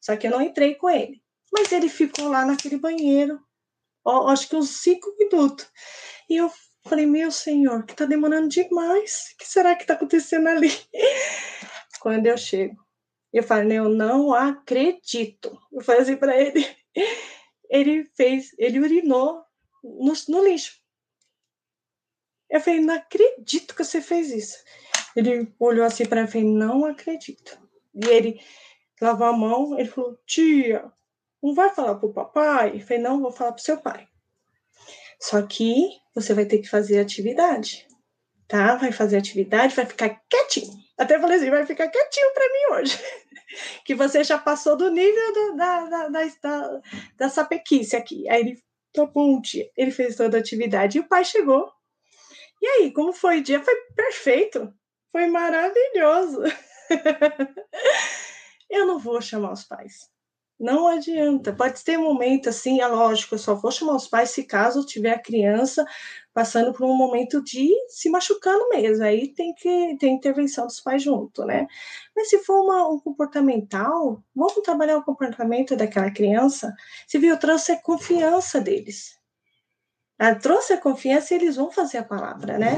Só 0.00 0.16
que 0.16 0.26
eu 0.26 0.30
não 0.30 0.42
entrei 0.42 0.74
com 0.74 0.88
ele. 0.90 1.22
Mas 1.50 1.72
ele 1.72 1.88
ficou 1.88 2.28
lá 2.28 2.44
naquele 2.44 2.76
banheiro, 2.76 3.40
ó, 4.04 4.28
acho 4.28 4.48
que 4.48 4.56
uns 4.56 4.82
cinco 4.82 5.14
minutos. 5.18 5.66
E 6.28 6.36
eu 6.36 6.52
Falei, 6.84 7.06
meu 7.06 7.30
senhor, 7.30 7.84
que 7.84 7.94
tá 7.94 8.04
demorando 8.04 8.48
demais. 8.48 9.32
O 9.34 9.38
que 9.38 9.48
será 9.48 9.74
que 9.76 9.86
tá 9.86 9.94
acontecendo 9.94 10.48
ali? 10.48 10.70
Quando 12.00 12.26
eu 12.26 12.38
chego, 12.38 12.76
eu 13.32 13.42
falei, 13.42 13.78
eu 13.78 13.88
não 13.88 14.32
acredito. 14.32 15.58
Eu 15.72 15.82
falei 15.82 16.02
assim 16.02 16.16
para 16.16 16.36
ele. 16.40 16.64
Ele 17.70 18.04
fez, 18.16 18.54
ele 18.58 18.80
urinou 18.80 19.44
no, 19.84 20.14
no 20.28 20.42
lixo. 20.42 20.80
Eu 22.48 22.62
falei, 22.62 22.80
não 22.80 22.94
acredito 22.94 23.74
que 23.74 23.84
você 23.84 24.00
fez 24.00 24.30
isso. 24.30 24.56
Ele 25.14 25.52
olhou 25.58 25.84
assim 25.84 26.06
para 26.06 26.22
mim 26.22 26.28
e 26.28 26.32
falei, 26.32 26.48
não 26.48 26.86
acredito. 26.86 27.60
E 27.94 28.06
ele 28.06 28.40
lavou 29.02 29.26
a 29.26 29.32
mão, 29.34 29.78
ele 29.78 29.88
falou, 29.88 30.18
tia, 30.26 30.90
não 31.42 31.54
vai 31.54 31.68
falar 31.74 31.96
pro 31.96 32.12
papai? 32.12 32.76
Eu 32.76 32.80
falei, 32.80 33.02
não, 33.02 33.20
vou 33.20 33.30
falar 33.30 33.52
pro 33.52 33.62
seu 33.62 33.78
pai. 33.78 34.08
Só 35.20 35.42
que 35.42 35.98
você 36.14 36.32
vai 36.32 36.46
ter 36.46 36.58
que 36.58 36.68
fazer 36.68 37.00
atividade, 37.00 37.86
tá? 38.46 38.76
Vai 38.76 38.92
fazer 38.92 39.18
atividade, 39.18 39.74
vai 39.74 39.86
ficar 39.86 40.20
quietinho. 40.28 40.72
Até 40.96 41.18
falei 41.18 41.36
assim, 41.36 41.50
vai 41.50 41.66
ficar 41.66 41.88
quietinho 41.88 42.32
para 42.32 42.48
mim 42.48 42.80
hoje. 42.80 42.98
que 43.84 43.94
você 43.94 44.22
já 44.24 44.38
passou 44.38 44.76
do 44.76 44.90
nível 44.90 45.32
do, 45.32 45.56
da, 45.56 45.84
da, 45.84 46.08
da, 46.08 46.24
da, 46.42 46.80
da 47.16 47.28
sapequice 47.28 47.96
aqui. 47.96 48.28
Aí 48.28 48.40
ele, 48.40 48.62
tá 48.92 49.06
bom, 49.06 49.40
tia. 49.40 49.70
Ele 49.76 49.90
fez 49.90 50.16
toda 50.16 50.36
a 50.36 50.40
atividade 50.40 50.98
e 50.98 51.00
o 51.00 51.08
pai 51.08 51.24
chegou. 51.24 51.70
E 52.60 52.66
aí, 52.66 52.92
como 52.92 53.12
foi 53.12 53.38
o 53.38 53.42
dia? 53.42 53.62
Foi 53.62 53.74
perfeito. 53.94 54.72
Foi 55.12 55.26
maravilhoso. 55.26 56.42
Eu 58.68 58.86
não 58.86 58.98
vou 58.98 59.20
chamar 59.20 59.52
os 59.52 59.64
pais. 59.64 60.10
Não 60.58 60.88
adianta. 60.88 61.52
Pode 61.52 61.84
ter 61.84 61.96
momento 61.96 62.48
assim, 62.48 62.80
é 62.80 62.86
lógico, 62.86 63.34
eu 63.34 63.38
só 63.38 63.54
vou 63.54 63.70
chamar 63.70 63.94
os 63.94 64.08
pais 64.08 64.30
se 64.30 64.44
caso 64.44 64.84
tiver 64.84 65.12
a 65.12 65.22
criança 65.22 65.84
passando 66.34 66.72
por 66.72 66.84
um 66.84 66.96
momento 66.96 67.42
de 67.42 67.68
se 67.88 68.10
machucando 68.10 68.68
mesmo. 68.68 69.04
Aí 69.04 69.28
tem 69.34 69.54
que 69.54 69.96
ter 69.98 70.08
intervenção 70.08 70.66
dos 70.66 70.80
pais 70.80 71.02
junto, 71.02 71.44
né? 71.44 71.66
Mas 72.14 72.28
se 72.28 72.38
for 72.44 72.62
uma, 72.64 72.88
um 72.88 72.98
comportamental, 72.98 74.22
vamos 74.34 74.54
trabalhar 74.62 74.98
o 74.98 75.04
comportamento 75.04 75.76
daquela 75.76 76.10
criança. 76.10 76.74
Se 77.06 77.18
viu, 77.18 77.38
trouxe 77.38 77.72
a 77.72 77.80
confiança 77.80 78.60
deles. 78.60 79.16
Eu 80.18 80.38
trouxe 80.40 80.72
a 80.72 80.80
confiança 80.80 81.34
e 81.34 81.36
eles 81.36 81.56
vão 81.56 81.70
fazer 81.70 81.98
a 81.98 82.04
palavra, 82.04 82.58
né? 82.58 82.72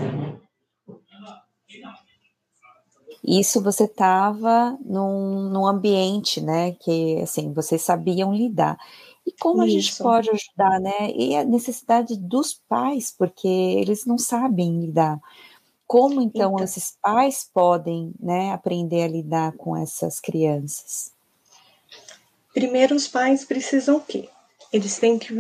Isso 3.23 3.62
você 3.62 3.85
estava 3.85 4.79
num, 4.85 5.51
num 5.51 5.66
ambiente, 5.66 6.41
né, 6.41 6.73
que 6.73 7.21
assim 7.21 7.53
vocês 7.53 7.83
sabiam 7.83 8.33
lidar. 8.33 8.79
E 9.27 9.33
como 9.33 9.62
Isso. 9.62 9.64
a 9.64 9.68
gente 9.68 9.99
pode 9.99 10.31
ajudar, 10.31 10.81
né? 10.81 11.12
E 11.14 11.37
a 11.37 11.45
necessidade 11.45 12.16
dos 12.16 12.55
pais, 12.55 13.14
porque 13.16 13.47
eles 13.47 14.07
não 14.07 14.16
sabem 14.16 14.81
lidar. 14.81 15.21
Como 15.87 16.23
então, 16.23 16.53
então, 16.53 16.64
esses 16.64 16.97
pais 17.03 17.49
podem, 17.53 18.14
né, 18.18 18.53
aprender 18.53 19.03
a 19.03 19.09
lidar 19.09 19.53
com 19.57 19.77
essas 19.77 20.21
crianças? 20.21 21.12
Primeiro, 22.55 22.95
os 22.95 23.07
pais 23.07 23.45
precisam 23.45 23.97
o 23.97 24.01
quê? 24.01 24.29
Eles 24.73 24.99
têm 24.99 25.18
que 25.18 25.35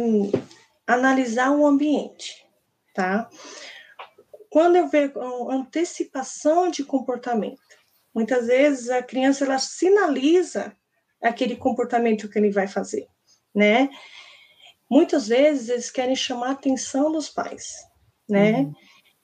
analisar 0.86 1.52
o 1.52 1.66
ambiente, 1.66 2.44
tá? 2.94 3.30
Quando 4.50 4.76
eu 4.76 4.88
vejo 4.88 5.12
antecipação 5.48 6.68
de 6.68 6.82
comportamento, 6.82 7.60
muitas 8.14 8.46
vezes 8.46 8.90
a 8.90 9.02
criança 9.02 9.44
ela 9.44 9.58
sinaliza 9.58 10.74
aquele 11.22 11.56
comportamento 11.56 12.28
que 12.28 12.38
ele 12.38 12.50
vai 12.50 12.66
fazer 12.66 13.06
né? 13.54 13.88
Muitas 14.90 15.28
vezes 15.28 15.68
eles 15.68 15.90
querem 15.90 16.16
chamar 16.16 16.48
a 16.48 16.52
atenção 16.52 17.12
dos 17.12 17.28
pais, 17.28 17.76
né? 18.28 18.60
Uhum. 18.60 18.74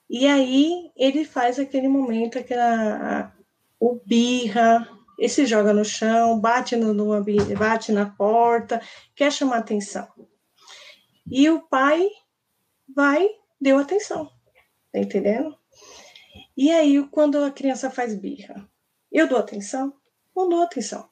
E 0.09 0.27
aí 0.27 0.91
ele 0.95 1.25
faz 1.25 1.59
aquele 1.59 1.87
momento, 1.87 2.39
aquela 2.39 3.33
o 3.79 3.99
birra, 4.05 4.87
ele 5.19 5.29
se 5.29 5.45
joga 5.45 5.73
no 5.73 5.83
chão, 5.83 6.39
bate 6.39 6.75
no, 6.75 6.93
no 6.93 7.23
bate 7.57 7.91
na 7.91 8.05
porta, 8.09 8.81
quer 9.15 9.31
chamar 9.31 9.57
atenção. 9.57 10.07
E 11.29 11.49
o 11.49 11.61
pai 11.61 12.07
vai, 12.95 13.27
deu 13.59 13.77
atenção, 13.77 14.31
tá 14.91 14.99
entendendo? 14.99 15.55
E 16.55 16.71
aí, 16.71 17.05
quando 17.09 17.43
a 17.43 17.51
criança 17.51 17.91
faz 17.91 18.15
birra, 18.15 18.67
eu 19.19 19.27
dou 19.27 19.37
atenção? 19.37 19.93
Não 20.35 20.49
dou 20.49 20.61
atenção. 20.61 21.09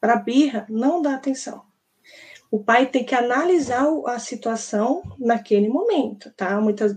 Para 0.00 0.16
birra, 0.16 0.66
não 0.68 1.00
dá 1.00 1.14
atenção 1.14 1.64
o 2.52 2.62
pai 2.62 2.84
tem 2.84 3.02
que 3.02 3.14
analisar 3.14 3.86
a 4.06 4.18
situação 4.18 5.02
naquele 5.18 5.70
momento, 5.70 6.30
tá? 6.36 6.60
Muitas 6.60 6.94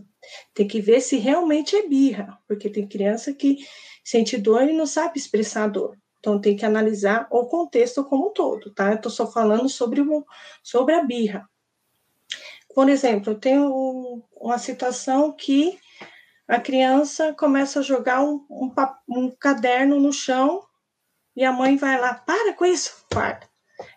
tem 0.53 0.67
que 0.67 0.81
ver 0.81 0.99
se 0.99 1.15
realmente 1.15 1.77
é 1.77 1.87
birra, 1.87 2.37
porque 2.45 2.69
tem 2.69 2.85
criança 2.85 3.31
que 3.31 3.59
sente 4.03 4.37
dor 4.37 4.63
e 4.63 4.73
não 4.73 4.85
sabe 4.85 5.17
expressar 5.17 5.69
dor. 5.69 5.97
Então 6.19 6.41
tem 6.41 6.57
que 6.57 6.65
analisar 6.65 7.25
o 7.31 7.45
contexto 7.45 8.03
como 8.03 8.27
um 8.27 8.33
todo, 8.33 8.69
tá? 8.73 8.91
Eu 8.91 8.99
tô 8.99 9.09
só 9.09 9.31
falando 9.31 9.69
sobre, 9.69 10.01
o, 10.01 10.25
sobre 10.61 10.93
a 10.93 11.05
birra. 11.05 11.47
Por 12.73 12.89
exemplo, 12.89 13.31
eu 13.31 13.39
tenho 13.39 14.23
uma 14.35 14.57
situação 14.57 15.31
que 15.31 15.79
a 16.47 16.59
criança 16.59 17.33
começa 17.33 17.79
a 17.79 17.83
jogar 17.83 18.21
um, 18.21 18.45
um, 18.49 18.71
um 19.09 19.31
caderno 19.31 19.99
no 19.99 20.13
chão 20.13 20.63
e 21.35 21.43
a 21.43 21.51
mãe 21.51 21.75
vai 21.75 21.99
lá, 21.99 22.13
para 22.13 22.53
com 22.53 22.65
isso, 22.65 23.05
guarda. 23.11 23.49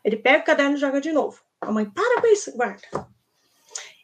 Ele 0.04 0.16
pega 0.16 0.42
o 0.42 0.46
caderno 0.46 0.76
e 0.76 0.80
joga 0.80 1.00
de 1.00 1.12
novo. 1.12 1.40
A 1.60 1.70
mãe, 1.70 1.88
para 1.88 2.20
com 2.20 2.26
isso, 2.26 2.56
guarda. 2.56 2.82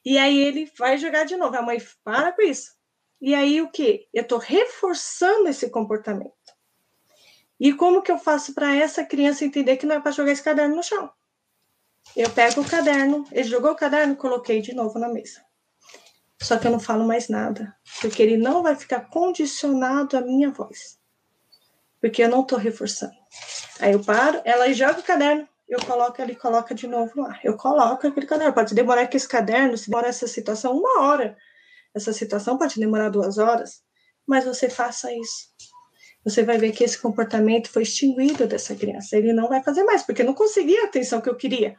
E 0.04 0.18
aí 0.18 0.38
ele 0.38 0.70
vai 0.78 0.98
jogar 0.98 1.24
de 1.24 1.36
novo. 1.36 1.56
A 1.56 1.62
mãe, 1.62 1.78
para 2.04 2.32
com 2.32 2.42
isso. 2.42 2.74
E 3.20 3.34
aí 3.34 3.60
o 3.62 3.70
que? 3.70 4.06
Eu 4.12 4.22
estou 4.22 4.38
reforçando 4.38 5.48
esse 5.48 5.70
comportamento. 5.70 6.32
E 7.58 7.72
como 7.72 8.02
que 8.02 8.12
eu 8.12 8.18
faço 8.18 8.54
para 8.54 8.74
essa 8.76 9.04
criança 9.04 9.44
entender 9.44 9.78
que 9.78 9.86
não 9.86 9.96
é 9.96 10.00
para 10.00 10.10
jogar 10.10 10.32
esse 10.32 10.42
caderno 10.42 10.76
no 10.76 10.82
chão? 10.82 11.10
Eu 12.14 12.30
pego 12.30 12.60
o 12.60 12.68
caderno, 12.68 13.26
ele 13.32 13.48
jogou 13.48 13.72
o 13.72 13.76
caderno, 13.76 14.14
coloquei 14.14 14.60
de 14.60 14.74
novo 14.74 14.98
na 14.98 15.08
mesa. 15.08 15.44
Só 16.44 16.58
que 16.58 16.66
eu 16.66 16.70
não 16.70 16.78
falo 16.78 17.06
mais 17.06 17.30
nada, 17.30 17.74
porque 18.02 18.22
ele 18.22 18.36
não 18.36 18.62
vai 18.62 18.76
ficar 18.76 19.08
condicionado 19.08 20.14
à 20.14 20.20
minha 20.20 20.50
voz. 20.50 20.98
Porque 22.02 22.22
eu 22.22 22.28
não 22.28 22.42
estou 22.42 22.58
reforçando. 22.58 23.14
Aí 23.80 23.92
eu 23.92 24.04
paro, 24.04 24.42
ela 24.44 24.70
joga 24.74 25.00
o 25.00 25.02
caderno, 25.02 25.48
eu 25.66 25.80
coloco 25.80 26.20
ele 26.20 26.34
coloca 26.34 26.74
de 26.74 26.86
novo 26.86 27.22
lá. 27.22 27.40
Eu 27.42 27.56
coloco 27.56 28.06
aquele 28.06 28.26
caderno. 28.26 28.52
Pode 28.52 28.74
demorar 28.74 29.06
que 29.06 29.16
esse 29.16 29.26
caderno, 29.26 29.78
se 29.78 29.88
demora 29.88 30.08
essa 30.08 30.26
situação 30.26 30.76
uma 30.76 31.00
hora. 31.00 31.34
Essa 31.94 32.12
situação 32.12 32.58
pode 32.58 32.78
demorar 32.78 33.08
duas 33.08 33.38
horas, 33.38 33.82
mas 34.26 34.44
você 34.44 34.68
faça 34.68 35.10
isso. 35.12 35.48
Você 36.24 36.42
vai 36.42 36.58
ver 36.58 36.72
que 36.72 36.84
esse 36.84 36.98
comportamento 36.98 37.70
foi 37.70 37.84
extinguido 37.84 38.46
dessa 38.46 38.74
criança. 38.74 39.16
Ele 39.16 39.32
não 39.32 39.48
vai 39.48 39.62
fazer 39.62 39.84
mais, 39.84 40.02
porque 40.02 40.22
não 40.22 40.34
conseguia 40.34 40.82
a 40.82 40.86
atenção 40.86 41.22
que 41.22 41.28
eu 41.28 41.36
queria. 41.36 41.74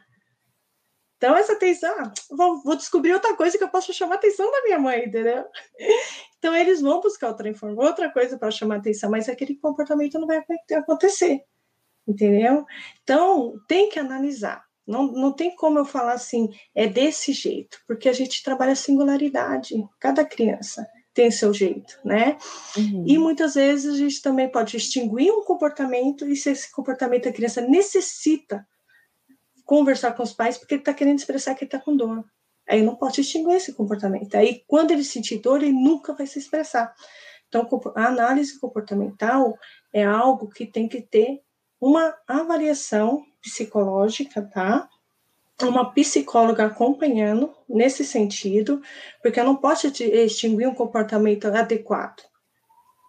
Então, 1.16 1.36
essa 1.36 1.54
atenção, 1.54 1.94
ah, 1.98 2.12
vou, 2.30 2.62
vou, 2.62 2.76
descobrir 2.76 3.12
outra 3.12 3.34
coisa 3.34 3.56
que 3.56 3.64
eu 3.64 3.70
posso 3.70 3.92
chamar 3.92 4.16
a 4.16 4.18
atenção 4.18 4.50
da 4.50 4.62
minha 4.62 4.78
mãe, 4.78 5.04
entendeu? 5.06 5.44
Então, 6.38 6.54
eles 6.54 6.80
vão 6.80 7.00
buscar 7.00 7.28
outra 7.28 7.48
informação, 7.48 7.84
outra 7.84 8.12
coisa 8.12 8.38
para 8.38 8.52
chamar 8.52 8.76
a 8.76 8.78
atenção, 8.78 9.10
mas 9.10 9.28
aquele 9.28 9.56
comportamento 9.56 10.16
não 10.16 10.28
vai 10.28 10.44
acontecer 10.74 11.42
entendeu? 12.06 12.64
Então, 13.02 13.54
tem 13.66 13.88
que 13.88 13.98
analisar. 13.98 14.64
Não, 14.86 15.10
não 15.10 15.32
tem 15.32 15.54
como 15.56 15.78
eu 15.80 15.84
falar 15.84 16.12
assim, 16.12 16.48
é 16.72 16.86
desse 16.86 17.32
jeito, 17.32 17.80
porque 17.88 18.08
a 18.08 18.12
gente 18.12 18.42
trabalha 18.42 18.76
singularidade, 18.76 19.74
cada 19.98 20.24
criança 20.24 20.86
tem 21.12 21.30
seu 21.30 21.52
jeito, 21.52 21.98
né? 22.04 22.36
Uhum. 22.76 23.04
E 23.06 23.18
muitas 23.18 23.54
vezes 23.54 23.94
a 23.94 23.96
gente 23.96 24.22
também 24.22 24.48
pode 24.48 24.76
extinguir 24.76 25.32
um 25.32 25.42
comportamento 25.42 26.28
e 26.28 26.36
se 26.36 26.50
esse 26.50 26.70
comportamento 26.70 27.28
a 27.28 27.32
criança 27.32 27.60
necessita 27.62 28.64
conversar 29.66 30.12
com 30.12 30.22
os 30.22 30.32
pais 30.32 30.56
porque 30.56 30.74
ele 30.74 30.80
está 30.80 30.94
querendo 30.94 31.18
expressar 31.18 31.54
que 31.54 31.64
ele 31.64 31.68
está 31.68 31.78
com 31.78 31.94
dor. 31.94 32.24
Aí 32.68 32.82
não 32.82 32.96
pode 32.96 33.20
extinguir 33.20 33.56
esse 33.56 33.74
comportamento. 33.74 34.34
Aí 34.36 34.62
quando 34.66 34.92
ele 34.92 35.04
sentir 35.04 35.38
dor, 35.38 35.62
ele 35.62 35.72
nunca 35.72 36.14
vai 36.14 36.26
se 36.26 36.38
expressar. 36.38 36.94
Então, 37.48 37.68
a 37.94 38.06
análise 38.06 38.58
comportamental 38.58 39.56
é 39.92 40.04
algo 40.04 40.48
que 40.48 40.66
tem 40.66 40.88
que 40.88 41.00
ter 41.00 41.42
uma 41.80 42.14
avaliação 42.26 43.22
psicológica, 43.40 44.42
tá? 44.42 44.88
Uma 45.62 45.92
psicóloga 45.92 46.66
acompanhando 46.66 47.54
nesse 47.68 48.04
sentido, 48.04 48.82
porque 49.22 49.40
eu 49.40 49.44
não 49.44 49.56
posso 49.56 49.86
extinguir 49.86 50.66
um 50.66 50.74
comportamento 50.74 51.46
adequado, 51.46 52.22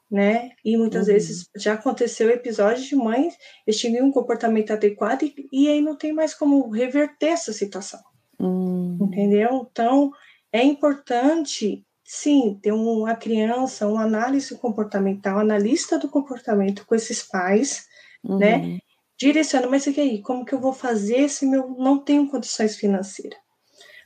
né? 0.10 0.52
E 0.64 0.78
muitas 0.78 1.08
uhum. 1.08 1.14
vezes 1.14 1.50
já 1.56 1.74
aconteceu 1.74 2.30
episódios 2.30 2.88
de 2.88 2.96
mães 2.96 3.36
extinguir 3.66 4.02
um 4.02 4.12
comportamento 4.12 4.72
adequado 4.72 5.24
e, 5.24 5.48
e 5.52 5.70
aí 5.70 5.82
não 5.82 5.98
tem 5.98 6.14
mais 6.14 6.34
como 6.34 6.70
reverter 6.70 7.28
essa 7.28 7.52
situação, 7.52 8.00
uhum. 8.40 8.98
entendeu? 9.02 9.68
Então 9.70 10.12
é 10.52 10.64
importante 10.64 11.86
sim, 12.06 12.58
ter 12.62 12.72
uma 12.72 13.16
criança, 13.16 13.86
uma 13.86 14.04
análise 14.04 14.58
comportamental, 14.58 15.40
analista 15.40 16.00
do 16.00 16.08
comportamento 16.08 16.86
com 16.86 16.96
esses 16.96 17.22
pais, 17.22 17.86
né? 18.24 18.56
uhum. 18.56 18.68
né? 18.74 18.80
Direciona, 19.20 19.68
mas 19.68 19.88
e 19.88 20.00
aí, 20.00 20.22
como 20.22 20.46
que 20.46 20.54
eu 20.54 20.60
vou 20.60 20.72
fazer 20.72 21.28
se 21.28 21.52
eu 21.52 21.70
não 21.72 21.98
tenho 21.98 22.30
condições 22.30 22.78
financeiras? 22.78 23.40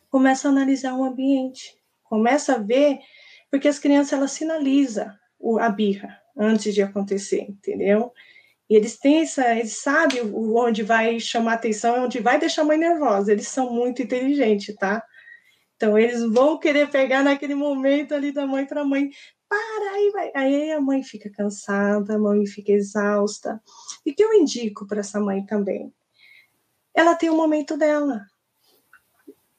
Começa 0.10 0.47
a 0.47 0.52
analisar 0.52 0.95
o 0.95 1.04
ambiente, 1.04 1.76
começa 2.04 2.56
a 2.56 2.58
ver, 2.58 2.97
porque 3.52 3.68
as 3.68 3.78
crianças 3.78 4.14
elas 4.14 4.32
sinalizam 4.32 5.12
a 5.60 5.70
birra 5.70 6.18
antes 6.38 6.74
de 6.74 6.82
acontecer, 6.82 7.42
entendeu? 7.42 8.12
E 8.70 8.76
eles 8.76 8.98
têm 8.98 9.22
essa, 9.22 9.54
eles 9.54 9.74
sabem 9.74 10.22
onde 10.34 10.82
vai 10.82 11.20
chamar 11.20 11.54
atenção 11.54 12.06
onde 12.06 12.20
vai 12.20 12.39
deixar 12.39 12.62
a 12.62 12.66
mãe 12.66 12.78
nervosa. 12.78 13.32
Eles 13.32 13.48
são 13.48 13.70
muito 13.74 14.02
inteligentes, 14.02 14.74
tá? 14.76 15.04
Então 15.76 15.98
eles 15.98 16.24
vão 16.24 16.58
querer 16.58 16.89
pegar 16.89 17.24
naquele 17.24 17.56
momento 17.56 18.14
ali 18.14 18.32
da 18.32 18.48
mãe 18.48 18.66
para 18.66 18.82
a 18.82 18.86
mãe 18.86 19.10
para, 19.50 19.92
aí 19.92 20.12
vai. 20.12 20.32
Aí 20.34 20.72
a 20.72 20.80
mãe 20.80 21.04
fica 21.04 21.30
cansada, 21.30 22.16
a 22.16 22.20
mãe 22.20 22.46
fica 22.46 22.72
exausta. 22.72 23.62
E 24.06 24.14
que 24.14 24.24
eu 24.24 24.34
indico 24.34 24.88
para 24.88 25.02
essa 25.02 25.20
mãe 25.20 25.46
também? 25.46 25.94
Ela 26.94 27.16
tem 27.16 27.30
o 27.30 27.34
um 27.34 27.38
momento 27.38 27.76
dela. 27.76 28.26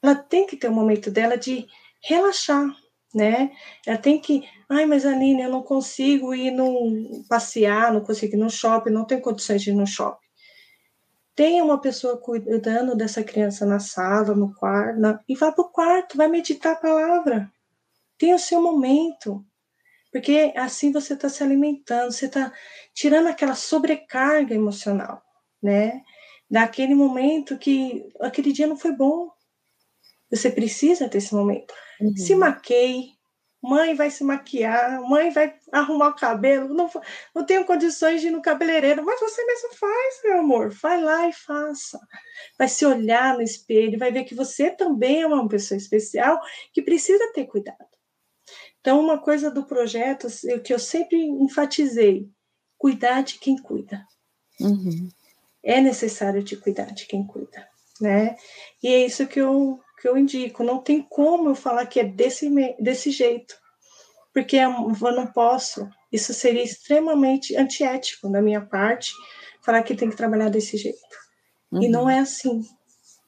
Ela 0.01 0.14
tem 0.14 0.47
que 0.47 0.57
ter 0.57 0.68
o 0.68 0.70
um 0.70 0.74
momento 0.74 1.11
dela 1.11 1.37
de 1.37 1.66
relaxar, 2.01 2.66
né? 3.14 3.53
Ela 3.87 3.99
tem 3.99 4.18
que, 4.18 4.49
ai, 4.73 4.87
mas 4.87 5.05
Aline, 5.05 5.43
eu 5.43 5.51
não 5.51 5.62
consigo 5.62 6.35
ir 6.35 6.51
no 6.51 7.25
passear, 7.29 7.93
não 7.93 8.01
consigo 8.01 8.35
ir 8.35 8.39
no 8.39 8.51
shopping, 8.51 8.91
não 8.91 9.05
tenho 9.05 9.20
condições 9.20 9.62
de 9.62 9.70
ir 9.70 9.75
no 9.75 9.87
shopping. 9.87 10.27
Tenha 11.35 11.64
uma 11.64 11.81
pessoa 11.81 12.18
cuidando 12.18 12.97
dessa 12.97 13.23
criança 13.23 13.64
na 13.64 13.79
sala, 13.79 14.35
no 14.35 14.55
quarto, 14.55 14.99
na, 15.01 15.20
e 15.29 15.35
vá 15.35 15.51
para 15.53 15.64
o 15.64 15.68
quarto, 15.68 16.16
vai 16.16 16.29
meditar 16.29 16.73
a 16.73 16.77
palavra. 16.81 17.51
Tenha 18.18 18.37
o 18.37 18.39
seu 18.39 18.61
momento. 18.61 19.45
Porque 20.12 20.53
assim 20.57 20.93
você 20.93 21.14
está 21.14 21.29
se 21.29 21.43
alimentando, 21.43 22.12
você 22.12 22.27
está 22.27 22.53
tirando 22.93 23.29
aquela 23.29 23.55
sobrecarga 23.55 24.55
emocional, 24.55 25.23
né? 25.62 26.03
Daquele 26.51 26.95
momento 26.95 27.57
que 27.57 28.07
aquele 28.20 28.53
dia 28.53 28.66
não 28.66 28.77
foi 28.77 28.93
bom. 28.93 29.31
Você 30.31 30.51
precisa 30.51 31.09
ter 31.09 31.18
esse 31.18 31.35
momento. 31.35 31.73
Uhum. 31.99 32.14
Se 32.14 32.35
maqueie, 32.35 33.14
mãe 33.62 33.94
vai 33.94 34.10
se 34.10 34.24
maquiar, 34.24 35.00
mãe 35.02 35.30
vai 35.30 35.54
arrumar 35.70 36.08
o 36.08 36.16
cabelo, 36.16 36.74
não, 36.74 36.90
não 37.32 37.46
tenho 37.46 37.64
condições 37.64 38.20
de 38.20 38.26
ir 38.26 38.30
no 38.30 38.42
cabeleireiro, 38.42 39.04
mas 39.04 39.20
você 39.20 39.44
mesmo 39.44 39.74
faz, 39.74 40.20
meu 40.24 40.40
amor, 40.40 40.70
vai 40.70 41.00
lá 41.00 41.28
e 41.28 41.32
faça. 41.32 42.00
Vai 42.58 42.68
se 42.68 42.84
olhar 42.84 43.34
no 43.34 43.42
espelho, 43.42 43.98
vai 43.98 44.10
ver 44.10 44.24
que 44.24 44.34
você 44.34 44.70
também 44.70 45.22
é 45.22 45.26
uma 45.26 45.48
pessoa 45.48 45.78
especial 45.78 46.40
que 46.72 46.82
precisa 46.82 47.32
ter 47.32 47.46
cuidado. 47.46 47.86
Então, 48.80 49.00
uma 49.00 49.16
coisa 49.16 49.48
do 49.48 49.64
projeto 49.64 50.26
que 50.64 50.74
eu 50.74 50.78
sempre 50.78 51.16
enfatizei: 51.16 52.28
cuidar 52.76 53.22
de 53.22 53.38
quem 53.38 53.56
cuida. 53.56 54.04
Uhum. 54.60 55.08
É 55.62 55.80
necessário 55.80 56.42
te 56.42 56.56
cuidar 56.56 56.92
de 56.92 57.06
quem 57.06 57.24
cuida, 57.24 57.68
né? 58.00 58.36
E 58.82 58.88
é 58.88 59.06
isso 59.06 59.28
que 59.28 59.40
eu, 59.40 59.80
que 60.03 60.09
eu 60.09 60.18
indico. 60.18 60.64
Não 60.64 60.82
tem 60.82 61.00
como 61.00 61.48
eu 61.48 61.55
falar 61.55 61.86
que 61.86 62.00
é 62.00 62.05
desse, 62.05 62.50
desse 62.80 63.12
jeito, 63.12 63.55
porque 64.34 64.57
eu 64.57 65.12
não 65.12 65.26
posso. 65.28 65.88
Isso 66.11 66.34
seria 66.34 66.64
extremamente 66.64 67.57
antiético 67.57 68.28
da 68.28 68.42
minha 68.42 68.61
parte, 68.61 69.12
falar 69.64 69.82
que 69.84 69.94
tem 69.94 70.11
que 70.11 70.16
trabalhar 70.16 70.50
desse 70.50 70.76
jeito. 70.76 70.98
Uhum. 71.70 71.82
E 71.84 71.88
não 71.88 72.03
uhum. 72.03 72.11
é 72.11 72.18
assim, 72.18 72.62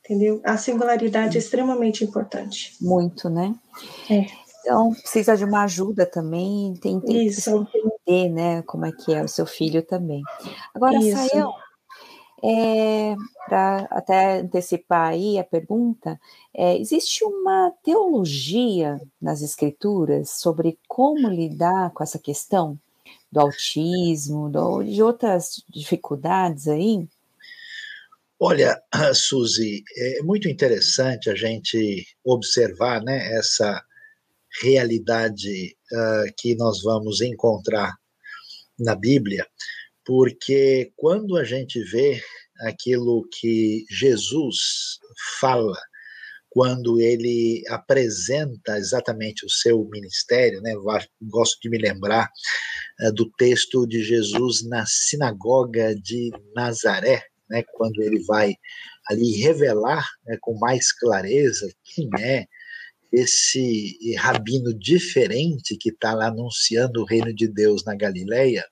entendeu? 0.04 0.42
A 0.44 0.56
singularidade 0.56 1.36
é 1.36 1.40
extremamente 1.40 2.02
importante. 2.02 2.74
Muito, 2.80 3.30
né? 3.30 3.54
É. 4.10 4.26
Então, 4.60 4.92
precisa 4.94 5.36
de 5.36 5.44
uma 5.44 5.64
ajuda 5.64 6.04
também, 6.06 6.74
tem, 6.80 6.98
tem 6.98 7.28
que 7.28 7.78
entender, 7.78 8.30
né, 8.30 8.62
como 8.62 8.86
é 8.86 8.92
que 8.92 9.12
é 9.12 9.22
o 9.22 9.28
seu 9.28 9.44
filho 9.44 9.82
também. 9.82 10.22
Agora, 10.74 10.98
Sayão, 11.00 11.52
é, 12.46 13.16
para 13.46 13.88
até 13.90 14.40
antecipar 14.40 15.08
aí 15.08 15.38
a 15.38 15.44
pergunta, 15.44 16.20
é, 16.52 16.76
existe 16.78 17.24
uma 17.24 17.72
teologia 17.82 19.00
nas 19.20 19.40
escrituras 19.40 20.28
sobre 20.30 20.78
como 20.86 21.26
lidar 21.30 21.90
com 21.92 22.02
essa 22.02 22.18
questão 22.18 22.78
do 23.32 23.40
autismo, 23.40 24.50
do, 24.50 24.82
de 24.82 25.02
outras 25.02 25.64
dificuldades 25.70 26.68
aí? 26.68 27.08
Olha, 28.38 28.78
Suzy, 29.14 29.82
é 29.96 30.22
muito 30.22 30.46
interessante 30.46 31.30
a 31.30 31.34
gente 31.34 32.06
observar 32.22 33.02
né, 33.02 33.32
essa 33.38 33.82
realidade 34.62 35.74
uh, 35.92 36.34
que 36.36 36.54
nós 36.56 36.82
vamos 36.82 37.22
encontrar 37.22 37.94
na 38.78 38.94
Bíblia, 38.94 39.46
porque 40.04 40.92
quando 40.96 41.36
a 41.36 41.44
gente 41.44 41.82
vê 41.84 42.22
aquilo 42.60 43.26
que 43.32 43.84
Jesus 43.90 44.98
fala, 45.40 45.76
quando 46.54 47.00
ele 47.00 47.64
apresenta 47.68 48.78
exatamente 48.78 49.44
o 49.44 49.50
seu 49.50 49.84
ministério, 49.90 50.60
né? 50.62 50.72
Gosto 51.20 51.58
de 51.60 51.68
me 51.68 51.78
lembrar 51.78 52.30
uh, 53.00 53.12
do 53.12 53.28
texto 53.32 53.84
de 53.88 54.04
Jesus 54.04 54.62
na 54.62 54.86
sinagoga 54.86 55.96
de 55.96 56.30
Nazaré, 56.54 57.24
né? 57.50 57.64
Quando 57.74 58.00
ele 58.00 58.22
vai 58.24 58.54
ali 59.10 59.32
revelar 59.42 60.08
né, 60.26 60.38
com 60.40 60.56
mais 60.58 60.92
clareza 60.92 61.68
quem 61.84 62.08
é 62.20 62.46
esse 63.12 64.14
rabino 64.16 64.72
diferente 64.72 65.76
que 65.76 65.90
está 65.90 66.14
lá 66.14 66.28
anunciando 66.28 67.02
o 67.02 67.04
reino 67.04 67.34
de 67.34 67.48
Deus 67.48 67.84
na 67.84 67.94
Galileia. 67.94 68.64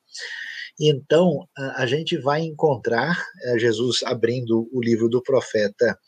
Então, 0.80 1.46
a 1.76 1.86
gente 1.86 2.16
vai 2.16 2.42
encontrar 2.42 3.16
é, 3.44 3.58
Jesus 3.58 4.02
abrindo 4.04 4.68
o 4.72 4.80
livro 4.82 5.08
do 5.08 5.22
profeta 5.22 5.98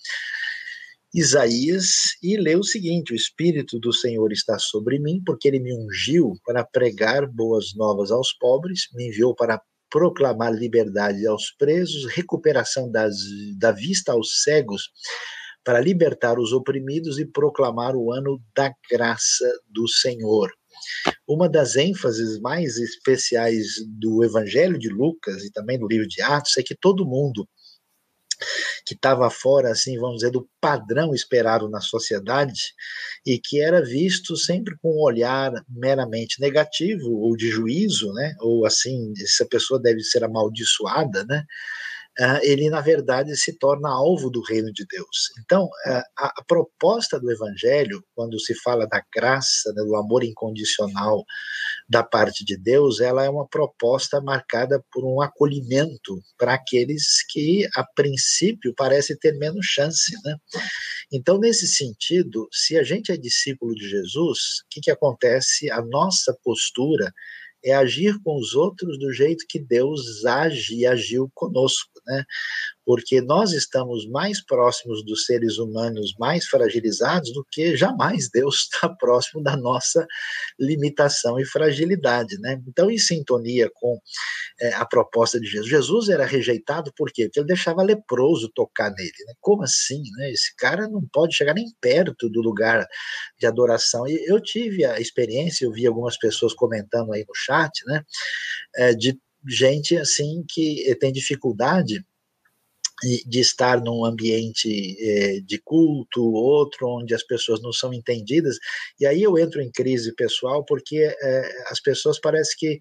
Isaías 1.15 2.17
e 2.21 2.37
lê 2.37 2.57
o 2.57 2.65
seguinte: 2.65 3.13
O 3.13 3.17
Espírito 3.17 3.79
do 3.79 3.93
Senhor 3.93 4.33
está 4.33 4.59
sobre 4.59 4.99
mim, 4.99 5.23
porque 5.25 5.47
ele 5.47 5.61
me 5.61 5.73
ungiu 5.73 6.33
para 6.45 6.65
pregar 6.65 7.27
boas 7.27 7.75
novas 7.77 8.11
aos 8.11 8.33
pobres, 8.33 8.89
me 8.93 9.09
enviou 9.09 9.35
para 9.35 9.63
proclamar 9.89 10.53
liberdade 10.53 11.25
aos 11.25 11.53
presos, 11.53 12.07
recuperação 12.13 12.91
das, 12.91 13.15
da 13.57 13.71
vista 13.71 14.11
aos 14.11 14.43
cegos, 14.43 14.91
para 15.63 15.81
libertar 15.81 16.37
os 16.37 16.53
oprimidos 16.53 17.19
e 17.21 17.25
proclamar 17.25 17.95
o 17.95 18.13
ano 18.13 18.43
da 18.57 18.73
graça 18.91 19.47
do 19.71 19.87
Senhor. 19.87 20.51
Uma 21.27 21.49
das 21.49 21.77
ênfases 21.77 22.41
mais 22.41 22.77
especiais 22.77 23.67
do 23.87 24.25
Evangelho 24.25 24.79
de 24.79 24.89
Lucas 24.89 25.43
e 25.45 25.51
também 25.51 25.79
do 25.79 25.87
livro 25.87 26.07
de 26.07 26.21
Atos 26.23 26.57
é 26.57 26.63
que 26.63 26.75
todo 26.75 27.07
mundo 27.07 27.49
que 28.87 28.95
estava 28.95 29.31
fora, 29.31 29.71
assim, 29.71 29.99
vamos 29.99 30.17
dizer, 30.17 30.31
do 30.31 30.49
padrão 30.61 31.15
esperado 31.15 31.69
na 31.69 31.81
sociedade 31.81 32.75
e 33.25 33.39
que 33.39 33.61
era 33.61 33.83
visto 33.83 34.37
sempre 34.37 34.77
com 34.83 34.91
um 34.91 35.03
olhar 35.03 35.53
meramente 35.69 36.41
negativo 36.41 37.11
ou 37.11 37.37
de 37.37 37.49
juízo, 37.49 38.13
né? 38.13 38.35
Ou 38.41 38.67
assim, 38.67 39.13
essa 39.23 39.47
pessoa 39.47 39.81
deve 39.81 40.01
ser 40.01 40.25
amaldiçoada, 40.25 41.25
né? 41.25 41.45
Uh, 42.21 42.39
ele 42.43 42.69
na 42.71 42.81
verdade 42.81 43.37
se 43.37 43.59
torna 43.59 43.89
alvo 43.89 44.31
do 44.31 44.43
reino 44.43 44.73
de 44.73 44.85
Deus. 44.89 45.31
Então, 45.43 45.65
uh, 45.65 46.03
a, 46.17 46.45
proposta 46.47 47.19
do 47.19 47.31
Evangelho, 47.31 48.03
quando 48.15 48.39
se 48.41 48.55
fala 48.63 48.87
da 48.87 49.03
graça, 49.15 49.73
né, 49.73 49.83
do 49.83 49.97
amor 49.97 50.25
incondicional 50.25 51.25
da 51.89 52.03
parte 52.03 52.45
de 52.45 52.57
Deus, 52.57 53.01
ela 53.01 53.25
é 53.25 53.29
uma 53.29 53.47
proposta 53.47 54.21
marcada 54.21 54.83
por 54.93 55.05
um 55.05 55.21
acolhimento 55.21 56.21
para 56.39 56.55
aqueles 56.55 57.25
que, 57.29 57.67
a 57.75 57.85
princípio, 57.95 58.75
parece 58.77 59.19
ter 59.19 59.37
menos 59.39 59.67
chance. 59.67 60.13
Né? 60.25 60.37
Então, 61.13 61.39
nesse 61.39 61.67
sentido, 61.67 62.49
se 62.53 62.79
a 62.79 62.83
gente 62.83 63.13
é 63.13 63.17
discípulo 63.17 63.75
de 63.75 63.89
Jesus, 63.89 64.39
o 64.65 64.69
que, 64.71 64.81
que 64.81 64.91
acontece? 64.91 65.71
A 65.71 65.83
nossa 65.83 66.37
postura 66.43 67.13
é 67.65 67.75
agir 67.75 68.21
com 68.23 68.37
os 68.37 68.55
outros 68.55 68.99
do 68.99 69.13
jeito 69.13 69.45
que 69.49 69.59
Deus 69.59 70.25
age 70.25 70.77
e 70.77 70.87
agiu 70.87 71.31
conosco, 71.35 71.91
né? 72.07 72.25
Porque 72.85 73.21
nós 73.21 73.53
estamos 73.53 74.07
mais 74.09 74.45
próximos 74.45 75.05
dos 75.05 75.25
seres 75.25 75.59
humanos 75.59 76.15
mais 76.19 76.47
fragilizados 76.47 77.33
do 77.33 77.47
que 77.51 77.77
jamais 77.77 78.29
Deus 78.31 78.69
está 78.73 78.89
próximo 78.89 79.43
da 79.43 79.57
nossa 79.57 80.07
limitação 80.59 81.39
e 81.39 81.47
fragilidade, 81.47 82.39
né? 82.41 82.61
Então, 82.67 82.91
em 82.91 82.99
sintonia 82.99 83.71
com 83.75 83.99
é, 84.61 84.75
a 84.75 84.85
proposta 84.85 85.41
de 85.41 85.47
Jesus, 85.47 85.69
Jesus 85.69 86.09
era 86.09 86.25
rejeitado 86.25 86.93
por 86.97 87.11
quê? 87.11 87.25
Porque 87.25 87.41
ele 87.41 87.47
deixava 87.47 87.83
leproso 87.83 88.51
tocar 88.55 88.91
nele, 88.91 89.13
né? 89.27 89.35
Como 89.41 89.63
assim, 89.63 90.03
né? 90.17 90.31
Esse 90.31 90.55
cara 90.57 90.89
não 90.89 91.03
pode 91.13 91.35
chegar 91.35 91.55
nem 91.55 91.67
perto 91.81 92.29
do 92.29 92.41
lugar 92.41 92.87
de 93.39 93.47
adoração. 93.47 94.07
E 94.07 94.25
eu 94.29 94.41
tive 94.41 94.85
a 94.85 95.01
experiência, 95.01 95.65
eu 95.65 95.73
vi 95.73 95.87
algumas 95.87 96.19
pessoas 96.19 96.55
comentando 96.55 97.13
aí 97.13 97.25
no 97.27 97.35
chat 97.35 97.73
né? 97.87 98.03
É, 98.77 98.95
de 98.95 99.19
gente 99.47 99.97
assim 99.97 100.45
que 100.49 100.95
tem 101.01 101.13
dificuldade 101.13 102.05
de 103.03 103.41
estar 103.41 103.83
num 103.83 104.05
ambiente 104.05 104.97
é, 105.01 105.41
de 105.41 105.61
culto, 105.63 106.23
outro 106.23 106.89
onde 106.89 107.15
as 107.15 107.25
pessoas 107.25 107.61
não 107.61 107.73
são 107.73 107.93
entendidas, 107.93 108.57
e 109.01 109.07
aí 109.07 109.23
eu 109.23 109.37
entro 109.37 109.61
em 109.61 109.71
crise 109.71 110.15
pessoal 110.15 110.65
porque 110.65 110.97
é, 111.21 111.51
as 111.69 111.81
pessoas 111.81 112.21
parece 112.21 112.57
que 112.57 112.79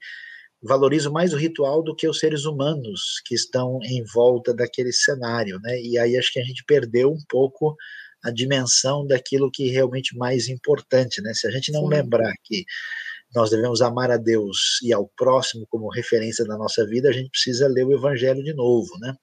valorizam 0.61 1.11
mais 1.11 1.34
o 1.34 1.38
ritual 1.38 1.84
do 1.84 1.95
que 1.95 2.07
os 2.07 2.20
seres 2.20 2.45
humanos 2.45 3.22
que 3.26 3.36
estão 3.36 3.80
em 3.84 4.03
volta 4.14 4.53
daquele 4.53 4.93
cenário, 4.93 5.59
né? 5.61 5.80
E 5.82 5.97
aí 5.97 6.18
acho 6.18 6.32
que 6.32 6.39
a 6.39 6.43
gente 6.43 6.64
perdeu 6.66 7.11
um 7.11 7.20
pouco 7.28 7.76
a 8.24 8.32
dimensão 8.32 9.05
daquilo 9.05 9.51
que 9.51 9.70
é 9.70 9.74
realmente 9.74 10.16
mais 10.18 10.47
importante, 10.47 11.22
né? 11.22 11.34
Se 11.34 11.45
a 11.45 11.51
gente 11.51 11.72
não 11.72 11.82
Sim. 11.82 11.89
lembrar 11.89 12.32
que 12.45 12.64
nós 13.36 13.49
devemos 13.49 13.82
amar 13.82 14.11
a 14.11 14.18
Deus 14.18 14.80
e 14.84 14.93
ao 14.93 15.09
próximo 15.18 15.66
como 15.70 15.91
referência 15.91 16.45
da 16.45 16.57
nossa 16.57 16.86
vida, 16.86 17.09
a 17.09 17.11
gente 17.11 17.30
precisa 17.30 17.68
ler 17.68 17.86
o 17.86 17.93
Evangelho 17.93 18.43
de 18.43 18.53
novo, 18.53 18.97
né? 18.99 19.14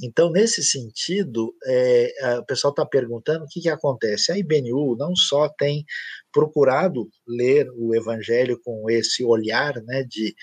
Então, 0.00 0.30
nesse 0.30 0.62
sentido, 0.62 1.54
é, 1.64 2.38
o 2.38 2.44
pessoal 2.44 2.72
está 2.72 2.84
perguntando 2.84 3.44
o 3.44 3.48
que, 3.48 3.60
que 3.60 3.68
acontece. 3.68 4.32
A 4.32 4.38
IBNU 4.38 4.96
não 4.96 5.14
só 5.14 5.48
tem 5.48 5.84
procurado 6.32 7.08
ler 7.26 7.68
o 7.76 7.94
Evangelho 7.94 8.58
com 8.64 8.88
esse 8.90 9.24
olhar 9.24 9.74
né, 9.84 10.04
de, 10.08 10.34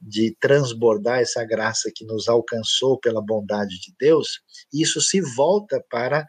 de 0.00 0.36
transbordar 0.40 1.20
essa 1.20 1.44
graça 1.44 1.90
que 1.94 2.04
nos 2.04 2.28
alcançou 2.28 2.98
pela 3.00 3.24
bondade 3.24 3.80
de 3.80 3.92
Deus, 3.98 4.40
isso 4.72 5.00
se 5.00 5.20
volta 5.20 5.82
para 5.90 6.24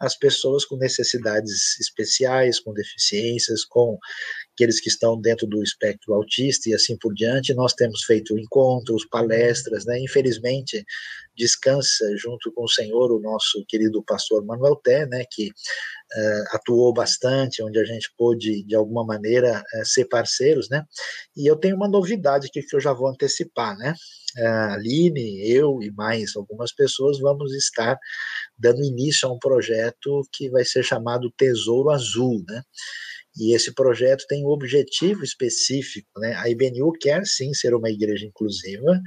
as 0.00 0.16
pessoas 0.16 0.64
com 0.64 0.76
necessidades 0.76 1.78
especiais, 1.80 2.60
com 2.60 2.72
deficiências, 2.72 3.64
com 3.64 3.98
aqueles 4.56 4.80
que 4.80 4.88
estão 4.88 5.20
dentro 5.20 5.46
do 5.46 5.62
espectro 5.62 6.14
autista 6.14 6.70
e 6.70 6.74
assim 6.74 6.96
por 6.96 7.12
diante. 7.12 7.54
Nós 7.54 7.74
temos 7.74 8.02
feito 8.04 8.38
encontros, 8.38 9.06
palestras, 9.06 9.84
né? 9.84 10.00
Infelizmente, 10.00 10.82
descansa 11.36 12.04
junto 12.16 12.50
com 12.52 12.64
o 12.64 12.68
Senhor 12.68 13.12
o 13.12 13.20
nosso 13.20 13.62
querido 13.68 14.02
pastor 14.02 14.44
Manuel 14.44 14.76
Té, 14.76 15.06
né? 15.06 15.24
Que 15.30 15.48
uh, 15.48 16.56
atuou 16.56 16.92
bastante, 16.94 17.62
onde 17.62 17.78
a 17.78 17.84
gente 17.84 18.10
pôde, 18.16 18.64
de 18.64 18.74
alguma 18.74 19.04
maneira, 19.04 19.62
uh, 19.74 19.84
ser 19.84 20.06
parceiros, 20.06 20.70
né? 20.70 20.82
E 21.36 21.48
eu 21.48 21.56
tenho 21.56 21.76
uma 21.76 21.88
novidade 21.88 22.46
aqui 22.46 22.62
que 22.62 22.74
eu 22.74 22.80
já 22.80 22.94
vou 22.94 23.08
antecipar, 23.08 23.76
né? 23.76 23.94
A 24.38 24.74
Aline, 24.74 25.46
eu 25.50 25.82
e 25.82 25.90
mais 25.92 26.34
algumas 26.34 26.72
pessoas 26.72 27.18
vamos 27.18 27.54
estar 27.54 27.98
dando 28.58 28.84
início 28.84 29.28
a 29.28 29.32
um 29.32 29.38
projeto 29.38 30.22
que 30.32 30.48
vai 30.50 30.64
ser 30.64 30.82
chamado 30.82 31.32
Tesouro 31.36 31.90
Azul, 31.90 32.42
né? 32.48 32.62
E 33.36 33.54
esse 33.54 33.74
projeto 33.74 34.24
tem 34.28 34.44
um 34.44 34.48
objetivo 34.48 35.22
específico, 35.22 36.08
né? 36.18 36.34
A 36.36 36.48
IBNU 36.48 36.92
quer 37.00 37.24
sim 37.26 37.52
ser 37.52 37.74
uma 37.74 37.90
igreja 37.90 38.24
inclusiva, 38.24 39.00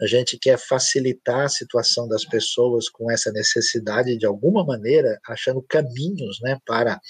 a 0.00 0.06
gente 0.06 0.38
quer 0.38 0.58
facilitar 0.58 1.44
a 1.44 1.48
situação 1.48 2.06
das 2.08 2.24
pessoas 2.24 2.88
com 2.88 3.10
essa 3.10 3.32
necessidade 3.32 4.16
de 4.16 4.26
alguma 4.26 4.64
maneira, 4.64 5.18
achando 5.26 5.64
caminhos, 5.68 6.38
né, 6.42 6.58
para 6.66 7.00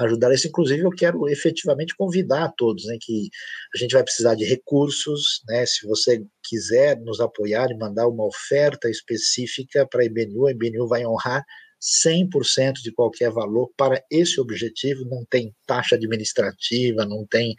ajudar 0.00 0.32
isso. 0.34 0.48
Inclusive, 0.48 0.82
eu 0.82 0.90
quero 0.90 1.28
efetivamente 1.28 1.94
convidar 1.96 2.44
a 2.44 2.52
todos, 2.52 2.84
né, 2.86 2.98
que 3.00 3.30
a 3.74 3.78
gente 3.78 3.92
vai 3.92 4.02
precisar 4.02 4.34
de 4.34 4.44
recursos, 4.44 5.42
né, 5.48 5.64
se 5.64 5.86
você 5.86 6.22
quiser 6.44 6.98
nos 7.00 7.20
apoiar 7.20 7.70
e 7.70 7.78
mandar 7.78 8.06
uma 8.06 8.26
oferta 8.26 8.90
específica 8.90 9.86
para 9.88 10.02
a 10.02 10.04
IBNU, 10.04 10.46
a 10.46 10.50
IBNU 10.50 10.86
vai 10.88 11.06
honrar 11.06 11.42
100% 11.80 12.74
de 12.82 12.92
qualquer 12.92 13.30
valor 13.30 13.70
para 13.76 14.02
esse 14.10 14.40
objetivo, 14.40 15.04
não 15.04 15.24
tem 15.28 15.54
taxa 15.66 15.94
administrativa, 15.94 17.04
não 17.04 17.26
tem 17.26 17.54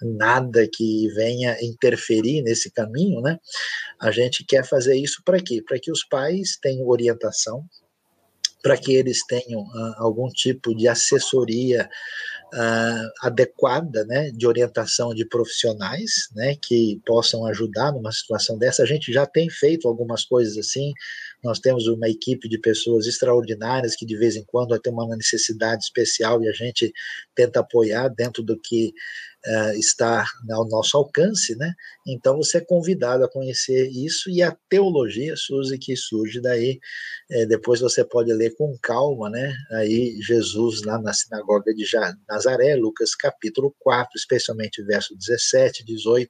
nada 0.00 0.68
que 0.72 1.08
venha 1.14 1.56
interferir 1.62 2.42
nesse 2.42 2.70
caminho, 2.70 3.20
né? 3.20 3.38
A 4.00 4.10
gente 4.10 4.44
quer 4.44 4.64
fazer 4.64 4.96
isso 4.96 5.22
para 5.24 5.40
quê? 5.40 5.62
Para 5.66 5.78
que 5.78 5.90
os 5.90 6.04
pais 6.04 6.56
tenham 6.62 6.86
orientação, 6.86 7.64
para 8.62 8.76
que 8.76 8.94
eles 8.94 9.24
tenham 9.26 9.64
algum 9.96 10.28
tipo 10.28 10.74
de 10.74 10.88
assessoria 10.88 11.88
uh, 12.54 13.26
adequada, 13.26 14.04
né, 14.04 14.30
de 14.30 14.46
orientação 14.46 15.14
de 15.14 15.26
profissionais, 15.26 16.28
né, 16.34 16.56
que 16.60 17.00
possam 17.06 17.46
ajudar 17.46 17.92
numa 17.92 18.12
situação 18.12 18.58
dessa. 18.58 18.82
A 18.82 18.86
gente 18.86 19.12
já 19.12 19.26
tem 19.26 19.48
feito 19.50 19.88
algumas 19.88 20.24
coisas 20.24 20.56
assim. 20.56 20.92
Nós 21.42 21.58
temos 21.58 21.86
uma 21.86 22.08
equipe 22.08 22.48
de 22.48 22.58
pessoas 22.58 23.06
extraordinárias 23.06 23.94
que 23.94 24.06
de 24.06 24.16
vez 24.16 24.36
em 24.36 24.44
quando 24.44 24.78
ter 24.78 24.90
uma 24.90 25.16
necessidade 25.16 25.84
especial 25.84 26.42
e 26.42 26.48
a 26.48 26.52
gente 26.52 26.92
tenta 27.34 27.60
apoiar 27.60 28.08
dentro 28.08 28.42
do 28.42 28.58
que 28.58 28.92
uh, 29.46 29.72
está 29.78 30.24
ao 30.50 30.68
nosso 30.68 30.96
alcance, 30.96 31.56
né? 31.56 31.72
Então 32.06 32.36
você 32.36 32.58
é 32.58 32.64
convidado 32.64 33.24
a 33.24 33.30
conhecer 33.30 33.88
isso 33.90 34.30
e 34.30 34.42
a 34.42 34.56
teologia, 34.68 35.34
Suzy, 35.36 35.78
que 35.78 35.96
surge 35.96 36.40
daí. 36.40 36.78
É, 37.30 37.46
depois 37.46 37.80
você 37.80 38.04
pode 38.04 38.32
ler 38.32 38.54
com 38.56 38.76
calma, 38.82 39.28
né? 39.30 39.54
Aí 39.72 40.18
Jesus 40.22 40.82
lá 40.82 41.00
na 41.00 41.12
sinagoga 41.12 41.74
de 41.74 41.84
Nazaré, 42.28 42.74
Lucas 42.74 43.14
capítulo 43.14 43.74
4, 43.78 44.12
especialmente 44.16 44.82
verso 44.82 45.16
17, 45.16 45.84
18 45.84 46.28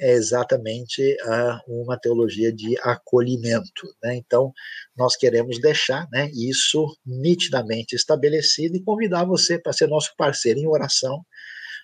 é 0.00 0.12
exatamente 0.12 1.16
uh, 1.24 1.82
uma 1.82 1.98
teologia 1.98 2.52
de 2.52 2.78
acolhimento. 2.82 3.88
Né? 4.02 4.16
Então, 4.16 4.52
nós 4.96 5.16
queremos 5.16 5.60
deixar 5.60 6.06
né, 6.12 6.30
isso 6.32 6.86
nitidamente 7.04 7.96
estabelecido 7.96 8.76
e 8.76 8.82
convidar 8.82 9.24
você 9.24 9.58
para 9.58 9.72
ser 9.72 9.88
nosso 9.88 10.14
parceiro 10.16 10.60
em 10.60 10.68
oração 10.68 11.24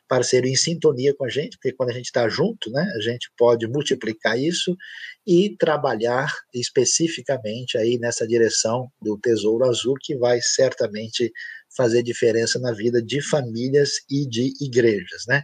parceiro 0.08 0.46
em 0.46 0.56
sintonia 0.56 1.14
com 1.14 1.24
a 1.24 1.28
gente, 1.28 1.56
porque 1.56 1.72
quando 1.72 1.90
a 1.90 1.94
gente 1.94 2.06
está 2.06 2.28
junto, 2.28 2.70
né, 2.70 2.82
a 2.96 3.00
gente 3.00 3.30
pode 3.36 3.66
multiplicar 3.66 4.38
isso 4.38 4.76
e 5.26 5.56
trabalhar 5.56 6.32
especificamente 6.52 7.78
aí 7.78 7.98
nessa 7.98 8.26
direção 8.26 8.88
do 9.00 9.18
Tesouro 9.18 9.64
Azul, 9.64 9.94
que 10.00 10.16
vai 10.16 10.40
certamente 10.40 11.32
fazer 11.76 12.02
diferença 12.02 12.58
na 12.58 12.72
vida 12.72 13.02
de 13.02 13.20
famílias 13.20 13.90
e 14.10 14.28
de 14.28 14.52
igrejas, 14.60 15.24
né? 15.26 15.42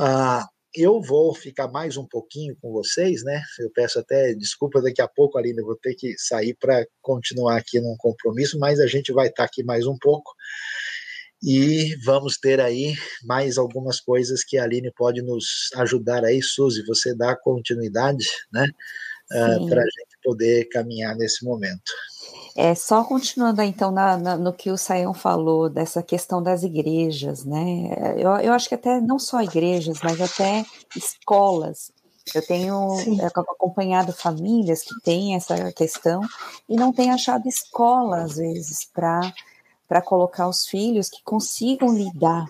Ah, 0.00 0.46
eu 0.74 1.00
vou 1.00 1.34
ficar 1.34 1.68
mais 1.68 1.96
um 1.96 2.06
pouquinho 2.06 2.56
com 2.60 2.70
vocês, 2.72 3.24
né? 3.24 3.42
Eu 3.58 3.70
peço 3.70 3.98
até 3.98 4.34
desculpa 4.34 4.80
daqui 4.80 5.00
a 5.00 5.08
pouco, 5.08 5.38
Aline, 5.38 5.58
eu 5.58 5.64
vou 5.64 5.76
ter 5.76 5.94
que 5.94 6.14
sair 6.18 6.54
para 6.54 6.86
continuar 7.00 7.56
aqui 7.56 7.80
num 7.80 7.96
compromisso, 7.98 8.58
mas 8.58 8.78
a 8.78 8.86
gente 8.86 9.12
vai 9.12 9.28
estar 9.28 9.42
tá 9.42 9.44
aqui 9.44 9.62
mais 9.64 9.86
um 9.86 9.96
pouco 9.98 10.30
e 11.42 11.94
vamos 12.04 12.36
ter 12.38 12.60
aí 12.60 12.94
mais 13.24 13.58
algumas 13.58 14.00
coisas 14.00 14.42
que 14.44 14.58
a 14.58 14.64
Aline 14.64 14.92
pode 14.96 15.22
nos 15.22 15.70
ajudar 15.76 16.24
aí, 16.24 16.42
Suzy, 16.42 16.84
você 16.84 17.14
dá 17.14 17.36
continuidade, 17.36 18.26
né, 18.52 18.68
uh, 19.32 19.68
para 19.68 19.80
a 19.80 19.84
gente 19.84 20.18
poder 20.22 20.68
caminhar 20.68 21.14
nesse 21.16 21.44
momento. 21.44 21.92
É, 22.56 22.74
só 22.74 23.04
continuando 23.04 23.62
então 23.62 23.92
na, 23.92 24.16
na, 24.16 24.36
no 24.36 24.52
que 24.52 24.70
o 24.70 24.76
Saião 24.76 25.14
falou, 25.14 25.70
dessa 25.70 26.02
questão 26.02 26.42
das 26.42 26.64
igrejas, 26.64 27.44
né, 27.44 28.14
eu, 28.16 28.30
eu 28.38 28.52
acho 28.52 28.68
que 28.68 28.74
até 28.74 29.00
não 29.00 29.18
só 29.18 29.40
igrejas, 29.40 29.98
mas 30.02 30.20
até 30.20 30.64
escolas, 30.96 31.92
eu 32.34 32.44
tenho 32.46 32.96
Sim. 32.96 33.18
acompanhado 33.22 34.12
famílias 34.12 34.82
que 34.82 35.00
têm 35.02 35.34
essa 35.34 35.72
questão 35.72 36.20
e 36.68 36.76
não 36.76 36.92
têm 36.92 37.10
achado 37.10 37.48
escola, 37.48 38.22
às 38.22 38.36
vezes, 38.36 38.88
para 38.92 39.20
para 39.88 40.02
colocar 40.02 40.48
os 40.48 40.66
filhos 40.66 41.08
que 41.08 41.22
consigam 41.24 41.96
lidar 41.96 42.46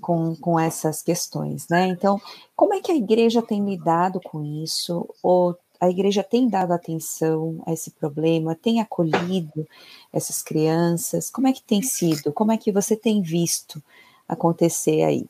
com, 0.00 0.36
com 0.36 0.60
essas 0.60 1.02
questões, 1.02 1.66
né? 1.68 1.86
Então, 1.88 2.20
como 2.54 2.74
é 2.74 2.80
que 2.80 2.92
a 2.92 2.96
igreja 2.96 3.42
tem 3.42 3.64
lidado 3.64 4.20
com 4.20 4.44
isso? 4.44 5.08
Ou 5.22 5.56
a 5.80 5.88
igreja 5.88 6.22
tem 6.22 6.48
dado 6.48 6.72
atenção 6.72 7.62
a 7.66 7.72
esse 7.72 7.90
problema? 7.92 8.54
Tem 8.54 8.80
acolhido 8.80 9.66
essas 10.12 10.42
crianças? 10.42 11.30
Como 11.30 11.46
é 11.46 11.52
que 11.52 11.62
tem 11.62 11.82
sido? 11.82 12.32
Como 12.32 12.52
é 12.52 12.56
que 12.56 12.70
você 12.70 12.96
tem 12.96 13.22
visto 13.22 13.82
acontecer 14.28 15.02
aí? 15.02 15.26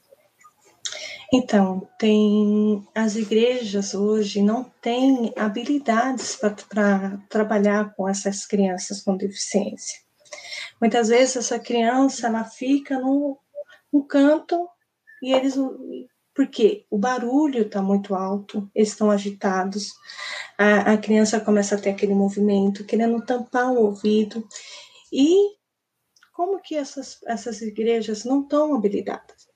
Então, 1.32 1.86
tem 1.99 2.86
as 2.95 3.14
igrejas 3.14 3.95
hoje 3.95 4.41
não 4.41 4.64
têm 4.80 5.32
habilidades 5.36 6.36
para 6.36 7.18
trabalhar 7.28 7.95
com 7.95 8.09
essas 8.09 8.47
crianças 8.47 9.03
com 9.03 9.14
deficiência. 9.14 10.08
Muitas 10.81 11.09
vezes 11.09 11.37
essa 11.37 11.59
criança 11.59 12.26
ela 12.26 12.45
fica 12.45 12.99
no 12.99 14.05
canto 14.07 14.68
e 15.22 15.33
eles 15.33 15.57
porque 16.39 16.87
o 16.89 16.97
barulho 16.97 17.62
está 17.62 17.83
muito 17.83 18.14
alto, 18.14 18.70
eles 18.72 18.91
estão 18.91 19.11
agitados, 19.11 19.93
a, 20.57 20.93
a, 20.93 20.97
criança 20.97 21.41
começa 21.41 21.74
a 21.74 21.81
ter 21.81 21.91
aquele 21.91 22.14
movimento, 22.14 22.85
querendo 22.85 23.20
tampar 23.26 23.72
o 23.72 23.87
ouvido. 23.87 24.47
E 25.12 25.57
como 26.33 26.62
que 26.62 26.76
essas, 26.76 27.18
essas 27.26 27.61
igrejas 27.61 28.24
não 28.24 28.43
estão 28.43 28.72
habilitadas? 28.72 29.49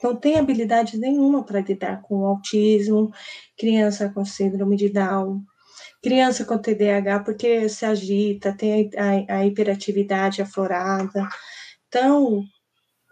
não 0.00 0.14
tem 0.14 0.38
habilidade 0.38 0.96
nenhuma 0.96 1.42
para 1.42 1.60
lidar 1.60 2.02
com 2.02 2.20
o 2.20 2.26
autismo, 2.26 3.12
criança 3.58 4.08
com 4.08 4.24
síndrome 4.24 4.76
de 4.76 4.88
Down, 4.88 5.42
criança 6.02 6.44
com 6.44 6.58
TDAH, 6.58 7.20
porque 7.20 7.68
se 7.68 7.84
agita, 7.84 8.56
tem 8.56 8.90
a, 8.96 9.36
a 9.38 9.46
hiperatividade 9.46 10.40
aflorada. 10.40 11.28
Então, 11.88 12.42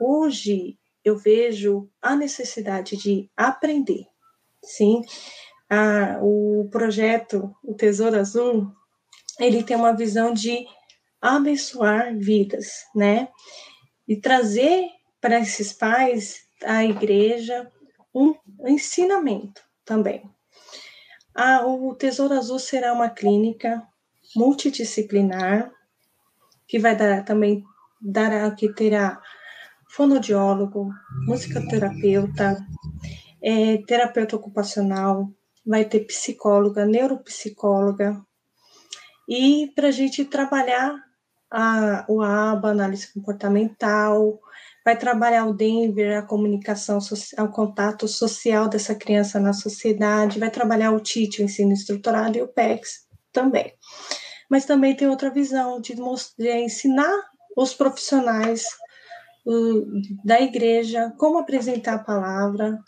hoje 0.00 0.78
eu 1.04 1.16
vejo 1.16 1.88
a 2.00 2.16
necessidade 2.16 2.96
de 2.96 3.30
aprender, 3.36 4.06
sim. 4.62 5.02
O 6.22 6.68
projeto, 6.70 7.54
o 7.62 7.74
Tesouro 7.74 8.18
Azul, 8.18 8.72
ele 9.38 9.62
tem 9.62 9.76
uma 9.76 9.94
visão 9.94 10.32
de 10.32 10.66
abençoar 11.20 12.16
vidas, 12.16 12.84
né? 12.94 13.28
E 14.06 14.16
trazer 14.16 14.88
para 15.20 15.40
esses 15.40 15.72
pais, 15.72 16.46
a 16.64 16.84
igreja, 16.84 17.70
um 18.14 18.34
ensinamento 18.66 19.62
também. 19.84 20.22
Ah, 21.40 21.64
o 21.64 21.94
Tesouro 21.94 22.34
Azul 22.34 22.58
será 22.58 22.92
uma 22.92 23.08
clínica 23.08 23.86
multidisciplinar 24.34 25.70
que 26.66 26.80
vai 26.80 26.96
dar 26.96 27.24
também 27.24 27.62
dará 28.02 28.50
que 28.50 28.74
terá 28.74 29.22
fonodiólogo, 29.88 30.90
musicoterapeuta, 31.28 32.58
é, 33.40 33.76
terapeuta 33.86 34.34
ocupacional, 34.34 35.30
vai 35.64 35.84
ter 35.84 36.06
psicóloga, 36.06 36.84
neuropsicóloga. 36.84 38.20
E 39.28 39.70
para 39.76 39.88
a 39.88 39.92
gente 39.92 40.24
trabalhar 40.24 40.92
a, 41.48 42.04
o 42.08 42.20
ABA, 42.20 42.70
análise 42.70 43.14
comportamental, 43.14 44.40
vai 44.84 44.96
trabalhar 44.96 45.46
o 45.46 45.54
Denver, 45.54 46.18
a 46.18 46.22
comunicação, 46.22 46.98
o 47.38 47.48
contato 47.48 48.08
social 48.08 48.68
dessa 48.68 48.94
criança 48.94 49.38
na 49.38 49.52
sociedade, 49.52 50.38
vai 50.38 50.50
trabalhar 50.50 50.92
o 50.92 51.00
TIT, 51.00 51.40
o 51.40 51.44
ensino 51.44 51.72
estruturado, 51.72 52.38
e 52.38 52.42
o 52.42 52.48
PEX 52.48 53.06
também. 53.32 53.72
Mas 54.48 54.64
também 54.64 54.96
tem 54.96 55.08
outra 55.08 55.30
visão 55.30 55.80
de, 55.80 55.94
de 56.38 56.52
ensinar 56.58 57.12
os 57.56 57.74
profissionais 57.74 58.64
da 60.24 60.40
igreja 60.40 61.12
como 61.18 61.38
apresentar 61.38 61.94
a 61.94 62.04
palavra, 62.04 62.78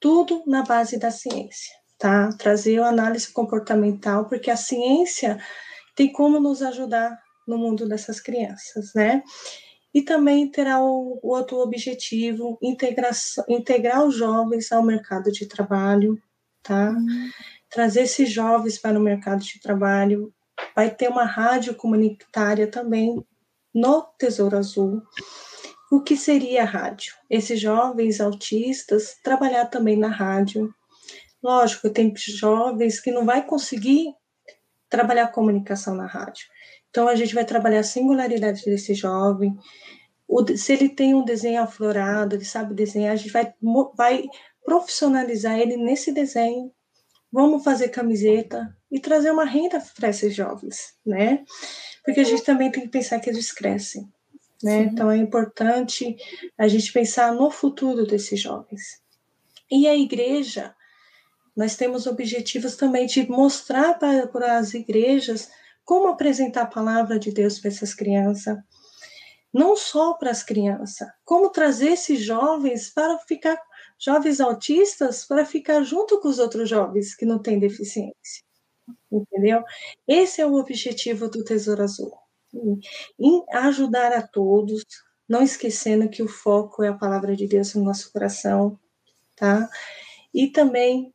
tudo 0.00 0.42
na 0.46 0.62
base 0.62 0.98
da 0.98 1.10
ciência, 1.10 1.72
tá? 1.98 2.30
Trazer 2.36 2.80
a 2.80 2.88
análise 2.88 3.32
comportamental, 3.32 4.26
porque 4.28 4.50
a 4.50 4.56
ciência 4.56 5.38
tem 5.94 6.10
como 6.10 6.40
nos 6.40 6.62
ajudar 6.62 7.16
no 7.46 7.56
mundo 7.56 7.88
dessas 7.88 8.20
crianças, 8.20 8.92
né? 8.94 9.22
E 9.94 10.02
também 10.02 10.48
terá 10.50 10.82
o, 10.82 11.18
o 11.22 11.34
outro 11.34 11.58
objetivo, 11.58 12.58
integrar 12.62 14.04
os 14.06 14.16
jovens 14.16 14.72
ao 14.72 14.82
mercado 14.82 15.30
de 15.30 15.46
trabalho, 15.46 16.20
tá? 16.62 16.90
Uhum. 16.90 17.30
Trazer 17.68 18.02
esses 18.02 18.30
jovens 18.30 18.78
para 18.78 18.98
o 18.98 19.02
mercado 19.02 19.42
de 19.42 19.60
trabalho. 19.60 20.32
Vai 20.74 20.90
ter 20.90 21.08
uma 21.08 21.24
rádio 21.24 21.74
comunitária 21.74 22.66
também 22.66 23.22
no 23.74 24.02
Tesouro 24.18 24.56
Azul. 24.56 25.02
o 25.90 26.00
que 26.00 26.16
seria 26.16 26.62
a 26.62 26.66
rádio? 26.66 27.14
Esses 27.28 27.60
jovens 27.60 28.20
autistas 28.20 29.16
trabalhar 29.22 29.66
também 29.66 29.96
na 29.96 30.08
rádio. 30.08 30.74
Lógico, 31.42 31.90
tem 31.90 32.12
jovens 32.16 33.00
que 33.00 33.10
não 33.10 33.26
vai 33.26 33.44
conseguir 33.44 34.14
trabalhar 34.88 35.28
comunicação 35.28 35.94
na 35.94 36.06
rádio. 36.06 36.46
Então 36.92 37.08
a 37.08 37.16
gente 37.16 37.34
vai 37.34 37.44
trabalhar 37.46 37.80
a 37.80 37.84
singularidade 37.84 38.62
desse 38.66 38.92
jovem. 38.92 39.56
O, 40.28 40.46
se 40.54 40.74
ele 40.74 40.90
tem 40.90 41.14
um 41.14 41.24
desenho 41.24 41.62
aflorado, 41.62 42.36
ele 42.36 42.44
sabe 42.44 42.74
desenhar, 42.74 43.14
a 43.14 43.16
gente 43.16 43.32
vai, 43.32 43.52
vai 43.96 44.24
profissionalizar 44.62 45.58
ele 45.58 45.78
nesse 45.78 46.12
desenho. 46.12 46.70
Vamos 47.32 47.64
fazer 47.64 47.88
camiseta 47.88 48.76
e 48.90 49.00
trazer 49.00 49.30
uma 49.30 49.46
renda 49.46 49.82
para 49.96 50.10
esses 50.10 50.34
jovens, 50.34 50.94
né? 51.04 51.42
Porque 52.04 52.20
a 52.20 52.24
gente 52.24 52.42
também 52.42 52.70
tem 52.70 52.82
que 52.82 52.90
pensar 52.90 53.18
que 53.20 53.30
eles 53.30 53.50
crescem, 53.50 54.06
né? 54.62 54.82
Sim. 54.82 54.90
Então 54.92 55.10
é 55.10 55.16
importante 55.16 56.14
a 56.58 56.68
gente 56.68 56.92
pensar 56.92 57.32
no 57.32 57.50
futuro 57.50 58.06
desses 58.06 58.38
jovens. 58.38 59.00
E 59.70 59.88
a 59.88 59.96
igreja, 59.96 60.74
nós 61.56 61.74
temos 61.74 62.06
objetivos 62.06 62.76
também 62.76 63.06
de 63.06 63.26
mostrar 63.30 63.94
para, 63.98 64.26
para 64.26 64.58
as 64.58 64.74
igrejas 64.74 65.48
como 65.84 66.08
apresentar 66.08 66.62
a 66.62 66.66
palavra 66.66 67.18
de 67.18 67.32
Deus 67.32 67.58
para 67.58 67.68
essas 67.68 67.94
crianças, 67.94 68.56
não 69.52 69.76
só 69.76 70.14
para 70.14 70.30
as 70.30 70.42
crianças, 70.42 71.08
como 71.24 71.50
trazer 71.50 71.90
esses 71.90 72.20
jovens 72.20 72.90
para 72.90 73.18
ficar, 73.18 73.60
jovens 73.98 74.40
autistas, 74.40 75.26
para 75.26 75.44
ficar 75.44 75.82
junto 75.82 76.20
com 76.20 76.28
os 76.28 76.38
outros 76.38 76.68
jovens 76.68 77.14
que 77.14 77.26
não 77.26 77.38
têm 77.38 77.58
deficiência. 77.58 78.42
Entendeu? 79.10 79.62
Esse 80.08 80.40
é 80.40 80.46
o 80.46 80.54
objetivo 80.54 81.28
do 81.28 81.44
Tesouro 81.44 81.82
Azul. 81.82 82.12
Em 83.18 83.44
ajudar 83.52 84.12
a 84.12 84.26
todos, 84.26 84.84
não 85.28 85.42
esquecendo 85.42 86.08
que 86.08 86.22
o 86.22 86.28
foco 86.28 86.82
é 86.82 86.88
a 86.88 86.96
palavra 86.96 87.36
de 87.36 87.46
Deus 87.46 87.74
no 87.74 87.84
nosso 87.84 88.10
coração, 88.12 88.78
tá? 89.36 89.68
E 90.32 90.48
também 90.48 91.12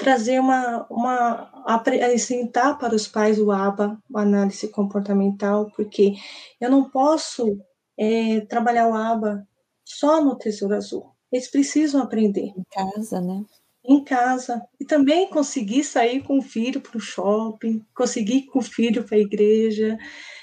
trazer 0.00 0.40
uma, 0.40 0.86
uma 0.88 1.50
apresentar 1.66 2.78
para 2.78 2.94
os 2.94 3.06
pais 3.06 3.38
o 3.38 3.52
ABA, 3.52 4.02
análise 4.14 4.66
comportamental, 4.68 5.70
porque 5.76 6.14
eu 6.58 6.70
não 6.70 6.88
posso 6.88 7.60
é, 7.98 8.40
trabalhar 8.40 8.88
o 8.88 8.94
ABA 8.94 9.46
só 9.84 10.24
no 10.24 10.38
Tesouro 10.38 10.74
Azul. 10.74 11.14
Eles 11.30 11.50
precisam 11.50 12.00
aprender. 12.00 12.46
Em 12.56 12.64
casa, 12.72 13.20
né? 13.20 13.44
Em 13.84 14.02
casa. 14.02 14.62
E 14.80 14.86
também 14.86 15.28
conseguir 15.28 15.84
sair 15.84 16.22
com 16.22 16.38
o 16.38 16.42
filho 16.42 16.80
para 16.80 16.96
o 16.96 17.00
shopping, 17.00 17.84
conseguir 17.94 18.36
ir 18.36 18.46
com 18.46 18.60
o 18.60 18.62
filho 18.62 19.04
para 19.04 19.18
a 19.18 19.20
igreja, 19.20 19.98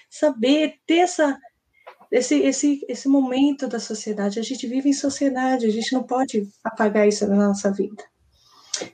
saber 0.07 0.75
ter 0.85 0.99
essa, 0.99 1.35
esse, 2.11 2.35
esse, 2.43 2.85
esse 2.87 3.09
momento 3.09 3.67
da 3.67 3.79
sociedade. 3.79 4.39
A 4.39 4.43
gente 4.43 4.67
vive 4.67 4.87
em 4.87 4.93
sociedade, 4.93 5.65
a 5.65 5.71
gente 5.71 5.93
não 5.93 6.03
pode 6.03 6.47
apagar 6.63 7.07
isso 7.07 7.27
da 7.27 7.35
nossa 7.35 7.71
vida 7.73 8.03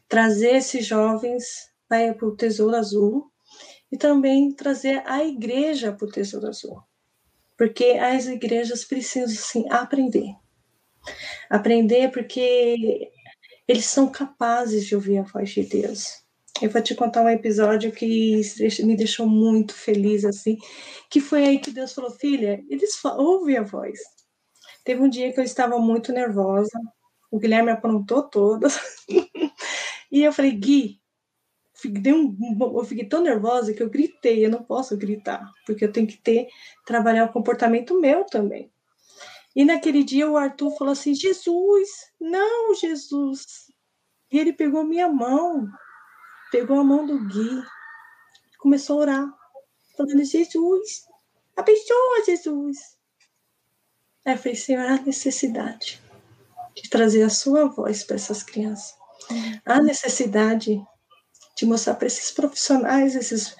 trazer 0.08 0.56
esses 0.56 0.86
jovens 0.86 1.44
para 1.88 2.16
o 2.22 2.36
Tesouro 2.36 2.76
Azul 2.76 3.32
e 3.92 3.98
também 3.98 4.52
trazer 4.52 5.04
a 5.06 5.24
igreja 5.24 5.92
para 5.92 6.08
o 6.08 6.12
Tesouro 6.12 6.48
Azul. 6.48 6.82
Porque 7.58 7.86
as 7.92 8.26
igrejas 8.26 8.84
precisam, 8.84 9.30
sim, 9.30 9.66
aprender. 9.70 10.34
Aprender 11.50 12.12
porque 12.12 13.12
eles 13.68 13.86
são 13.86 14.12
capazes 14.12 14.86
de 14.86 14.96
ouvir 14.96 15.20
a 15.20 15.24
voz 15.24 15.50
de 15.52 15.64
Deus. 15.64 16.24
Eu 16.62 16.70
vou 16.70 16.82
te 16.82 16.96
contar 16.96 17.24
um 17.24 17.30
episódio 17.30 17.92
que 17.92 18.42
me 18.84 18.96
deixou 18.96 19.28
muito 19.28 19.74
feliz, 19.74 20.24
assim, 20.24 20.58
que 21.10 21.20
foi 21.20 21.46
aí 21.46 21.60
que 21.60 21.72
Deus 21.72 21.94
falou, 21.94 22.12
filha, 22.12 22.64
eles 22.70 23.04
ouvem 23.04 23.58
a 23.58 23.64
voz. 23.64 24.00
Teve 24.84 25.02
um 25.02 25.10
dia 25.10 25.34
que 25.34 25.40
eu 25.40 25.44
estava 25.44 25.78
muito 25.80 26.12
nervosa, 26.12 26.80
o 27.32 27.40
Guilherme 27.40 27.72
aprontou 27.72 28.30
todas, 28.30 28.80
E 30.14 30.22
eu 30.22 30.32
falei, 30.32 30.52
Gui, 30.52 31.02
um, 32.06 32.38
eu 32.78 32.84
fiquei 32.86 33.04
tão 33.04 33.24
nervosa 33.24 33.74
que 33.74 33.82
eu 33.82 33.90
gritei, 33.90 34.46
eu 34.46 34.50
não 34.52 34.64
posso 34.64 34.96
gritar, 34.96 35.52
porque 35.66 35.84
eu 35.84 35.92
tenho 35.92 36.06
que 36.06 36.22
ter, 36.22 36.48
trabalhar 36.86 37.26
o 37.26 37.34
comportamento 37.34 38.00
meu 38.00 38.24
também. 38.24 38.72
E 39.56 39.66
naquele 39.66 40.04
dia 40.04 40.30
o 40.30 40.38
Arthur 40.38 40.70
falou 40.78 40.92
assim, 40.92 41.16
Jesus, 41.16 41.90
não, 42.22 42.76
Jesus. 42.76 43.72
E 44.32 44.38
ele 44.38 44.54
pegou 44.54 44.84
minha 44.84 45.08
mão, 45.08 45.68
pegou 46.52 46.80
a 46.80 46.84
mão 46.84 47.08
do 47.08 47.18
Gui, 47.26 47.64
começou 48.60 49.00
a 49.00 49.02
orar, 49.02 49.34
falando, 49.98 50.24
Jesus, 50.24 51.08
abençoa 51.58 52.24
Jesus. 52.24 53.00
Aí 54.24 54.36
eu 54.36 54.38
falei, 54.38 54.56
Senhor, 54.56 54.86
há 54.86 55.02
necessidade 55.02 56.00
de 56.76 56.88
trazer 56.88 57.24
a 57.24 57.30
sua 57.32 57.66
voz 57.66 58.04
para 58.04 58.16
essas 58.16 58.44
crianças. 58.44 59.03
Há 59.66 59.82
necessidade 59.82 60.82
de 61.56 61.66
mostrar 61.66 61.96
para 61.96 62.08
esses 62.08 62.32
profissionais, 62.32 63.16
esses 63.16 63.56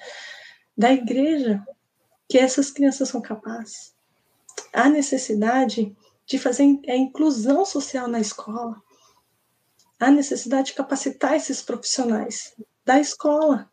da 0.76 0.92
igreja, 0.92 1.64
que 2.28 2.38
essas 2.38 2.70
crianças 2.70 3.08
são 3.08 3.20
capazes. 3.20 3.94
Há 4.72 4.88
necessidade 4.88 5.96
de 6.26 6.38
fazer 6.38 6.64
a 6.88 6.96
inclusão 6.96 7.64
social 7.64 8.08
na 8.08 8.20
escola. 8.20 8.82
Há 10.00 10.10
necessidade 10.10 10.68
de 10.68 10.74
capacitar 10.74 11.34
esses 11.34 11.62
profissionais 11.62 12.54
da 12.84 12.98
escola. 12.98 13.70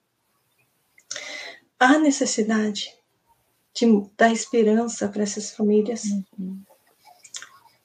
Há 1.80 1.98
necessidade 1.98 2.96
de 3.74 3.86
dar 4.16 4.32
esperança 4.32 5.08
para 5.08 5.24
essas 5.24 5.52
famílias. 5.52 6.04
Uhum. 6.38 6.62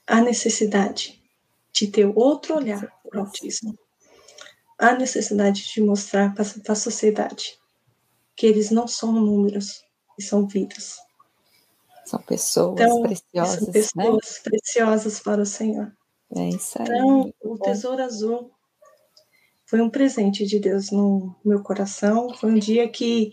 Há 0.06 0.20
necessidade 0.20 1.22
de 1.72 1.86
ter 1.88 2.06
outro 2.06 2.56
olhar 2.56 2.86
para 3.02 3.18
o 3.18 3.24
autismo 3.24 3.78
há 4.78 4.94
necessidade 4.94 5.64
de 5.72 5.80
mostrar 5.80 6.34
para 6.34 6.44
a 6.72 6.76
sociedade 6.76 7.58
que 8.34 8.46
eles 8.46 8.70
não 8.70 8.86
são 8.86 9.12
números, 9.12 9.86
e 10.18 10.22
são 10.22 10.46
vidas. 10.46 10.96
São 12.04 12.20
pessoas 12.22 12.80
então, 12.80 13.02
preciosas. 13.02 13.58
São 13.58 13.66
né? 13.66 13.72
pessoas 13.72 14.34
né? 14.36 14.40
preciosas 14.44 15.20
para 15.20 15.42
o 15.42 15.46
Senhor. 15.46 15.92
É 16.34 16.48
isso 16.48 16.80
aí. 16.80 16.84
Então, 16.88 17.34
o 17.42 17.58
Tesouro 17.58 18.02
Azul 18.02 18.50
foi 19.66 19.80
um 19.80 19.90
presente 19.90 20.46
de 20.46 20.58
Deus 20.58 20.90
no 20.90 21.34
meu 21.44 21.62
coração. 21.62 22.32
Foi 22.34 22.50
um 22.52 22.58
dia 22.58 22.88
que, 22.88 23.32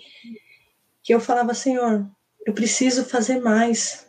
que 1.04 1.14
eu 1.14 1.20
falava, 1.20 1.54
Senhor, 1.54 2.10
eu 2.46 2.54
preciso 2.54 3.06
fazer 3.06 3.40
mais. 3.40 4.08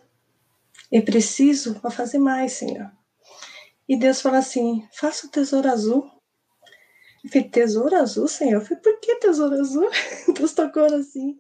Eu 0.90 1.02
preciso 1.02 1.80
fazer 1.90 2.18
mais, 2.18 2.52
Senhor. 2.52 2.90
E 3.88 3.98
Deus 3.98 4.20
falou 4.20 4.38
assim: 4.38 4.86
faça 4.92 5.26
o 5.26 5.30
tesouro 5.30 5.68
azul. 5.68 6.10
Falei, 7.30 7.48
tesouro 7.48 7.96
azul, 7.96 8.28
senhor? 8.28 8.60
Eu 8.60 8.60
falei, 8.60 8.82
por 8.82 9.00
que 9.00 9.16
tesouro 9.16 9.54
azul? 9.54 9.88
Deus 10.36 10.52
tocou 10.52 10.84
assim. 10.84 11.38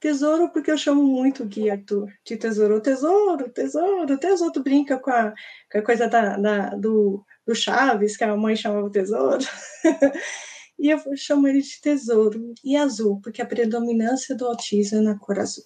Tesouro, 0.00 0.50
porque 0.50 0.70
eu 0.70 0.78
chamo 0.78 1.02
muito 1.04 1.42
o 1.42 1.46
Gui 1.46 1.70
Arthur 1.70 2.08
de 2.24 2.36
tesouro. 2.36 2.80
Tesouro, 2.80 3.48
tesouro. 3.50 4.12
Até 4.12 4.32
os 4.32 4.40
outros 4.40 4.64
brincam 4.64 4.98
com 4.98 5.10
a, 5.10 5.32
com 5.70 5.78
a 5.78 5.82
coisa 5.82 6.08
da, 6.08 6.36
da, 6.36 6.70
do, 6.70 7.24
do 7.46 7.54
Chaves, 7.54 8.16
que 8.16 8.24
a 8.24 8.36
mãe 8.36 8.56
chamava 8.56 8.90
tesouro. 8.90 9.44
e 10.78 10.90
eu 10.90 10.98
chamo 11.16 11.46
ele 11.46 11.60
de 11.62 11.80
tesouro. 11.80 12.54
E 12.64 12.76
azul, 12.76 13.20
porque 13.22 13.42
a 13.42 13.46
predominância 13.46 14.34
do 14.34 14.46
autismo 14.46 14.98
é 14.98 15.02
na 15.02 15.18
cor 15.18 15.38
azul. 15.38 15.64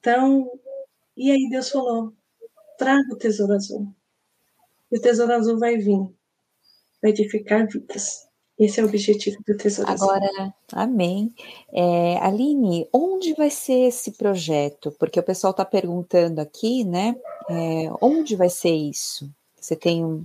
Então, 0.00 0.50
e 1.16 1.30
aí 1.30 1.48
Deus 1.50 1.70
falou: 1.70 2.14
traga 2.78 3.12
o 3.12 3.18
tesouro 3.18 3.52
azul. 3.54 3.94
E 4.90 4.98
o 4.98 5.00
tesouro 5.00 5.32
azul 5.32 5.58
vai 5.58 5.76
vir, 5.76 5.98
vai 7.02 7.10
edificar 7.10 7.66
vidas. 7.68 8.28
Esse 8.58 8.78
é 8.78 8.84
o 8.84 8.86
objetivo 8.86 9.36
do 9.46 9.56
Tesouro 9.56 9.90
Agora, 9.90 10.54
amém. 10.72 11.34
É, 11.72 12.18
Aline, 12.18 12.88
onde 12.92 13.34
vai 13.34 13.50
ser 13.50 13.88
esse 13.88 14.12
projeto? 14.12 14.92
Porque 14.92 15.18
o 15.18 15.24
pessoal 15.24 15.50
está 15.50 15.64
perguntando 15.64 16.40
aqui, 16.40 16.84
né? 16.84 17.16
É, 17.50 17.90
onde 18.00 18.36
vai 18.36 18.48
ser 18.48 18.72
isso? 18.72 19.28
Você 19.60 19.74
tem 19.74 20.04
um. 20.04 20.24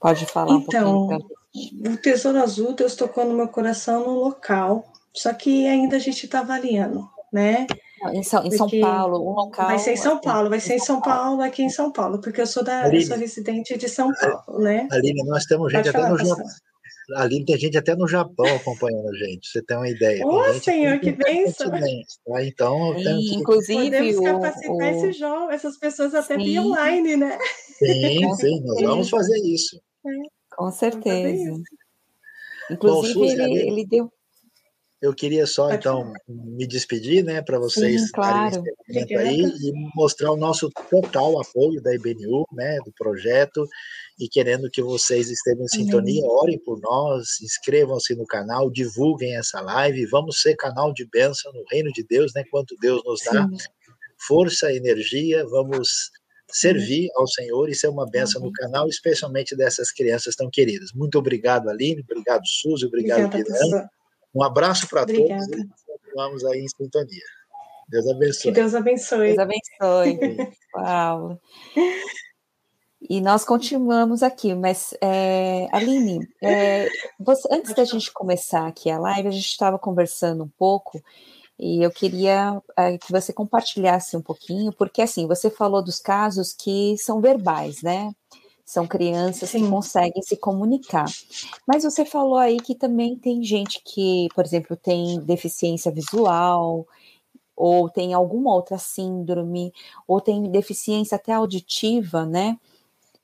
Pode 0.00 0.24
falar 0.24 0.54
então, 0.54 1.04
um 1.04 1.08
pouquinho? 1.08 1.92
O 1.92 1.96
Tesouro 1.98 2.38
Azul, 2.38 2.72
Deus 2.72 2.96
tocou 2.96 3.26
no 3.26 3.34
meu 3.34 3.46
coração 3.46 4.06
no 4.06 4.14
local, 4.14 4.84
só 5.12 5.34
que 5.34 5.66
ainda 5.66 5.96
a 5.96 6.00
gente 6.00 6.24
está 6.24 6.40
avaliando, 6.40 7.06
né? 7.30 7.66
Em 8.10 8.22
São, 8.22 8.42
em 8.44 8.50
São 8.50 8.68
Paulo, 8.80 9.30
um 9.30 9.34
local. 9.34 9.66
Vai 9.66 9.78
ser 9.78 9.92
em 9.92 9.96
São 9.96 10.18
Paulo, 10.18 10.48
vai 10.48 10.60
ser 10.60 10.74
em 10.74 10.78
São 10.78 11.00
Paulo, 11.00 11.42
aqui 11.42 11.62
em 11.62 11.68
São 11.68 11.92
Paulo, 11.92 12.20
porque 12.20 12.40
eu 12.40 12.46
sou 12.46 12.64
da, 12.64 12.84
Aline, 12.84 13.02
eu 13.02 13.06
sou 13.06 13.16
residente 13.18 13.76
de 13.76 13.88
São 13.88 14.10
Paulo, 14.14 14.60
né? 14.60 14.88
Aline, 14.90 15.22
nós 15.24 15.44
temos 15.44 15.70
gente 15.70 15.90
até 15.90 16.08
no 16.08 16.16
Japão 16.16 16.46
ali 17.16 17.44
tem 17.44 17.58
gente 17.58 17.76
até 17.76 17.94
no 17.94 18.06
Japão 18.06 18.46
acompanhando 18.56 19.08
a 19.08 19.14
gente, 19.14 19.48
você 19.48 19.62
tem 19.62 19.76
uma 19.76 19.88
ideia. 19.88 20.26
Ô, 20.26 20.36
oh, 20.36 20.54
senhor, 20.54 20.98
que 21.00 21.12
bênção! 21.12 21.70
Tá? 21.70 22.44
Então, 22.44 22.98
Sim, 22.98 23.34
inclusive, 23.36 23.84
podemos 23.84 24.20
capacitar 24.20 24.76
o, 24.76 24.82
esse 24.82 25.12
jogo, 25.12 25.50
essas 25.50 25.78
pessoas 25.78 26.14
até 26.14 26.36
via 26.36 26.62
online, 26.62 27.16
né? 27.16 27.38
Sim, 27.78 28.34
sim, 28.36 28.60
nós 28.64 28.80
vamos 28.82 29.10
fazer 29.10 29.38
isso. 29.38 29.80
É. 30.06 30.56
Com 30.56 30.70
certeza. 30.70 31.62
Inclusive, 32.70 33.14
Bom, 33.14 33.28
Suzy, 33.28 33.42
ele, 33.42 33.58
ele 33.68 33.86
deu. 33.86 34.12
Eu 35.02 35.12
queria 35.12 35.46
só, 35.46 35.64
Pode 35.64 35.78
então, 35.78 36.12
me 36.28 36.64
despedir, 36.64 37.24
né, 37.24 37.42
para 37.42 37.58
vocês 37.58 38.02
Sim, 38.02 38.12
claro. 38.14 38.62
aí 39.18 39.42
e 39.42 39.72
mostrar 39.96 40.30
o 40.30 40.36
nosso 40.36 40.70
total 40.88 41.40
apoio 41.40 41.82
da 41.82 41.92
IBNU, 41.92 42.46
né, 42.52 42.78
do 42.84 42.92
projeto, 42.92 43.66
e 44.20 44.28
querendo 44.28 44.70
que 44.70 44.80
vocês 44.80 45.28
estejam 45.28 45.64
em 45.64 45.68
sintonia, 45.68 46.24
orem 46.24 46.56
por 46.60 46.78
nós, 46.80 47.40
inscrevam-se 47.42 48.14
no 48.14 48.24
canal, 48.24 48.70
divulguem 48.70 49.36
essa 49.36 49.60
live, 49.60 50.06
vamos 50.06 50.40
ser 50.40 50.54
canal 50.54 50.92
de 50.92 51.04
bênção 51.10 51.52
no 51.52 51.64
reino 51.68 51.90
de 51.92 52.04
Deus, 52.08 52.32
né, 52.32 52.44
quanto 52.48 52.76
Deus 52.80 53.02
nos 53.04 53.20
dá 53.24 53.42
Sim. 53.42 53.56
força, 54.28 54.72
energia, 54.72 55.44
vamos 55.46 56.12
servir 56.48 57.08
ao 57.16 57.26
Senhor 57.26 57.68
e 57.68 57.74
ser 57.74 57.88
uma 57.88 58.08
benção 58.08 58.40
uhum. 58.40 58.48
no 58.48 58.52
canal, 58.52 58.88
especialmente 58.88 59.56
dessas 59.56 59.90
crianças 59.90 60.36
tão 60.36 60.48
queridas. 60.48 60.92
Muito 60.94 61.18
obrigado, 61.18 61.68
Aline, 61.68 62.04
obrigado, 62.08 62.46
Suzy, 62.46 62.86
obrigado, 62.86 63.28
Guilherme. 63.28 63.88
Um 64.34 64.42
abraço 64.42 64.88
para 64.88 65.04
todos 65.06 65.18
e 65.18 65.68
continuamos 65.86 66.44
aí 66.44 66.60
em 66.60 66.68
sintonia. 66.68 67.24
Deus 67.88 68.06
abençoe. 68.06 68.42
Que 68.42 68.50
Deus 68.52 68.74
abençoe. 68.74 69.26
Deus 69.34 69.38
abençoe. 69.38 70.18
Uau. 70.74 71.40
E 73.08 73.20
nós 73.20 73.44
continuamos 73.44 74.22
aqui, 74.22 74.54
mas 74.54 74.94
é, 75.00 75.66
Aline, 75.72 76.26
é, 76.42 76.88
você, 77.18 77.48
antes 77.50 77.74
da 77.74 77.84
gente 77.84 78.12
começar 78.12 78.66
aqui 78.66 78.90
a 78.90 78.98
live, 78.98 79.28
a 79.28 79.32
gente 79.32 79.48
estava 79.48 79.78
conversando 79.78 80.44
um 80.44 80.48
pouco 80.56 81.02
e 81.58 81.82
eu 81.82 81.90
queria 81.90 82.62
é, 82.76 82.96
que 82.96 83.10
você 83.10 83.32
compartilhasse 83.32 84.16
um 84.16 84.22
pouquinho, 84.22 84.72
porque 84.72 85.02
assim, 85.02 85.26
você 85.26 85.50
falou 85.50 85.82
dos 85.82 85.98
casos 85.98 86.54
que 86.54 86.96
são 86.96 87.20
verbais, 87.20 87.82
né? 87.82 88.12
São 88.64 88.86
crianças 88.86 89.50
Sim. 89.50 89.64
que 89.64 89.70
conseguem 89.70 90.22
se 90.22 90.36
comunicar. 90.36 91.06
Mas 91.66 91.84
você 91.84 92.04
falou 92.04 92.36
aí 92.36 92.58
que 92.58 92.74
também 92.74 93.16
tem 93.16 93.42
gente 93.42 93.82
que, 93.84 94.28
por 94.34 94.44
exemplo, 94.44 94.76
tem 94.76 95.20
deficiência 95.20 95.90
visual, 95.90 96.86
ou 97.56 97.88
tem 97.88 98.14
alguma 98.14 98.54
outra 98.54 98.78
síndrome, 98.78 99.72
ou 100.06 100.20
tem 100.20 100.50
deficiência 100.50 101.16
até 101.16 101.32
auditiva, 101.32 102.24
né? 102.24 102.58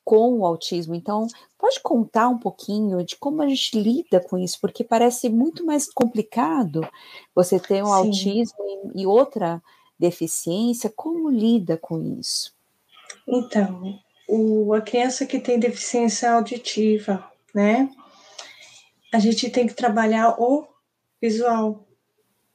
Com 0.04 0.38
o 0.38 0.46
autismo. 0.46 0.94
Então, 0.94 1.26
pode 1.58 1.80
contar 1.80 2.28
um 2.28 2.38
pouquinho 2.38 3.04
de 3.04 3.16
como 3.16 3.42
a 3.42 3.48
gente 3.48 3.80
lida 3.80 4.20
com 4.20 4.38
isso, 4.38 4.58
porque 4.60 4.84
parece 4.84 5.28
muito 5.28 5.64
mais 5.64 5.90
complicado 5.92 6.86
você 7.34 7.58
ter 7.58 7.82
um 7.82 7.86
Sim. 7.86 7.92
autismo 7.92 8.92
e 8.94 9.06
outra 9.06 9.62
deficiência. 9.98 10.92
Como 10.94 11.30
lida 11.30 11.76
com 11.76 12.00
isso? 12.18 12.54
Então, 13.26 13.98
o, 14.28 14.74
a 14.74 14.80
criança 14.82 15.24
que 15.24 15.40
tem 15.40 15.58
deficiência 15.58 16.30
auditiva, 16.30 17.32
né? 17.54 17.88
A 19.12 19.18
gente 19.18 19.48
tem 19.48 19.66
que 19.66 19.72
trabalhar 19.72 20.36
o 20.38 20.68
visual, 21.20 21.88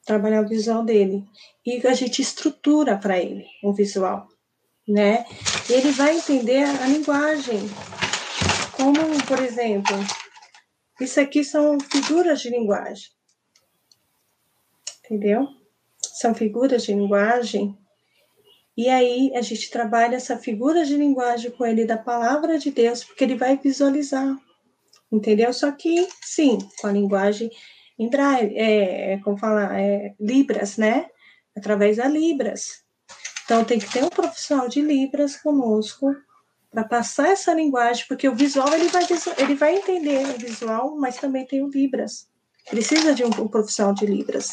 trabalhar 0.05 0.41
o 0.41 0.47
visual 0.47 0.85
dele. 0.85 1.27
E 1.65 1.85
a 1.87 1.93
gente 1.93 2.21
estrutura 2.21 2.95
para 2.95 3.17
ele 3.17 3.47
o 3.63 3.73
visual, 3.73 4.27
né? 4.87 5.25
E 5.67 5.73
ele 5.73 5.91
vai 5.91 6.15
entender 6.15 6.63
a, 6.63 6.83
a 6.83 6.87
linguagem. 6.87 7.59
Como, 8.73 9.25
por 9.25 9.39
exemplo, 9.39 9.95
isso 11.01 11.19
aqui 11.19 11.43
são 11.43 11.79
figuras 11.79 12.41
de 12.41 12.49
linguagem. 12.49 13.09
Entendeu? 15.03 15.47
São 15.99 16.35
figuras 16.35 16.83
de 16.83 16.93
linguagem 16.93 17.77
e 18.75 18.89
aí 18.89 19.31
a 19.35 19.41
gente 19.41 19.69
trabalha 19.69 20.15
essa 20.15 20.37
figura 20.37 20.83
de 20.83 20.97
linguagem 20.97 21.51
com 21.51 21.65
ele 21.65 21.85
da 21.85 21.97
palavra 21.97 22.57
de 22.57 22.71
Deus, 22.71 23.03
porque 23.03 23.23
ele 23.23 23.35
vai 23.35 23.57
visualizar, 23.57 24.35
entendeu? 25.11 25.53
Só 25.53 25.71
que, 25.71 26.07
sim, 26.21 26.57
com 26.81 26.87
a 26.87 26.91
linguagem 26.91 27.51
em 27.99 28.09
é, 28.15 29.13
é 29.13 29.17
como 29.19 29.37
falar, 29.37 29.79
é, 29.79 30.15
Libras, 30.19 30.77
né? 30.77 31.05
Através 31.55 31.97
da 31.97 32.07
Libras. 32.07 32.83
Então 33.45 33.63
tem 33.63 33.77
que 33.77 33.91
ter 33.91 34.03
um 34.03 34.09
profissional 34.09 34.67
de 34.67 34.81
Libras 34.81 35.35
conosco 35.35 36.15
para 36.71 36.83
passar 36.83 37.29
essa 37.29 37.53
linguagem, 37.53 38.05
porque 38.07 38.27
o 38.27 38.35
visual 38.35 38.73
ele 38.73 38.87
vai, 38.87 39.05
ele 39.37 39.55
vai 39.55 39.75
entender 39.75 40.25
o 40.25 40.39
visual, 40.39 40.95
mas 40.97 41.17
também 41.17 41.45
tem 41.45 41.61
o 41.61 41.69
Libras. 41.69 42.27
Precisa 42.67 43.13
de 43.13 43.23
um, 43.23 43.27
um 43.27 43.47
profissional 43.47 43.93
de 43.93 44.07
Libras 44.07 44.49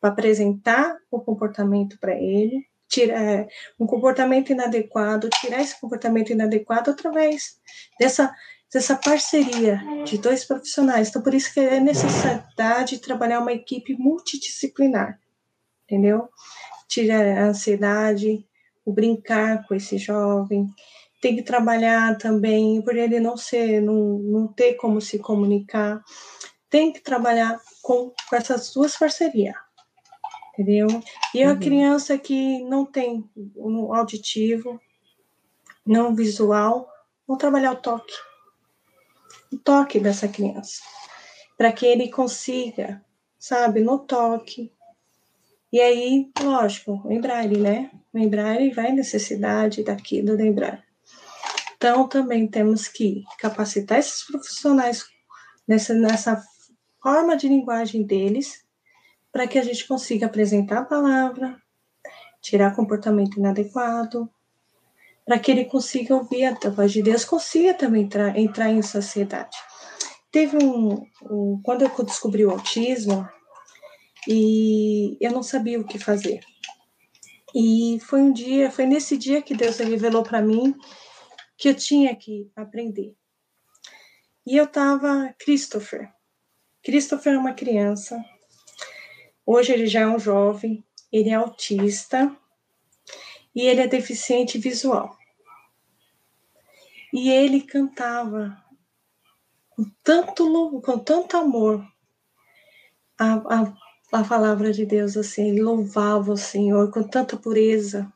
para 0.00 0.10
apresentar 0.10 0.96
o 1.08 1.20
comportamento 1.20 1.96
para 2.00 2.16
ele, 2.16 2.66
tirar 2.92 3.22
é, 3.22 3.48
um 3.80 3.86
comportamento 3.86 4.52
inadequado, 4.52 5.30
tirar 5.40 5.62
esse 5.62 5.80
comportamento 5.80 6.30
inadequado 6.30 6.90
através 6.90 7.58
dessa, 7.98 8.32
dessa 8.72 8.94
parceria 8.96 9.80
de 10.04 10.18
dois 10.18 10.44
profissionais. 10.44 11.08
Então, 11.08 11.22
por 11.22 11.32
isso 11.32 11.52
que 11.54 11.60
é 11.60 11.80
necessidade 11.80 12.96
de 12.96 13.02
trabalhar 13.02 13.40
uma 13.40 13.52
equipe 13.52 13.94
multidisciplinar, 13.94 15.18
entendeu? 15.84 16.28
Tirar 16.86 17.26
a 17.26 17.46
ansiedade, 17.46 18.46
o 18.84 18.92
brincar 18.92 19.66
com 19.66 19.74
esse 19.74 19.96
jovem, 19.96 20.66
tem 21.22 21.34
que 21.34 21.42
trabalhar 21.42 22.18
também 22.18 22.82
por 22.82 22.94
ele 22.94 23.20
não 23.20 23.38
ser, 23.38 23.80
não, 23.80 24.18
não 24.18 24.48
ter 24.48 24.74
como 24.74 25.00
se 25.00 25.18
comunicar, 25.18 26.02
tem 26.68 26.92
que 26.92 27.00
trabalhar 27.00 27.58
com, 27.80 28.12
com 28.28 28.36
essas 28.36 28.72
duas 28.74 28.96
parcerias 28.96 29.54
entendeu? 30.52 30.86
E 31.34 31.44
uhum. 31.44 31.52
a 31.52 31.56
criança 31.56 32.18
que 32.18 32.62
não 32.64 32.84
tem 32.84 33.28
um 33.56 33.94
auditivo, 33.94 34.80
não 35.84 36.14
visual, 36.14 36.88
vamos 37.26 37.40
trabalhar 37.40 37.72
o 37.72 37.76
toque. 37.76 38.14
O 39.52 39.58
toque 39.58 39.98
dessa 39.98 40.28
criança. 40.28 40.80
Para 41.56 41.72
que 41.72 41.86
ele 41.86 42.10
consiga, 42.10 43.04
sabe, 43.38 43.80
no 43.80 43.98
toque. 43.98 44.72
E 45.72 45.80
aí, 45.80 46.30
lógico, 46.42 47.02
lembrar 47.06 47.44
ele, 47.44 47.58
né? 47.58 47.90
Lembrar 48.12 48.56
ele 48.56 48.74
vai 48.74 48.92
necessidade 48.92 49.82
daquilo, 49.82 50.34
lembrar. 50.34 50.84
Então, 51.76 52.06
também 52.06 52.46
temos 52.46 52.86
que 52.86 53.24
capacitar 53.38 53.98
esses 53.98 54.22
profissionais 54.24 55.04
nessa, 55.66 55.94
nessa 55.94 56.42
forma 57.02 57.36
de 57.36 57.48
linguagem 57.48 58.04
deles, 58.04 58.61
para 59.32 59.46
que 59.48 59.58
a 59.58 59.64
gente 59.64 59.88
consiga 59.88 60.26
apresentar 60.26 60.80
a 60.80 60.84
palavra, 60.84 61.60
tirar 62.40 62.76
comportamento 62.76 63.38
inadequado, 63.38 64.30
para 65.24 65.38
que 65.38 65.50
ele 65.50 65.64
consiga 65.64 66.14
ouvir 66.14 66.44
a 66.44 66.70
voz 66.70 66.92
de 66.92 67.02
Deus, 67.02 67.24
consiga 67.24 67.72
também 67.72 68.02
entrar, 68.02 68.36
entrar 68.38 68.70
em 68.70 68.82
sociedade. 68.82 69.56
Teve 70.30 70.56
um, 70.62 71.06
um, 71.22 71.60
Quando 71.64 71.82
eu 71.82 72.04
descobri 72.04 72.44
o 72.44 72.50
autismo, 72.50 73.26
e 74.26 75.16
eu 75.20 75.32
não 75.32 75.42
sabia 75.42 75.80
o 75.80 75.84
que 75.84 75.98
fazer. 75.98 76.40
E 77.54 77.98
foi 78.00 78.20
um 78.20 78.32
dia, 78.32 78.70
foi 78.70 78.86
nesse 78.86 79.16
dia 79.16 79.42
que 79.42 79.54
Deus 79.54 79.78
revelou 79.78 80.22
para 80.22 80.40
mim 80.40 80.74
que 81.56 81.68
eu 81.68 81.74
tinha 81.74 82.14
que 82.14 82.50
aprender. 82.56 83.14
E 84.46 84.56
eu 84.56 84.64
estava 84.64 85.34
Christopher. 85.38 86.10
Christopher 86.82 87.34
é 87.34 87.38
uma 87.38 87.52
criança 87.52 88.16
Hoje 89.44 89.72
ele 89.72 89.86
já 89.86 90.00
é 90.00 90.06
um 90.06 90.18
jovem, 90.18 90.84
ele 91.10 91.30
é 91.30 91.34
autista 91.34 92.34
e 93.54 93.62
ele 93.62 93.80
é 93.80 93.86
deficiente 93.86 94.58
visual. 94.58 95.16
E 97.12 97.30
ele 97.30 97.60
cantava 97.60 98.56
com 99.70 99.84
tanto 100.02 100.80
com 100.80 100.98
tanto 100.98 101.36
amor 101.36 101.86
a, 103.18 103.34
a, 103.34 104.20
a 104.20 104.24
palavra 104.24 104.72
de 104.72 104.86
Deus 104.86 105.16
assim, 105.16 105.50
ele 105.50 105.62
louvava 105.62 106.32
o 106.32 106.36
Senhor 106.36 106.90
com 106.90 107.02
tanta 107.02 107.36
pureza. 107.36 108.12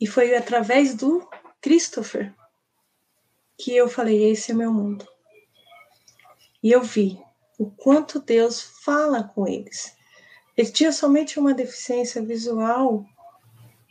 E 0.00 0.06
foi 0.06 0.34
através 0.34 0.94
do 0.94 1.28
Christopher 1.60 2.34
que 3.58 3.74
eu 3.74 3.88
falei: 3.88 4.30
esse 4.30 4.52
é 4.52 4.54
meu 4.54 4.72
mundo. 4.72 5.06
E 6.62 6.70
eu 6.70 6.82
vi 6.82 7.18
o 7.58 7.70
quanto 7.70 8.20
Deus 8.20 8.60
fala 8.60 9.22
com 9.22 9.46
eles. 9.46 9.96
Ele 10.56 10.70
tinha 10.70 10.92
somente 10.92 11.38
uma 11.38 11.54
deficiência 11.54 12.22
visual, 12.22 13.04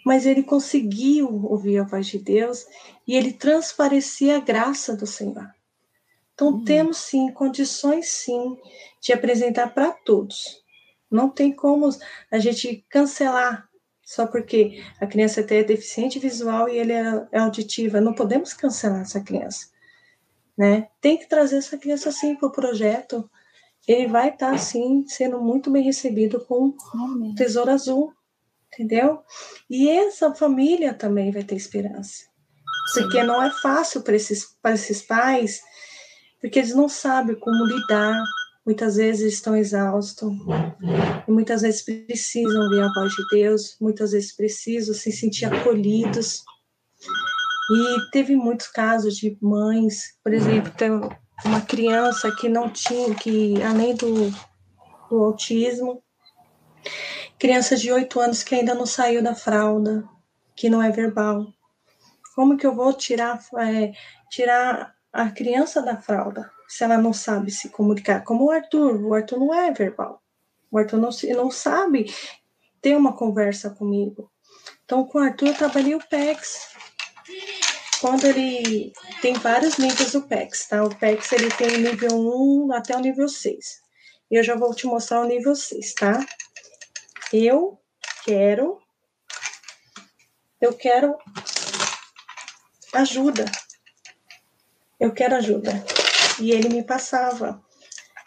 mas 0.06 0.26
ele 0.26 0.44
conseguiu 0.44 1.46
ouvir 1.46 1.78
a 1.80 1.84
voz 1.84 2.08
de 2.08 2.20
Deus 2.20 2.66
e 3.08 3.16
ele 3.16 3.34
transparecia 3.34 4.38
a 4.38 4.40
graça 4.40 4.96
do 4.96 5.06
Senhor. 5.06 5.50
Então, 6.34 6.50
uhum. 6.50 6.66
temos 6.66 6.98
sim 6.98 7.32
condições 7.32 8.10
sim 8.10 8.58
de 9.02 9.14
apresentar 9.14 9.74
para 9.74 9.92
todos. 9.92 10.64
Não 11.10 11.30
tem 11.30 11.52
como 11.52 11.90
a 12.32 12.40
gente 12.40 12.86
cancelar 12.90 13.70
só 14.04 14.28
porque 14.28 14.84
a 15.02 15.08
criança 15.08 15.42
é 15.42 15.64
deficiente 15.64 16.20
visual 16.20 16.70
e 16.70 16.78
ele 16.78 16.94
é, 16.94 17.28
é 17.32 17.40
auditiva. 17.40 18.00
Não 18.00 18.14
podemos 18.14 18.54
cancelar 18.54 19.02
essa 19.02 19.20
criança. 19.20 19.70
Né? 20.56 20.88
Tem 21.02 21.18
que 21.18 21.28
trazer 21.28 21.58
essa 21.58 21.78
criança 21.78 22.12
sim 22.12 22.36
para 22.36 22.48
o 22.48 22.52
projeto 22.52 23.30
ele 23.88 24.08
vai 24.08 24.30
estar, 24.30 24.52
tá, 24.52 24.58
sim, 24.58 25.06
sendo 25.08 25.40
muito 25.40 25.70
bem 25.70 25.84
recebido 25.84 26.40
com 26.46 26.74
o 26.94 27.36
Tesouro 27.36 27.72
Azul, 27.72 28.14
entendeu? 28.74 29.20
E 29.70 29.90
essa 29.90 30.34
família 30.34 30.94
também 30.94 31.32
vai 31.32 31.44
ter 31.44 31.56
esperança. 31.56 32.24
Sim. 32.94 33.02
Porque 33.02 33.24
não 33.24 33.42
é 33.42 33.52
fácil 33.52 34.02
para 34.02 34.16
esses, 34.16 34.56
esses 34.66 35.02
pais, 35.02 35.62
porque 36.42 36.60
eles 36.60 36.76
não 36.76 36.90
sabem 36.90 37.36
como 37.36 37.66
lidar 37.66 38.22
muitas 38.66 38.96
vezes 38.96 39.36
estão 39.36 39.56
exaustos, 39.56 40.32
muitas 41.28 41.62
vezes 41.62 41.84
precisam 41.84 42.64
ouvir 42.64 42.82
a 42.82 42.92
voz 42.94 43.14
de 43.14 43.24
Deus, 43.30 43.78
muitas 43.80 44.12
vezes 44.12 44.36
precisam 44.36 44.96
se 44.96 45.12
sentir 45.12 45.46
acolhidos. 45.46 46.44
E 47.72 48.12
teve 48.12 48.36
muitos 48.36 48.68
casos 48.68 49.18
de 49.18 49.38
mães, 49.42 50.18
por 50.24 50.34
exemplo, 50.34 50.72
tem 50.76 50.92
uma 51.44 51.62
criança 51.62 52.34
que 52.36 52.48
não 52.48 52.70
tinha, 52.70 53.14
que 53.14 53.62
além 53.62 53.96
do, 53.96 54.30
do 55.10 55.24
autismo, 55.24 56.02
criança 57.38 57.76
de 57.76 57.92
8 57.92 58.20
anos 58.20 58.44
que 58.44 58.56
ainda 58.56 58.74
não 58.74 58.86
saiu 58.86 59.22
da 59.22 59.36
fralda, 59.36 60.08
que 60.56 60.70
não 60.70 60.82
é 60.82 60.90
verbal. 60.90 61.48
Como 62.36 62.58
que 62.58 62.66
eu 62.66 62.74
vou 62.74 62.94
tirar, 62.94 63.40
é, 63.60 63.92
tirar 64.30 64.96
a 65.12 65.30
criança 65.30 65.82
da 65.82 65.98
fralda 65.98 66.52
se 66.68 66.84
ela 66.84 66.98
não 66.98 67.14
sabe 67.14 67.52
se 67.52 67.70
comunicar? 67.70 68.24
Como 68.24 68.46
o 68.46 68.52
Arthur, 68.52 69.02
o 69.04 69.14
Arthur 69.14 69.40
não 69.40 69.54
é 69.54 69.72
verbal. 69.72 70.22
O 70.72 70.78
Arthur 70.78 70.98
não, 70.98 71.10
não 71.36 71.52
sabe 71.52 72.14
ter 72.82 72.96
uma 72.96 73.16
conversa 73.16 73.70
comigo. 73.70 74.32
Então, 74.84 75.06
com 75.06 75.20
o 75.20 75.22
Arthur, 75.22 75.48
eu 75.48 75.56
trabalhei 75.56 75.96
o 75.96 76.08
PEX. 76.08 76.76
Quando 78.06 78.24
ele 78.26 78.94
tem 79.20 79.34
vários 79.34 79.80
níveis 79.80 80.12
do 80.12 80.22
PEX, 80.22 80.68
tá? 80.68 80.84
O 80.84 80.96
PEX 80.96 81.32
ele 81.32 81.50
tem 81.50 81.80
nível 81.80 82.12
1 82.12 82.72
até 82.72 82.96
o 82.96 83.00
nível 83.00 83.28
6. 83.28 83.82
E 84.30 84.36
eu 84.36 84.44
já 84.44 84.56
vou 84.56 84.76
te 84.76 84.86
mostrar 84.86 85.22
o 85.22 85.28
nível 85.28 85.56
6, 85.56 85.96
tá? 85.96 86.24
Eu 87.34 87.82
quero 88.24 88.80
eu 90.62 90.74
quero 90.74 91.18
ajuda. 92.94 93.46
Eu 95.00 95.12
quero 95.12 95.38
ajuda. 95.38 95.72
E 96.40 96.52
ele 96.52 96.70
me 96.70 96.84
passava. 96.84 97.60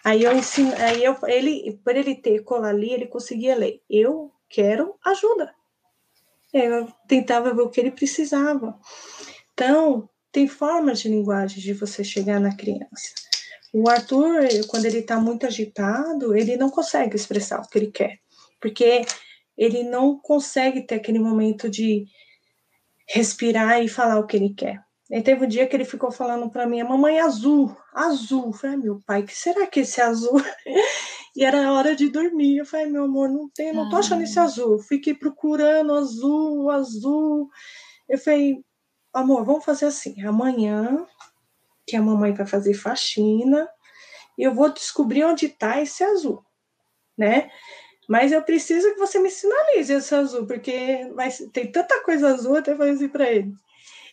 Aí 0.04 0.24
eu 0.24 0.36
ensino, 0.36 0.74
aí 0.74 1.04
eu, 1.04 1.16
ele, 1.28 1.80
por 1.84 1.94
ele 1.94 2.16
ter 2.16 2.42
cola 2.42 2.70
ali, 2.70 2.90
ele 2.90 3.06
conseguia 3.06 3.54
ler. 3.54 3.80
Eu 3.88 4.32
quero 4.48 4.98
ajuda. 5.04 5.54
Eu 6.52 6.92
tentava 7.06 7.54
ver 7.54 7.62
o 7.62 7.70
que 7.70 7.78
ele 7.78 7.92
precisava. 7.92 8.76
Então, 9.59 10.09
tem 10.30 10.46
formas 10.46 11.00
de 11.00 11.09
linguagem 11.09 11.61
de 11.61 11.72
você 11.72 12.04
chegar 12.04 12.38
na 12.38 12.56
criança. 12.56 13.12
O 13.74 13.88
Arthur, 13.88 14.46
quando 14.68 14.84
ele 14.84 14.98
está 14.98 15.18
muito 15.18 15.46
agitado, 15.46 16.32
ele 16.36 16.56
não 16.56 16.70
consegue 16.70 17.16
expressar 17.16 17.61
o 17.61 17.68
que 17.68 17.76
ele 17.76 17.90
quer, 17.90 18.20
porque 18.61 19.04
ele 19.56 19.82
não 19.82 20.16
consegue 20.16 20.82
ter 20.82 20.94
aquele 20.94 21.18
momento 21.18 21.68
de 21.68 22.06
respirar 23.09 23.82
e 23.82 23.88
falar 23.88 24.20
o 24.20 24.26
que 24.28 24.36
ele 24.36 24.54
quer. 24.54 24.80
E 25.11 25.20
teve 25.22 25.44
um 25.44 25.48
dia 25.48 25.66
que 25.66 25.74
ele 25.74 25.84
ficou 25.84 26.12
falando 26.12 26.48
para 26.48 26.64
mim, 26.64 26.80
a 26.80 26.84
mamãe 26.84 27.18
azul, 27.18 27.76
azul. 27.92 28.46
Eu 28.46 28.52
falei, 28.52 28.76
meu 28.76 29.02
pai, 29.04 29.24
que 29.24 29.34
será 29.34 29.66
que 29.66 29.80
esse 29.80 30.00
azul? 30.00 30.40
e 31.34 31.44
era 31.44 31.72
hora 31.72 31.96
de 31.96 32.09
dormir. 32.09 32.59
Eu 32.59 32.64
falei, 32.64 32.86
meu 32.86 33.06
amor, 33.06 33.28
não 33.28 33.50
tem, 33.52 33.72
não 33.72 33.88
tô 33.88 33.96
achando 33.96 34.22
esse 34.22 34.38
ah. 34.38 34.44
azul. 34.44 34.78
Fiquei 34.78 35.14
procurando 35.14 35.94
azul, 35.94 36.70
azul. 36.70 37.48
Eu 38.09 38.18
falei, 38.18 38.62
amor, 39.18 39.44
vamos 39.44 39.64
fazer 39.64 39.86
assim, 39.86 40.22
amanhã 40.22 41.06
que 41.86 41.96
a 41.96 42.02
mamãe 42.02 42.32
vai 42.34 42.46
fazer 42.46 42.74
faxina, 42.74 43.68
eu 44.36 44.54
vou 44.54 44.72
descobrir 44.72 45.24
onde 45.24 45.48
tá 45.48 45.80
esse 45.80 46.04
azul, 46.04 46.44
né? 47.16 47.50
Mas 48.08 48.32
eu 48.32 48.42
preciso 48.42 48.92
que 48.94 48.98
você 48.98 49.18
me 49.18 49.30
sinalize 49.30 49.92
esse 49.92 50.14
azul, 50.14 50.46
porque 50.46 51.10
vai, 51.14 51.30
tem 51.52 51.70
tanta 51.70 52.02
coisa 52.02 52.28
azul, 52.28 52.56
até 52.56 52.74
falei 52.74 52.92
assim 52.92 53.08
para 53.08 53.30
ele. 53.30 53.52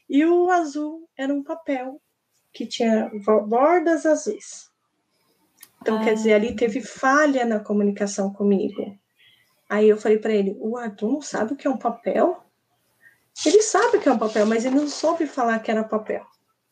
E 0.09 0.25
o 0.25 0.49
azul 0.49 1.07
era 1.17 1.33
um 1.33 1.43
papel 1.43 2.01
que 2.53 2.65
tinha 2.65 3.11
bordas 3.47 4.05
azuis. 4.05 4.69
Então, 5.81 5.97
ah. 5.97 6.03
quer 6.03 6.13
dizer, 6.13 6.33
ali 6.33 6.55
teve 6.55 6.81
falha 6.81 7.45
na 7.45 7.59
comunicação 7.59 8.33
comigo. 8.33 8.97
Aí 9.69 9.89
eu 9.89 9.97
falei 9.97 10.17
para 10.17 10.33
ele: 10.33 10.55
o 10.59 10.77
Arthur 10.77 11.11
não 11.11 11.21
sabe 11.21 11.53
o 11.53 11.55
que 11.55 11.67
é 11.67 11.69
um 11.69 11.77
papel? 11.77 12.44
Ele 13.45 13.61
sabe 13.61 13.99
que 13.99 14.07
é 14.07 14.11
um 14.11 14.17
papel, 14.17 14.45
mas 14.45 14.65
ele 14.65 14.75
não 14.75 14.87
soube 14.87 15.25
falar 15.25 15.59
que 15.59 15.71
era 15.71 15.83
papel, 15.83 16.23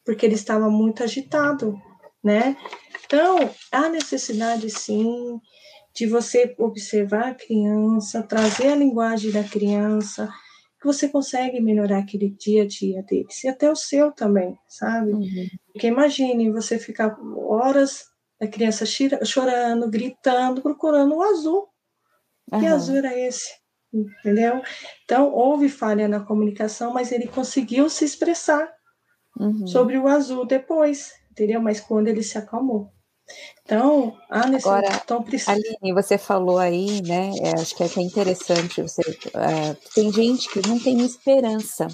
porque 0.05 0.25
ele 0.25 0.35
estava 0.35 0.69
muito 0.69 1.03
agitado, 1.03 1.75
né? 2.23 2.55
Então, 3.05 3.49
há 3.71 3.89
necessidade 3.89 4.69
sim 4.69 5.39
de 5.93 6.07
você 6.07 6.55
observar 6.57 7.29
a 7.29 7.35
criança, 7.35 8.23
trazer 8.23 8.67
a 8.67 8.75
linguagem 8.75 9.31
da 9.31 9.43
criança, 9.43 10.29
que 10.79 10.87
você 10.87 11.07
consegue 11.07 11.61
melhorar 11.61 11.99
aquele 11.99 12.29
dia 12.29 12.63
a 12.63 12.67
dia 12.67 13.03
deles, 13.03 13.43
e 13.43 13.47
até 13.47 13.71
o 13.71 13.75
seu 13.75 14.11
também, 14.11 14.57
sabe? 14.67 15.13
Uhum. 15.13 15.47
Porque 15.71 15.87
imagine 15.87 16.51
você 16.51 16.79
ficar 16.79 17.15
horas 17.37 18.05
a 18.41 18.47
criança 18.47 18.85
chorando, 18.85 19.89
gritando, 19.89 20.61
procurando 20.61 21.15
o 21.15 21.23
azul. 21.23 21.69
Uhum. 22.51 22.59
Que 22.59 22.65
azul 22.65 22.97
era 22.97 23.17
esse? 23.17 23.62
Entendeu? 23.93 24.61
Então, 25.03 25.31
houve 25.31 25.69
falha 25.69 26.07
na 26.07 26.19
comunicação, 26.19 26.91
mas 26.91 27.11
ele 27.11 27.27
conseguiu 27.27 27.89
se 27.89 28.03
expressar 28.03 28.67
uhum. 29.39 29.67
sobre 29.67 29.97
o 29.97 30.07
azul 30.07 30.45
depois, 30.45 31.11
entendeu? 31.31 31.61
Mas 31.61 31.79
quando 31.79 32.07
ele 32.07 32.23
se 32.23 32.37
acalmou. 32.37 32.91
Então, 33.63 34.17
nesse 34.49 34.67
Agora, 34.67 35.01
então 35.03 35.23
precisa. 35.23 35.51
Aline, 35.51 35.93
você 35.93 36.17
falou 36.17 36.57
aí, 36.57 37.01
né? 37.01 37.31
É, 37.41 37.59
acho 37.59 37.75
que 37.75 37.83
é, 37.83 37.89
que 37.89 37.99
é 37.99 38.03
interessante. 38.03 38.81
Você, 38.81 39.01
é, 39.33 39.73
tem 39.95 40.11
gente 40.11 40.49
que 40.49 40.67
não 40.67 40.79
tem 40.79 40.99
esperança. 41.01 41.87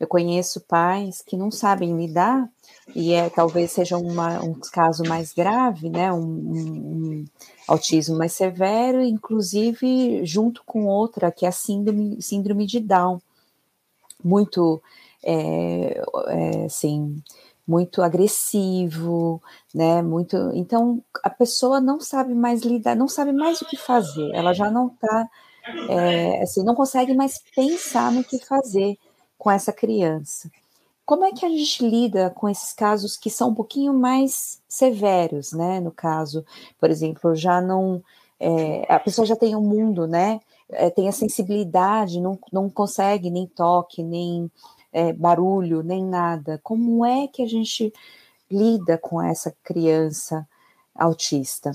Eu 0.00 0.08
conheço 0.08 0.60
pais 0.66 1.22
que 1.22 1.36
não 1.36 1.50
sabem 1.50 1.96
lidar, 1.96 2.48
e 2.94 3.12
é 3.12 3.30
talvez 3.30 3.70
seja 3.70 3.96
uma, 3.96 4.42
um 4.42 4.54
caso 4.72 5.04
mais 5.04 5.32
grave, 5.32 5.88
né? 5.88 6.12
Um, 6.12 6.18
um, 6.18 6.54
um, 6.60 7.24
autismo 7.68 8.18
mais 8.18 8.32
severo, 8.32 9.00
inclusive 9.02 10.24
junto 10.26 10.62
com 10.64 10.86
outra, 10.86 11.30
que 11.30 11.46
é 11.46 11.48
a 11.48 11.52
síndrome, 11.52 12.20
síndrome 12.20 12.66
de 12.66 12.80
Down. 12.80 13.20
Muito, 14.22 14.82
é, 15.24 16.02
é, 16.28 16.64
assim, 16.64 17.22
muito 17.66 18.02
agressivo, 18.02 19.40
né? 19.74 20.02
Muito. 20.02 20.36
Então 20.54 21.02
a 21.22 21.30
pessoa 21.30 21.80
não 21.80 22.00
sabe 22.00 22.34
mais 22.34 22.62
lidar, 22.62 22.96
não 22.96 23.08
sabe 23.08 23.32
mais 23.32 23.62
o 23.62 23.66
que 23.66 23.76
fazer. 23.76 24.30
Ela 24.34 24.52
já 24.52 24.70
não 24.70 24.88
está, 24.88 25.28
é, 25.88 26.42
assim, 26.42 26.64
não 26.64 26.74
consegue 26.74 27.14
mais 27.14 27.40
pensar 27.54 28.10
no 28.12 28.24
que 28.24 28.38
fazer 28.44 28.98
com 29.38 29.50
essa 29.50 29.72
criança. 29.72 30.50
Como 31.12 31.26
é 31.26 31.30
que 31.30 31.44
a 31.44 31.48
gente 31.50 31.86
lida 31.86 32.30
com 32.30 32.48
esses 32.48 32.72
casos 32.72 33.18
que 33.18 33.28
são 33.28 33.50
um 33.50 33.54
pouquinho 33.54 33.92
mais 33.92 34.62
severos, 34.66 35.52
né? 35.52 35.78
No 35.78 35.90
caso, 35.90 36.42
por 36.80 36.88
exemplo, 36.88 37.36
já 37.36 37.60
não 37.60 38.02
é, 38.40 38.86
a 38.88 38.98
pessoa 38.98 39.26
já 39.26 39.36
tem 39.36 39.54
um 39.54 39.60
mundo, 39.60 40.06
né? 40.06 40.40
É, 40.70 40.88
tem 40.88 41.10
a 41.10 41.12
sensibilidade, 41.12 42.18
não, 42.18 42.38
não 42.50 42.70
consegue 42.70 43.28
nem 43.28 43.46
toque, 43.46 44.02
nem 44.02 44.50
é, 44.90 45.12
barulho, 45.12 45.82
nem 45.82 46.02
nada. 46.02 46.58
Como 46.62 47.04
é 47.04 47.28
que 47.28 47.42
a 47.42 47.46
gente 47.46 47.92
lida 48.50 48.96
com 48.96 49.20
essa 49.20 49.54
criança 49.62 50.48
autista? 50.94 51.72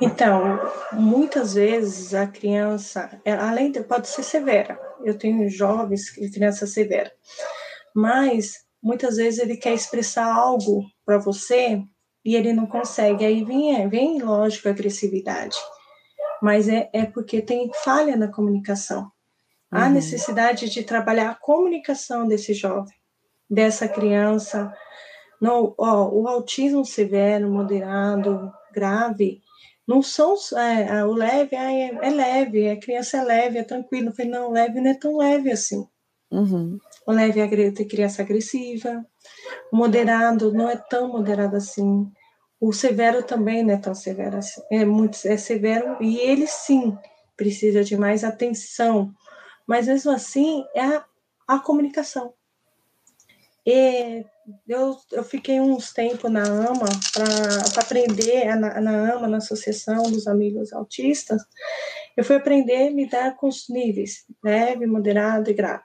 Então, 0.00 0.60
muitas 0.92 1.54
vezes 1.54 2.14
a 2.14 2.28
criança, 2.28 3.20
além 3.40 3.72
de, 3.72 3.80
pode 3.80 4.06
ser 4.06 4.22
severa. 4.22 4.78
Eu 5.02 5.18
tenho 5.18 5.50
jovens 5.50 6.10
que 6.10 6.30
criança 6.30 6.64
severa, 6.64 7.12
mas 7.94 8.54
muitas 8.82 9.16
vezes 9.16 9.38
ele 9.38 9.56
quer 9.56 9.72
expressar 9.72 10.30
algo 10.30 10.84
para 11.06 11.18
você 11.18 11.82
e 12.24 12.34
ele 12.34 12.52
não 12.52 12.66
consegue. 12.66 13.24
Aí 13.24 13.44
vem, 13.44 13.88
vem 13.88 14.20
lógico, 14.20 14.68
a 14.68 14.72
agressividade, 14.72 15.56
mas 16.42 16.68
é, 16.68 16.90
é 16.92 17.04
porque 17.06 17.40
tem 17.40 17.70
falha 17.84 18.16
na 18.16 18.28
comunicação. 18.28 19.10
Há 19.70 19.86
uhum. 19.86 19.92
necessidade 19.92 20.70
de 20.70 20.82
trabalhar 20.82 21.30
a 21.30 21.34
comunicação 21.34 22.26
desse 22.26 22.54
jovem, 22.54 22.94
dessa 23.50 23.88
criança. 23.88 24.72
No, 25.40 25.74
ó, 25.76 26.08
o 26.08 26.28
autismo 26.28 26.84
severo, 26.84 27.50
moderado, 27.50 28.52
grave, 28.72 29.42
não 29.86 30.00
são 30.02 30.34
é, 30.56 31.04
o 31.04 31.12
leve, 31.12 31.54
é, 31.54 31.88
é, 31.88 32.10
leve, 32.10 32.70
a 32.70 32.78
criança 32.78 33.18
é 33.18 33.24
leve, 33.24 33.58
é 33.58 33.64
tranquilo. 33.64 34.08
Eu 34.08 34.14
falei, 34.14 34.30
não, 34.30 34.50
leve 34.50 34.80
não 34.80 34.90
é 34.90 34.94
tão 34.94 35.16
leve 35.16 35.50
assim. 35.50 35.86
Uhum. 36.30 36.78
O 37.06 37.12
leve 37.12 37.40
é 37.40 37.70
tem 37.70 37.86
criança 37.86 38.22
agressiva, 38.22 39.04
o 39.72 39.76
moderado 39.76 40.52
não 40.52 40.68
é 40.68 40.76
tão 40.76 41.08
moderado 41.08 41.56
assim. 41.56 42.10
O 42.60 42.72
severo 42.72 43.22
também 43.22 43.62
não 43.62 43.74
é 43.74 43.76
tão 43.76 43.94
severo 43.94 44.38
assim. 44.38 44.62
É 44.70 44.84
muito 44.84 45.18
é 45.26 45.36
severo 45.36 45.96
e 46.00 46.18
ele 46.18 46.46
sim 46.46 46.96
precisa 47.36 47.84
de 47.84 47.96
mais 47.96 48.24
atenção 48.24 49.14
mas 49.66 49.86
mesmo 49.86 50.12
assim 50.12 50.64
é 50.74 50.82
a, 50.82 51.04
a 51.48 51.58
comunicação. 51.58 52.34
E 53.66 54.24
eu, 54.68 54.96
eu 55.10 55.24
fiquei 55.24 55.58
uns 55.58 55.92
tempos 55.92 56.30
na 56.30 56.42
AMA 56.42 56.86
para 57.14 57.80
aprender, 57.82 58.54
na, 58.56 58.80
na 58.80 59.14
AMA, 59.14 59.26
na 59.26 59.38
Associação 59.38 60.02
dos 60.10 60.26
Amigos 60.26 60.72
Autistas, 60.72 61.42
eu 62.14 62.22
fui 62.22 62.36
aprender 62.36 62.88
a 62.88 62.90
lidar 62.90 63.36
com 63.36 63.48
os 63.48 63.68
níveis, 63.70 64.26
leve, 64.42 64.86
moderado 64.86 65.50
e 65.50 65.54
grave. 65.54 65.84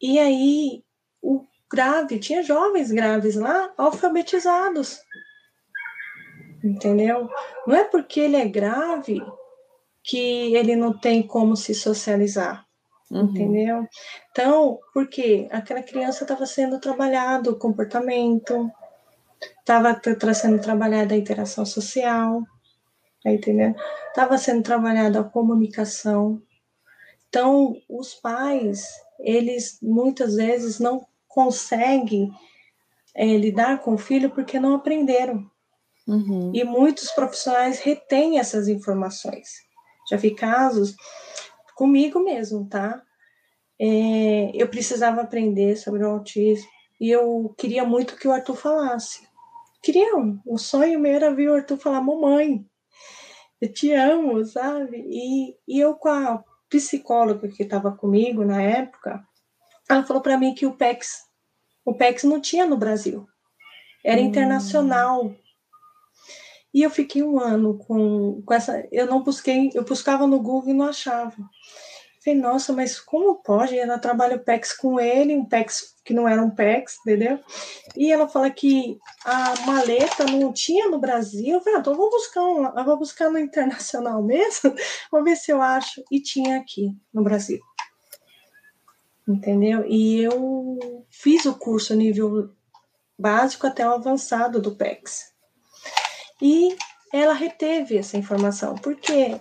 E 0.00 0.18
aí, 0.18 0.84
o 1.22 1.44
grave, 1.70 2.18
tinha 2.18 2.42
jovens 2.42 2.90
graves 2.90 3.34
lá, 3.34 3.72
alfabetizados. 3.76 5.00
Entendeu? 6.62 7.28
Não 7.66 7.76
é 7.76 7.84
porque 7.84 8.20
ele 8.20 8.36
é 8.36 8.48
grave 8.48 9.20
que 10.02 10.54
ele 10.54 10.76
não 10.76 10.96
tem 10.98 11.22
como 11.22 11.56
se 11.56 11.74
socializar. 11.74 12.66
Uhum. 13.10 13.22
Entendeu? 13.22 13.88
Então, 14.30 14.78
porque 14.92 15.48
aquela 15.50 15.82
criança 15.82 16.24
estava 16.24 16.44
sendo 16.46 16.80
trabalhado 16.80 17.50
o 17.50 17.58
comportamento, 17.58 18.70
estava 19.60 20.00
sendo 20.34 20.60
trabalhada 20.60 21.14
a 21.14 21.18
interação 21.18 21.64
social, 21.64 22.42
tá 23.22 23.30
entendendo? 23.30 23.76
Estava 24.08 24.38
sendo 24.38 24.62
trabalhada 24.62 25.20
a 25.20 25.24
comunicação. 25.24 26.42
Então, 27.28 27.76
os 27.88 28.14
pais, 28.14 29.00
eles 29.18 29.78
muitas 29.82 30.36
vezes 30.36 30.78
não 30.78 31.06
conseguem 31.28 32.30
é, 33.14 33.26
lidar 33.36 33.80
com 33.80 33.94
o 33.94 33.98
filho 33.98 34.30
porque 34.30 34.60
não 34.60 34.74
aprenderam. 34.74 35.50
Uhum. 36.06 36.52
E 36.54 36.62
muitos 36.62 37.10
profissionais 37.10 37.80
retêm 37.80 38.38
essas 38.38 38.68
informações. 38.68 39.48
Já 40.08 40.16
vi 40.16 40.34
casos 40.34 40.94
comigo 41.74 42.20
mesmo, 42.20 42.68
tá? 42.68 43.02
É, 43.78 44.50
eu 44.54 44.68
precisava 44.68 45.20
aprender 45.20 45.76
sobre 45.76 46.04
o 46.04 46.08
autismo 46.08 46.68
e 47.00 47.10
eu 47.10 47.54
queria 47.58 47.84
muito 47.84 48.16
que 48.16 48.28
o 48.28 48.32
Arthur 48.32 48.56
falasse. 48.56 49.26
Queria, 49.82 50.16
um, 50.16 50.40
o 50.46 50.56
sonho 50.56 50.98
meu 50.98 51.12
era 51.12 51.34
ver 51.34 51.48
o 51.48 51.54
Arthur 51.54 51.76
falar, 51.76 52.00
mamãe, 52.00 52.64
eu 53.60 53.72
te 53.72 53.92
amo, 53.92 54.44
sabe? 54.44 55.04
E, 55.08 55.56
e 55.68 55.80
eu 55.80 55.94
com 55.94 56.08
a 56.08 56.42
psicóloga 56.68 57.48
que 57.48 57.62
estava 57.62 57.92
comigo 57.92 58.44
na 58.44 58.60
época, 58.62 59.24
ela 59.88 60.04
falou 60.04 60.22
para 60.22 60.38
mim 60.38 60.54
que 60.54 60.66
o 60.66 60.74
PEX, 60.74 61.20
o 61.84 61.94
PEX 61.94 62.24
não 62.24 62.40
tinha 62.40 62.66
no 62.66 62.76
Brasil, 62.76 63.26
era 64.04 64.20
hum. 64.20 64.24
internacional. 64.24 65.34
E 66.74 66.82
eu 66.82 66.90
fiquei 66.90 67.22
um 67.22 67.40
ano 67.40 67.78
com, 67.78 68.42
com 68.44 68.54
essa. 68.54 68.86
Eu 68.92 69.06
não 69.06 69.22
busquei, 69.22 69.70
eu 69.74 69.84
buscava 69.84 70.26
no 70.26 70.38
Google 70.38 70.70
e 70.70 70.74
não 70.74 70.86
achava. 70.86 71.36
Falei, 72.26 72.40
nossa, 72.40 72.72
mas 72.72 72.98
como 72.98 73.36
pode? 73.36 73.78
Ela 73.78 74.00
trabalha 74.00 74.34
o 74.34 74.40
PEX 74.40 74.76
com 74.76 74.98
ele, 74.98 75.36
um 75.36 75.44
PEX 75.44 75.94
que 76.04 76.12
não 76.12 76.26
era 76.26 76.42
um 76.42 76.50
PEX, 76.50 76.96
entendeu? 76.98 77.38
E 77.96 78.12
ela 78.12 78.26
fala 78.26 78.50
que 78.50 78.98
a 79.24 79.54
maleta 79.64 80.24
não 80.24 80.52
tinha 80.52 80.88
no 80.88 80.98
Brasil. 80.98 81.54
Eu 81.54 81.60
falei, 81.60 81.76
ah, 81.76 81.80
então 81.80 81.94
vou 81.94 82.10
buscar, 82.10 82.42
um, 82.42 82.84
vou 82.84 82.98
buscar 82.98 83.30
no 83.30 83.38
internacional 83.38 84.20
mesmo, 84.24 84.74
vou 85.12 85.22
ver 85.22 85.36
se 85.36 85.52
eu 85.52 85.62
acho. 85.62 86.02
E 86.10 86.20
tinha 86.20 86.58
aqui 86.58 86.90
no 87.14 87.22
Brasil. 87.22 87.60
Entendeu? 89.28 89.84
E 89.86 90.20
eu 90.20 91.06
fiz 91.08 91.44
o 91.44 91.54
curso 91.54 91.94
nível 91.94 92.50
básico 93.16 93.68
até 93.68 93.86
o 93.86 93.92
avançado 93.92 94.60
do 94.60 94.74
PEX. 94.74 95.32
E 96.42 96.76
ela 97.12 97.34
reteve 97.34 97.96
essa 97.96 98.16
informação, 98.16 98.74
porque 98.74 99.40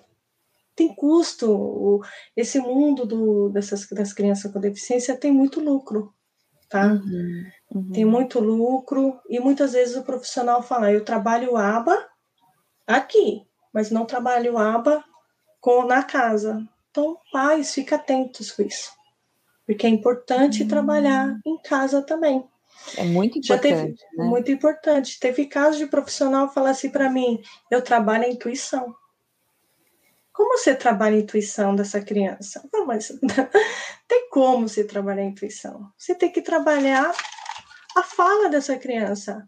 tem 0.76 0.94
custo, 0.94 2.02
esse 2.36 2.60
mundo 2.60 3.06
do, 3.06 3.50
dessas 3.50 3.88
das 3.90 4.12
crianças 4.12 4.52
com 4.52 4.60
deficiência 4.60 5.16
tem 5.16 5.32
muito 5.32 5.62
lucro, 5.62 6.14
tá? 6.70 6.88
Uhum, 6.88 7.46
uhum. 7.74 7.92
Tem 7.92 8.04
muito 8.04 8.40
lucro 8.40 9.20
e 9.30 9.40
muitas 9.40 9.74
vezes 9.74 9.96
o 9.96 10.04
profissional 10.04 10.62
fala, 10.62 10.92
eu 10.92 11.06
trabalho 11.06 11.56
aba 11.56 11.98
aqui, 12.86 13.48
mas 13.74 13.90
não 13.90 14.06
trabalho 14.06 14.58
aba 14.58 15.04
com, 15.62 15.86
na 15.86 16.04
casa. 16.04 16.68
Então, 16.92 17.18
pais, 17.32 17.74
fiquem 17.74 17.98
atentos 17.98 18.52
com 18.52 18.64
isso, 18.64 18.92
porque 19.66 19.88
é 19.88 19.90
importante 19.90 20.64
uhum. 20.64 20.68
trabalhar 20.68 21.40
em 21.46 21.58
casa 21.62 22.02
também. 22.02 22.46
É 22.98 23.04
muito 23.04 23.40
importante. 23.40 23.48
Já 23.48 23.58
teve, 23.58 23.96
né? 24.18 24.26
Muito 24.26 24.52
importante. 24.52 25.20
Teve 25.20 25.46
casos 25.46 25.78
de 25.78 25.88
profissional 25.88 26.54
falar 26.54 26.72
assim 26.72 26.90
para 26.90 27.10
mim: 27.10 27.42
eu 27.72 27.82
trabalho 27.82 28.26
a 28.26 28.30
intuição. 28.30 28.94
Como 30.36 30.58
você 30.58 30.76
trabalha 30.76 31.16
a 31.16 31.20
intuição 31.20 31.74
dessa 31.74 32.02
criança? 32.02 32.68
Não, 32.74 32.86
mas 32.86 33.08
tem 34.08 34.30
como 34.30 34.68
você 34.68 34.84
trabalhar 34.84 35.22
a 35.22 35.26
intuição. 35.26 35.90
Você 35.98 36.14
tem 36.14 36.30
que 36.30 36.42
trabalhar 36.42 37.16
a 37.96 38.04
fala 38.04 38.50
dessa 38.50 38.78
criança, 38.78 39.48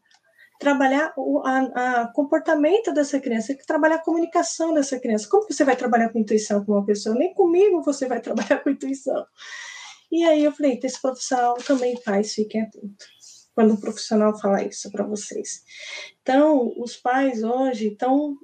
trabalhar 0.57 1.13
o 1.17 1.43
a, 1.45 2.03
a 2.03 2.13
comportamento 2.13 2.93
dessa 2.93 3.19
criança, 3.19 3.47
tem 3.47 3.57
que 3.57 3.65
trabalhar 3.65 3.95
a 3.95 4.03
comunicação 4.03 4.73
dessa 4.73 4.97
criança. 4.97 5.27
Como 5.29 5.45
você 5.51 5.65
vai 5.65 5.75
trabalhar 5.75 6.09
com 6.09 6.19
intuição 6.19 6.63
com 6.63 6.71
uma 6.71 6.85
pessoa? 6.85 7.15
Nem 7.15 7.33
comigo 7.33 7.83
você 7.83 8.07
vai 8.07 8.21
trabalhar 8.21 8.63
com 8.63 8.69
intuição. 8.69 9.25
E 10.09 10.23
aí 10.23 10.45
eu 10.45 10.53
falei, 10.53 10.79
esse 10.81 11.01
profissional 11.01 11.55
também 11.55 12.01
faz, 12.01 12.33
fiquem 12.33 12.61
atentos 12.61 13.17
quando 13.53 13.73
um 13.73 13.77
profissional 13.77 14.39
fala 14.39 14.63
isso 14.63 14.91
para 14.91 15.03
vocês. 15.03 15.63
Então, 16.21 16.71
os 16.77 16.95
pais 16.95 17.43
hoje 17.43 17.87
estão 17.87 18.37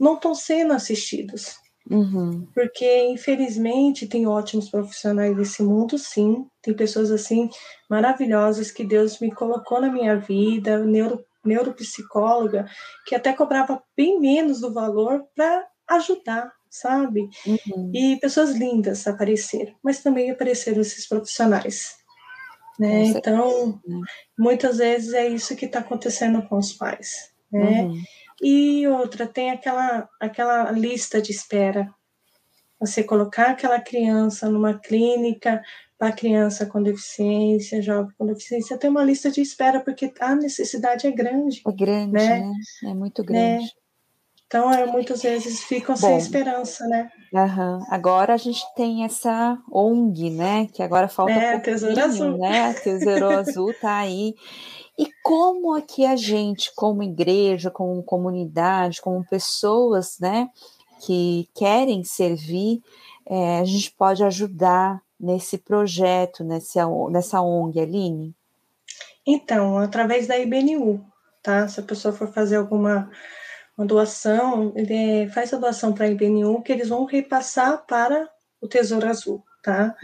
não 0.00 0.14
estão 0.14 0.34
sendo 0.34 0.72
assistidos. 0.72 1.58
Uhum. 1.88 2.46
Porque, 2.52 3.04
infelizmente, 3.06 4.08
tem 4.08 4.26
ótimos 4.26 4.68
profissionais 4.68 5.36
nesse 5.36 5.62
mundo, 5.62 5.96
sim. 5.98 6.46
Tem 6.60 6.74
pessoas 6.74 7.10
assim 7.10 7.48
maravilhosas 7.88 8.70
que 8.70 8.84
Deus 8.84 9.20
me 9.20 9.32
colocou 9.32 9.80
na 9.80 9.90
minha 9.90 10.16
vida, 10.16 10.78
neuro, 10.84 11.24
neuropsicóloga, 11.44 12.66
que 13.06 13.14
até 13.14 13.32
cobrava 13.32 13.82
bem 13.96 14.20
menos 14.20 14.60
do 14.60 14.72
valor 14.72 15.24
para 15.34 15.64
ajudar, 15.88 16.52
sabe? 16.68 17.28
Uhum. 17.46 17.92
E 17.94 18.18
pessoas 18.20 18.50
lindas 18.50 19.06
apareceram, 19.06 19.74
mas 19.82 20.02
também 20.02 20.30
apareceram 20.30 20.80
esses 20.80 21.08
profissionais. 21.08 21.94
Né? 22.78 23.04
Então, 23.04 23.80
muitas 24.38 24.78
vezes 24.78 25.14
é 25.14 25.26
isso 25.28 25.56
que 25.56 25.66
está 25.66 25.78
acontecendo 25.78 26.42
com 26.46 26.58
os 26.58 26.72
pais. 26.72 27.30
Né? 27.50 27.84
Uhum. 27.84 28.02
E 28.40 28.86
outra, 28.86 29.26
tem 29.26 29.50
aquela, 29.50 30.08
aquela 30.20 30.70
lista 30.70 31.20
de 31.20 31.32
espera. 31.32 31.92
Você 32.78 33.02
colocar 33.02 33.50
aquela 33.50 33.80
criança 33.80 34.50
numa 34.50 34.78
clínica 34.78 35.62
para 35.98 36.12
criança 36.12 36.66
com 36.66 36.82
deficiência, 36.82 37.80
jovem 37.80 38.12
com 38.18 38.26
deficiência, 38.26 38.76
tem 38.76 38.90
uma 38.90 39.02
lista 39.02 39.30
de 39.30 39.40
espera, 39.40 39.80
porque 39.80 40.12
a 40.20 40.34
necessidade 40.34 41.06
é 41.06 41.10
grande. 41.10 41.62
É 41.66 41.72
grande, 41.72 42.12
né? 42.12 42.40
né? 42.40 42.52
É 42.84 42.94
muito 42.94 43.24
grande. 43.24 43.64
Né? 43.64 43.70
Então, 44.46 44.70
é, 44.70 44.86
muitas 44.86 45.22
vezes 45.22 45.64
ficam 45.64 45.94
Bom, 45.96 46.06
sem 46.06 46.18
esperança, 46.18 46.86
né? 46.86 47.10
Uhum. 47.32 47.80
Agora 47.90 48.34
a 48.34 48.36
gente 48.36 48.62
tem 48.76 49.04
essa 49.04 49.58
ONG, 49.72 50.30
né? 50.30 50.68
Que 50.72 50.82
agora 50.82 51.08
falta 51.08 51.32
é, 51.32 51.56
um 51.56 51.60
Tesouro 51.60 52.00
Azul. 52.00 52.38
né? 52.38 52.72
Tesouro 52.74 53.28
Azul 53.30 53.74
tá 53.80 53.96
aí. 53.96 54.34
E 54.98 55.10
como 55.22 55.76
é 55.76 55.82
que 55.82 56.06
a 56.06 56.16
gente, 56.16 56.72
como 56.74 57.02
igreja, 57.02 57.70
como 57.70 58.02
comunidade, 58.02 59.00
como 59.00 59.24
pessoas, 59.24 60.18
né, 60.18 60.48
que 61.04 61.48
querem 61.54 62.02
servir, 62.02 62.82
é, 63.26 63.58
a 63.60 63.64
gente 63.64 63.90
pode 63.92 64.24
ajudar 64.24 65.02
nesse 65.18 65.58
projeto, 65.58 66.44
nessa, 66.44 66.86
nessa 67.10 67.40
ONG, 67.40 67.80
Aline? 67.80 68.34
Então, 69.26 69.78
através 69.78 70.26
da 70.26 70.38
IBNU, 70.38 71.04
tá? 71.42 71.66
Se 71.68 71.80
a 71.80 71.82
pessoa 71.82 72.14
for 72.14 72.32
fazer 72.32 72.56
alguma 72.56 73.10
uma 73.76 73.86
doação, 73.86 74.72
faz 75.34 75.52
a 75.52 75.58
doação 75.58 75.92
para 75.92 76.06
a 76.06 76.08
IBNU, 76.08 76.62
que 76.62 76.72
eles 76.72 76.88
vão 76.88 77.04
repassar 77.04 77.84
para 77.86 78.26
o 78.60 78.66
Tesouro 78.66 79.06
Azul, 79.06 79.44
tá? 79.62 79.94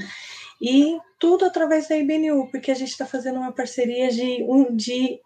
E 0.63 0.97
tudo 1.19 1.45
através 1.45 1.89
da 1.89 1.97
IBNU, 1.97 2.49
porque 2.51 2.71
a 2.71 2.75
gente 2.75 2.91
está 2.91 3.05
fazendo 3.05 3.41
uma 3.41 3.53
parceria 3.53 4.11
de, 4.11 4.47
de 4.77 5.21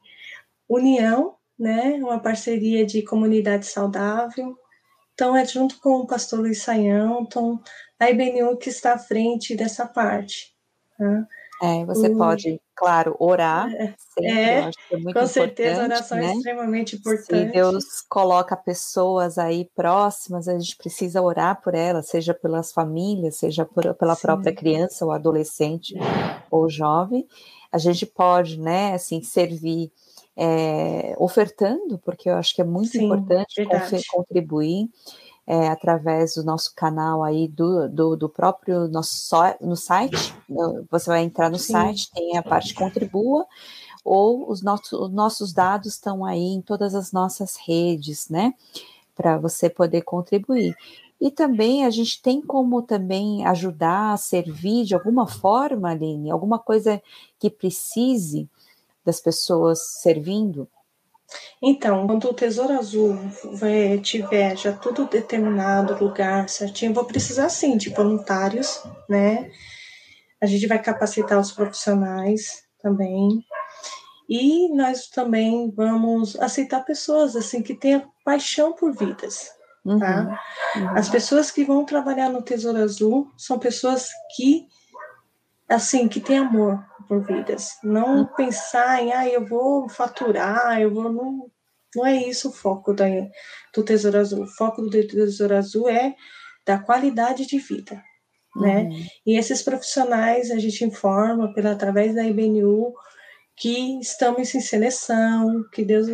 união, 0.67 1.37
né? 1.59 1.95
Uma 2.03 2.19
parceria 2.19 2.87
de 2.87 3.03
comunidade 3.03 3.67
saudável. 3.67 4.57
Então, 5.13 5.37
é 5.37 5.45
junto 5.45 5.79
com 5.81 5.99
o 5.99 6.07
pastor 6.07 6.41
Luiz 6.41 6.63
Saião, 6.63 7.23
então, 7.23 7.61
a 7.99 8.11
IBNU 8.11 8.57
que 8.57 8.71
está 8.71 8.95
à 8.95 8.99
frente 8.99 9.55
dessa 9.55 9.87
parte. 9.87 10.55
Tá? 10.99 11.29
É, 11.63 11.85
você 11.87 12.09
o... 12.09 12.19
pode, 12.19 12.61
claro, 12.75 13.17
orar. 13.19 13.73
É, 13.73 13.95
sempre, 14.15 14.31
é, 14.31 14.71
é 14.93 15.13
com 15.13 15.27
certeza, 15.27 15.83
a 15.83 15.85
oração 15.85 16.19
né? 16.19 16.27
é 16.27 16.35
extremamente 16.35 16.97
importante. 16.97 17.47
Se 17.47 17.53
Deus 17.53 17.85
coloca 18.09 18.55
pessoas 18.57 19.39
aí 19.39 19.69
próximas, 19.75 20.49
a 20.49 20.59
gente 20.59 20.77
precisa 20.77 21.23
orar 21.23 21.61
por 21.63 21.75
elas, 21.75 22.09
seja 22.09 22.35
pelas 22.35 22.73
famílias, 22.73 23.37
seja 23.37 23.65
por, 23.65 23.95
pela 23.95 24.15
Sim. 24.15 24.23
própria 24.23 24.55
criança 24.55 25.05
ou 25.05 25.13
adolescente 25.13 25.95
ou 26.51 26.69
jovem. 26.69 27.27
A 27.73 27.79
gente 27.79 28.05
pode, 28.05 28.61
né, 28.61 28.95
assim, 28.95 29.23
servir 29.23 29.91
é, 30.37 31.15
ofertando, 31.19 31.99
porque 31.99 32.29
eu 32.29 32.37
acho 32.37 32.55
que 32.55 32.61
é 32.61 32.65
muito 32.65 32.91
Sim, 32.91 33.07
importante 33.07 33.67
contribuir 34.13 34.89
é, 35.47 35.69
através 35.69 36.35
do 36.35 36.43
nosso 36.43 36.75
canal 36.75 37.23
aí 37.23 37.47
do, 37.47 37.89
do, 37.89 38.17
do, 38.17 38.29
próprio 38.29 38.89
nosso 38.89 39.15
so, 39.15 39.37
no 39.61 39.77
site. 39.77 40.35
Você 40.91 41.07
vai 41.09 41.23
entrar 41.23 41.49
no 41.49 41.59
Sim. 41.59 41.73
site, 41.73 42.11
tem 42.11 42.37
a 42.37 42.43
parte 42.43 42.75
contribua, 42.75 43.47
ou 44.05 44.51
os, 44.51 44.63
nossos 44.63 44.93
os 44.93 45.13
nossos 45.13 45.53
dados 45.53 45.95
estão 45.95 46.25
aí 46.25 46.55
em 46.55 46.61
todas 46.61 46.95
as 46.95 47.13
nossas 47.13 47.57
redes, 47.57 48.29
né? 48.29 48.55
Para 49.15 49.39
você 49.39 49.71
poder 49.71 50.03
contribuir. 50.03 50.75
E 51.21 51.31
também 51.31 51.85
a 51.87 51.91
gente 51.91 52.21
tem 52.21 52.43
como 52.43 52.83
também 52.83 53.47
ajudar 53.47 54.13
a 54.13 54.17
servir 54.17 54.85
de 54.85 54.95
alguma 54.95 55.27
forma, 55.27 55.91
Aline, 55.91 56.31
alguma 56.31 56.59
coisa 56.59 57.01
que 57.39 57.49
precise 57.49 58.49
das 59.05 59.21
pessoas 59.21 59.81
servindo. 60.03 60.69
Então, 61.63 62.07
quando 62.07 62.29
o 62.29 62.35
Tesouro 62.35 62.75
Azul 62.75 63.19
tiver 64.03 64.57
já 64.57 64.73
tudo 64.73 65.07
determinado, 65.07 66.03
lugar 66.03 66.49
certinho, 66.49 66.95
vou 66.95 67.05
precisar 67.05 67.49
sim 67.49 67.77
de 67.77 67.91
voluntários, 67.91 68.83
né? 69.09 69.51
A 70.41 70.47
gente 70.47 70.67
vai 70.67 70.81
capacitar 70.81 71.39
os 71.41 71.53
profissionais 71.53 72.65
também. 72.81 73.43
E 74.29 74.75
nós 74.75 75.09
também 75.09 75.71
vamos 75.71 76.39
aceitar 76.39 76.85
pessoas 76.85 77.37
assim 77.37 77.63
que 77.63 77.75
tenham 77.75 78.11
paixão 78.25 78.73
por 78.73 78.93
vidas, 78.93 79.51
uhum, 79.85 79.99
tá? 79.99 80.41
Uhum. 80.75 80.99
As 80.99 81.09
pessoas 81.09 81.51
que 81.51 81.65
vão 81.65 81.85
trabalhar 81.85 82.29
no 82.29 82.43
Tesouro 82.43 82.83
Azul 82.83 83.31
são 83.37 83.59
pessoas 83.59 84.09
que 84.35 84.67
assim, 85.69 86.07
que 86.07 86.21
têm 86.21 86.39
amor 86.39 86.85
por 87.07 87.25
vidas. 87.25 87.73
Não 87.83 88.19
uhum. 88.19 88.27
pensar 88.37 89.03
em, 89.03 89.13
ah, 89.13 89.29
eu 89.29 89.47
vou 89.47 89.89
faturar, 89.89 90.81
eu 90.81 90.93
vou 90.93 91.13
não 91.13 91.51
não 91.95 92.05
é 92.05 92.15
isso 92.15 92.51
o 92.51 92.53
foco 92.53 92.93
da, 92.93 93.07
do 93.75 93.83
Tesouro 93.83 94.19
Azul. 94.19 94.43
O 94.43 94.47
foco 94.47 94.83
do 94.83 94.91
Tesouro 94.91 95.57
Azul 95.57 95.89
é 95.89 96.15
da 96.67 96.79
qualidade 96.79 97.47
de 97.47 97.59
vida, 97.59 98.03
né? 98.55 98.83
Uhum. 98.83 99.07
E 99.25 99.39
esses 99.39 99.63
profissionais 99.63 100.51
a 100.51 100.59
gente 100.59 100.85
informa 100.85 101.55
pela 101.55 101.73
através 101.73 102.15
da 102.15 102.25
IBNU 102.25 102.93
que 103.57 103.99
estamos 104.01 104.55
em 104.55 104.61
seleção, 104.61 105.65
que 105.73 105.85
Deus 105.85 106.07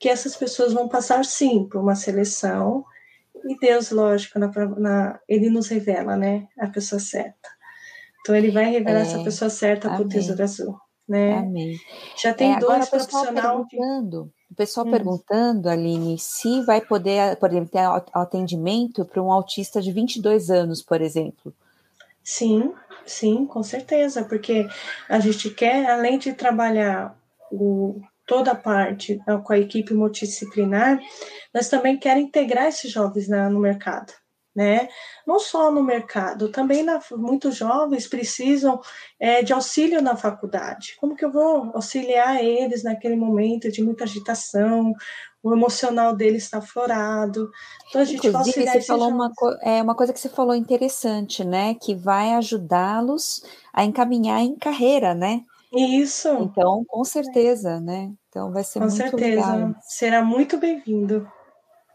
que 0.00 0.08
essas 0.08 0.34
pessoas 0.34 0.72
vão 0.72 0.88
passar 0.88 1.24
sim 1.24 1.68
por 1.68 1.80
uma 1.80 1.94
seleção 1.94 2.84
e 3.44 3.56
Deus, 3.58 3.90
lógico, 3.90 4.38
na, 4.38 4.48
na, 4.78 5.20
ele 5.28 5.48
nos 5.48 5.68
revela, 5.68 6.16
né, 6.16 6.46
a 6.58 6.66
pessoa 6.66 6.98
certa. 6.98 7.48
Então 8.20 8.34
ele 8.34 8.50
vai 8.50 8.70
revelar 8.70 9.00
é, 9.00 9.02
essa 9.02 9.22
pessoa 9.22 9.50
certa 9.50 9.88
para 9.88 10.02
o 10.02 10.08
Tesouro 10.08 10.42
Azul, 10.42 10.78
né? 11.08 11.38
Amém. 11.38 11.76
Já 12.16 12.34
tem 12.34 12.54
é, 12.54 12.58
dois 12.58 12.88
profissionais. 12.88 13.66
O 14.50 14.54
pessoal 14.54 14.86
hum. 14.86 14.90
perguntando, 14.90 15.68
Aline, 15.68 16.18
se 16.18 16.62
vai 16.62 16.80
poder, 16.80 17.36
por 17.36 17.50
exemplo, 17.50 17.70
ter 17.70 18.02
atendimento 18.12 19.04
para 19.04 19.22
um 19.22 19.32
autista 19.32 19.80
de 19.80 19.92
22 19.92 20.50
anos, 20.50 20.82
por 20.82 21.00
exemplo. 21.00 21.54
Sim, 22.22 22.74
sim, 23.06 23.46
com 23.46 23.62
certeza, 23.62 24.24
porque 24.24 24.68
a 25.08 25.18
gente 25.20 25.50
quer, 25.50 25.88
além 25.88 26.18
de 26.18 26.32
trabalhar 26.32 27.16
o, 27.50 28.00
toda 28.26 28.52
a 28.52 28.56
parte 28.56 29.20
né, 29.26 29.40
com 29.42 29.52
a 29.52 29.58
equipe 29.58 29.94
multidisciplinar, 29.94 31.00
nós 31.54 31.68
também 31.68 31.96
queremos 31.98 32.28
integrar 32.28 32.66
esses 32.66 32.90
jovens 32.90 33.28
na, 33.28 33.48
no 33.48 33.60
mercado 33.60 34.12
né? 34.54 34.88
Não 35.26 35.38
só 35.38 35.70
no 35.70 35.82
mercado, 35.82 36.50
também 36.50 36.82
na, 36.82 37.00
muitos 37.12 37.56
jovens 37.56 38.08
precisam 38.08 38.80
é, 39.18 39.42
de 39.42 39.52
auxílio 39.52 40.02
na 40.02 40.16
faculdade. 40.16 40.96
Como 41.00 41.14
que 41.14 41.24
eu 41.24 41.30
vou 41.30 41.70
auxiliar 41.74 42.42
eles 42.42 42.82
naquele 42.82 43.16
momento 43.16 43.70
de 43.70 43.82
muita 43.82 44.04
agitação? 44.04 44.92
O 45.42 45.54
emocional 45.54 46.14
deles 46.14 46.42
está 46.42 46.60
florado. 46.60 47.50
Então 47.88 48.02
a 48.02 48.04
gente 48.04 48.26
Inclusive, 48.26 48.66
você 48.66 48.82
falou 48.82 49.08
uma, 49.08 49.30
é, 49.62 49.82
uma 49.82 49.94
coisa 49.94 50.12
que 50.12 50.20
você 50.20 50.28
falou 50.28 50.54
interessante, 50.54 51.44
né? 51.44 51.74
Que 51.74 51.94
vai 51.94 52.34
ajudá-los 52.34 53.42
a 53.72 53.84
encaminhar 53.84 54.40
em 54.40 54.54
carreira, 54.56 55.14
né? 55.14 55.42
Isso. 55.72 56.28
Então, 56.28 56.84
com 56.86 57.04
certeza, 57.04 57.80
né? 57.80 58.12
Então 58.28 58.52
vai 58.52 58.64
ser 58.64 58.80
com 58.80 58.86
muito 58.86 58.96
certeza. 58.96 59.52
legal. 59.52 59.74
Será 59.82 60.22
muito 60.22 60.58
bem-vindo. 60.58 61.26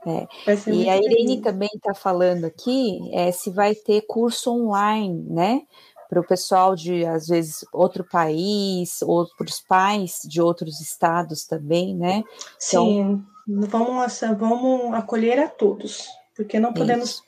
É. 0.06 0.28
E 0.72 0.90
a 0.90 0.98
Irene 0.98 1.42
também 1.42 1.70
está 1.74 1.94
falando 1.94 2.46
aqui 2.46 3.00
é, 3.12 3.32
se 3.32 3.50
vai 3.50 3.74
ter 3.74 4.02
curso 4.08 4.52
online, 4.52 5.26
né? 5.28 5.62
Para 6.08 6.22
o 6.22 6.28
pessoal 6.28 6.76
de, 6.76 7.04
às 7.06 7.28
vezes, 7.28 7.66
outro 7.74 8.04
país, 8.04 9.02
ou 9.02 9.28
para 9.36 9.48
os 9.48 9.60
pais 9.60 10.20
de 10.24 10.40
outros 10.40 10.80
estados 10.80 11.46
também, 11.46 11.96
né? 11.96 12.24
Então, 12.68 12.86
Sim, 12.86 13.26
vamos, 13.48 14.22
vamos 14.38 14.94
acolher 14.94 15.40
a 15.40 15.48
todos, 15.48 16.08
porque 16.36 16.60
não 16.60 16.72
podemos 16.72 17.10
isso. 17.10 17.24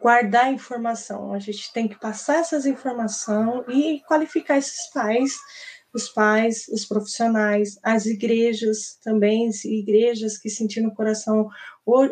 guardar 0.00 0.50
informação. 0.50 1.34
A 1.34 1.38
gente 1.38 1.70
tem 1.74 1.86
que 1.86 2.00
passar 2.00 2.36
essas 2.36 2.64
informações 2.64 3.64
e 3.68 4.00
qualificar 4.08 4.56
esses 4.56 4.90
pais 4.90 5.36
os 5.92 6.08
pais, 6.08 6.68
os 6.68 6.84
profissionais, 6.84 7.78
as 7.82 8.06
igrejas 8.06 8.98
também, 9.02 9.50
igrejas 9.64 10.38
que 10.38 10.48
sentiram 10.48 10.88
no 10.88 10.94
coração, 10.94 11.48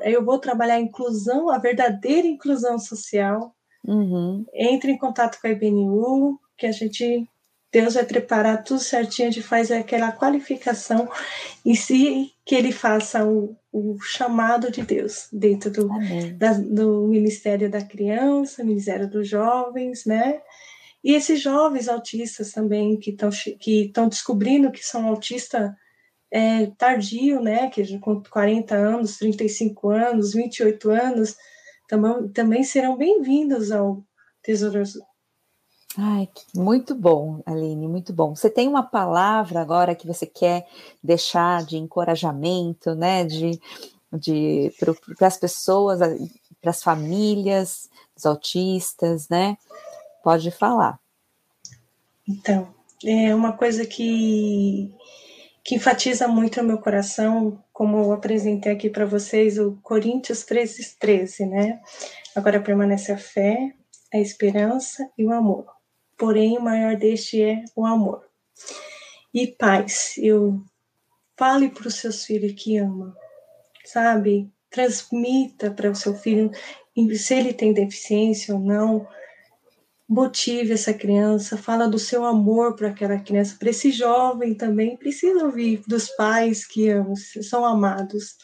eu 0.04 0.24
vou 0.24 0.38
trabalhar 0.38 0.74
a 0.74 0.80
inclusão, 0.80 1.50
a 1.50 1.58
verdadeira 1.58 2.26
inclusão 2.26 2.78
social. 2.78 3.54
Uhum. 3.86 4.44
Entre 4.52 4.92
em 4.92 4.98
contato 4.98 5.40
com 5.40 5.46
a 5.46 5.50
IBNU, 5.50 6.38
que 6.56 6.66
a 6.66 6.72
gente, 6.72 7.28
Deus 7.72 7.94
vai 7.94 8.04
preparar 8.04 8.62
tudo 8.64 8.80
certinho, 8.80 9.28
a 9.28 9.30
gente 9.30 9.46
faz 9.46 9.70
aquela 9.70 10.12
qualificação 10.12 11.08
e 11.64 11.76
se 11.76 12.32
que 12.44 12.54
ele 12.54 12.72
faça 12.72 13.24
o, 13.24 13.56
o 13.72 13.98
chamado 14.00 14.70
de 14.70 14.82
Deus 14.82 15.28
dentro 15.32 15.70
do, 15.70 15.88
da, 16.36 16.52
do 16.54 17.06
Ministério 17.06 17.70
da 17.70 17.82
Criança, 17.82 18.64
Ministério 18.64 19.08
dos 19.08 19.28
Jovens, 19.28 20.04
né? 20.04 20.40
E 21.02 21.14
esses 21.14 21.40
jovens 21.40 21.88
autistas 21.88 22.50
também 22.52 22.98
que 22.98 23.10
estão 23.10 23.30
que 23.60 23.84
estão 23.84 24.08
descobrindo 24.08 24.72
que 24.72 24.84
são 24.84 25.06
autistas 25.06 25.70
é, 26.30 26.66
tardio, 26.66 27.40
né, 27.42 27.68
que 27.68 27.98
com 27.98 28.22
40 28.22 28.74
anos, 28.74 29.16
35 29.18 29.90
anos, 29.90 30.32
28 30.34 30.90
anos, 30.90 31.36
também, 31.88 32.28
também 32.28 32.64
serão 32.64 32.96
bem-vindos 32.96 33.70
ao 33.70 34.02
Tesouro 34.42 34.80
Azul. 34.80 35.02
Ai, 35.96 36.28
muito 36.54 36.94
bom, 36.94 37.42
Aline, 37.44 37.88
muito 37.88 38.12
bom. 38.12 38.36
Você 38.36 38.48
tem 38.50 38.68
uma 38.68 38.82
palavra 38.82 39.60
agora 39.60 39.94
que 39.94 40.06
você 40.06 40.26
quer 40.26 40.68
deixar 41.02 41.64
de 41.64 41.76
encorajamento, 41.76 42.94
né, 42.94 43.24
de, 43.24 43.58
de 44.12 44.72
para 45.16 45.26
as 45.26 45.36
pessoas, 45.36 45.98
para 46.60 46.70
as 46.70 46.82
famílias, 46.82 47.88
os 48.16 48.26
autistas, 48.26 49.28
né? 49.28 49.56
Pode 50.22 50.50
falar. 50.50 51.00
Então, 52.28 52.68
é 53.04 53.34
uma 53.34 53.52
coisa 53.52 53.86
que, 53.86 54.92
que 55.68 55.74
enfatiza 55.74 56.26
muito 56.26 56.62
o 56.62 56.64
meu 56.64 56.78
coração, 56.78 57.62
como 57.74 57.98
eu 57.98 58.12
apresentei 58.14 58.72
aqui 58.72 58.88
para 58.88 59.04
vocês, 59.04 59.58
o 59.58 59.78
Coríntios 59.82 60.42
13, 60.42 60.96
13, 60.98 61.44
né? 61.44 61.82
Agora 62.34 62.58
permanece 62.58 63.12
a 63.12 63.18
fé, 63.18 63.74
a 64.10 64.18
esperança 64.18 65.06
e 65.18 65.26
o 65.26 65.30
amor. 65.30 65.66
Porém, 66.16 66.56
o 66.56 66.62
maior 66.62 66.96
deste 66.96 67.42
é 67.42 67.62
o 67.76 67.84
amor. 67.84 68.24
E 69.34 69.46
paz, 69.46 70.14
eu 70.16 70.58
fale 71.36 71.68
para 71.68 71.88
os 71.88 71.96
seus 71.96 72.24
filhos 72.24 72.54
que 72.56 72.78
ama, 72.78 73.14
sabe? 73.84 74.50
Transmita 74.70 75.70
para 75.70 75.90
o 75.90 75.94
seu 75.94 76.14
filho, 76.14 76.50
se 77.14 77.34
ele 77.34 77.52
tem 77.52 77.74
deficiência 77.74 78.54
ou 78.54 78.60
não, 78.60 79.06
motive 80.08 80.72
essa 80.72 80.94
criança, 80.94 81.58
fala 81.58 81.86
do 81.86 81.98
seu 81.98 82.24
amor 82.24 82.74
para 82.74 82.88
aquela 82.88 83.18
criança, 83.18 83.56
para 83.58 83.68
esse 83.68 83.90
jovem 83.90 84.54
também, 84.54 84.96
precisa 84.96 85.44
ouvir 85.44 85.82
dos 85.86 86.08
pais 86.08 86.66
que 86.66 86.88
amam, 86.88 87.14
são 87.14 87.64
amados. 87.64 88.36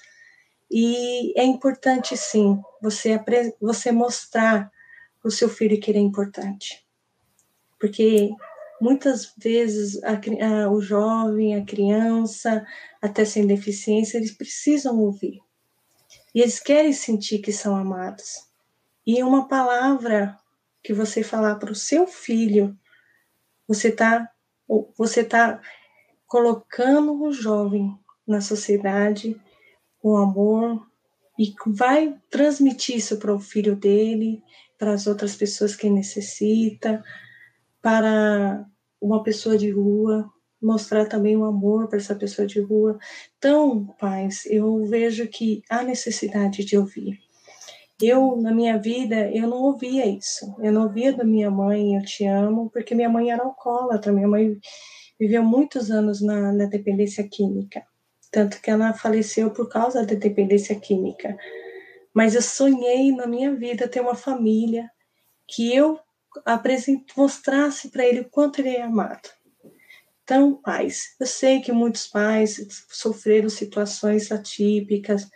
E 0.70 1.32
é 1.40 1.44
importante, 1.44 2.16
sim, 2.16 2.60
você, 2.82 3.18
você 3.60 3.90
mostrar 3.90 4.70
para 5.20 5.28
o 5.28 5.32
seu 5.32 5.48
filho 5.48 5.80
que 5.80 5.90
ele 5.90 5.98
é 5.98 6.02
importante. 6.02 6.84
Porque 7.80 8.30
muitas 8.78 9.32
vezes 9.38 10.02
a, 10.04 10.12
a, 10.12 10.70
o 10.70 10.82
jovem, 10.82 11.54
a 11.54 11.64
criança, 11.64 12.66
até 13.00 13.24
sem 13.24 13.46
deficiência, 13.46 14.18
eles 14.18 14.32
precisam 14.32 15.00
ouvir. 15.00 15.40
E 16.34 16.42
eles 16.42 16.60
querem 16.60 16.92
sentir 16.92 17.38
que 17.38 17.52
são 17.52 17.74
amados. 17.74 18.48
E 19.06 19.22
uma 19.22 19.48
palavra 19.48 20.36
que 20.84 20.92
você 20.92 21.22
falar 21.22 21.54
para 21.56 21.72
o 21.72 21.74
seu 21.74 22.06
filho, 22.06 22.78
você 23.66 23.88
está 23.88 24.30
você 24.96 25.24
tá 25.24 25.60
colocando 26.26 27.22
o 27.22 27.32
jovem 27.32 27.98
na 28.26 28.40
sociedade 28.40 29.40
com 29.98 30.16
amor 30.16 30.86
e 31.38 31.54
vai 31.66 32.18
transmitir 32.30 32.96
isso 32.96 33.18
para 33.18 33.34
o 33.34 33.40
filho 33.40 33.74
dele, 33.76 34.42
para 34.78 34.92
as 34.92 35.06
outras 35.06 35.34
pessoas 35.34 35.74
que 35.74 35.88
necessita, 35.90 37.02
para 37.82 38.66
uma 39.00 39.22
pessoa 39.22 39.56
de 39.56 39.70
rua, 39.70 40.30
mostrar 40.62 41.06
também 41.06 41.36
o 41.36 41.44
amor 41.44 41.88
para 41.88 41.98
essa 41.98 42.14
pessoa 42.14 42.46
de 42.46 42.60
rua. 42.60 42.98
Então, 43.36 43.86
pais, 43.98 44.46
eu 44.46 44.84
vejo 44.86 45.26
que 45.28 45.62
há 45.68 45.82
necessidade 45.82 46.64
de 46.64 46.76
ouvir. 46.78 47.18
Eu, 48.00 48.36
na 48.36 48.52
minha 48.52 48.78
vida, 48.78 49.30
eu 49.30 49.48
não 49.48 49.62
ouvia 49.62 50.06
isso. 50.06 50.54
Eu 50.58 50.72
não 50.72 50.82
ouvia 50.84 51.12
da 51.12 51.24
minha 51.24 51.50
mãe, 51.50 51.96
eu 51.96 52.02
te 52.02 52.24
amo, 52.26 52.70
porque 52.70 52.94
minha 52.94 53.08
mãe 53.08 53.30
era 53.30 53.42
alcoólatra. 53.42 54.12
Minha 54.12 54.28
mãe 54.28 54.58
viveu 55.18 55.44
muitos 55.44 55.90
anos 55.90 56.20
na, 56.20 56.52
na 56.52 56.66
dependência 56.66 57.26
química. 57.28 57.86
Tanto 58.30 58.60
que 58.60 58.70
ela 58.70 58.92
faleceu 58.92 59.50
por 59.50 59.68
causa 59.68 60.04
da 60.04 60.14
dependência 60.14 60.78
química. 60.78 61.36
Mas 62.12 62.34
eu 62.34 62.42
sonhei 62.42 63.12
na 63.12 63.26
minha 63.26 63.54
vida 63.54 63.88
ter 63.88 64.00
uma 64.00 64.14
família 64.14 64.90
que 65.46 65.74
eu 65.74 65.98
mostrasse 67.16 67.90
para 67.90 68.04
ele 68.04 68.20
o 68.20 68.28
quanto 68.28 68.60
ele 68.60 68.70
é 68.70 68.82
amado. 68.82 69.28
Então, 70.24 70.54
pais, 70.54 71.14
eu 71.20 71.26
sei 71.26 71.60
que 71.60 71.70
muitos 71.70 72.06
pais 72.06 72.84
sofreram 72.88 73.48
situações 73.48 74.32
atípicas 74.32 75.28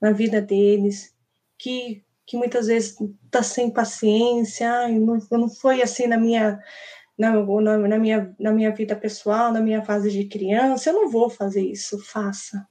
na 0.00 0.12
vida 0.12 0.40
deles, 0.40 1.12
que, 1.58 2.04
que 2.26 2.36
muitas 2.36 2.66
vezes 2.66 2.96
tá 3.30 3.42
sem 3.42 3.70
paciência, 3.70 4.70
Ai, 4.70 4.98
não, 4.98 5.18
não 5.30 5.48
foi 5.48 5.82
assim 5.82 6.06
na 6.06 6.18
minha 6.18 6.60
na, 7.16 7.32
na, 7.32 7.78
na, 7.78 7.98
minha, 7.98 8.34
na 8.38 8.52
minha 8.52 8.70
vida 8.72 8.94
pessoal, 8.94 9.52
na 9.52 9.60
minha 9.60 9.82
fase 9.82 10.10
de 10.10 10.24
criança, 10.26 10.90
eu 10.90 10.94
não 10.94 11.08
vou 11.08 11.30
fazer 11.30 11.62
isso. 11.62 11.98
Faça. 11.98 12.68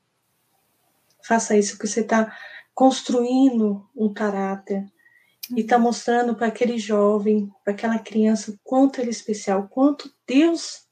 Faça 1.23 1.57
isso, 1.57 1.79
que 1.79 1.87
você 1.87 2.01
está 2.01 2.37
construindo 2.73 3.89
um 3.95 4.13
caráter 4.13 4.85
e 5.55 5.61
está 5.61 5.79
mostrando 5.79 6.35
para 6.35 6.47
aquele 6.47 6.77
jovem, 6.77 7.51
para 7.63 7.73
aquela 7.73 7.97
criança, 7.97 8.51
o 8.51 8.59
quanto 8.63 8.99
ele 8.99 9.07
é 9.07 9.11
especial, 9.11 9.67
quanto 9.67 10.13
Deus 10.27 10.85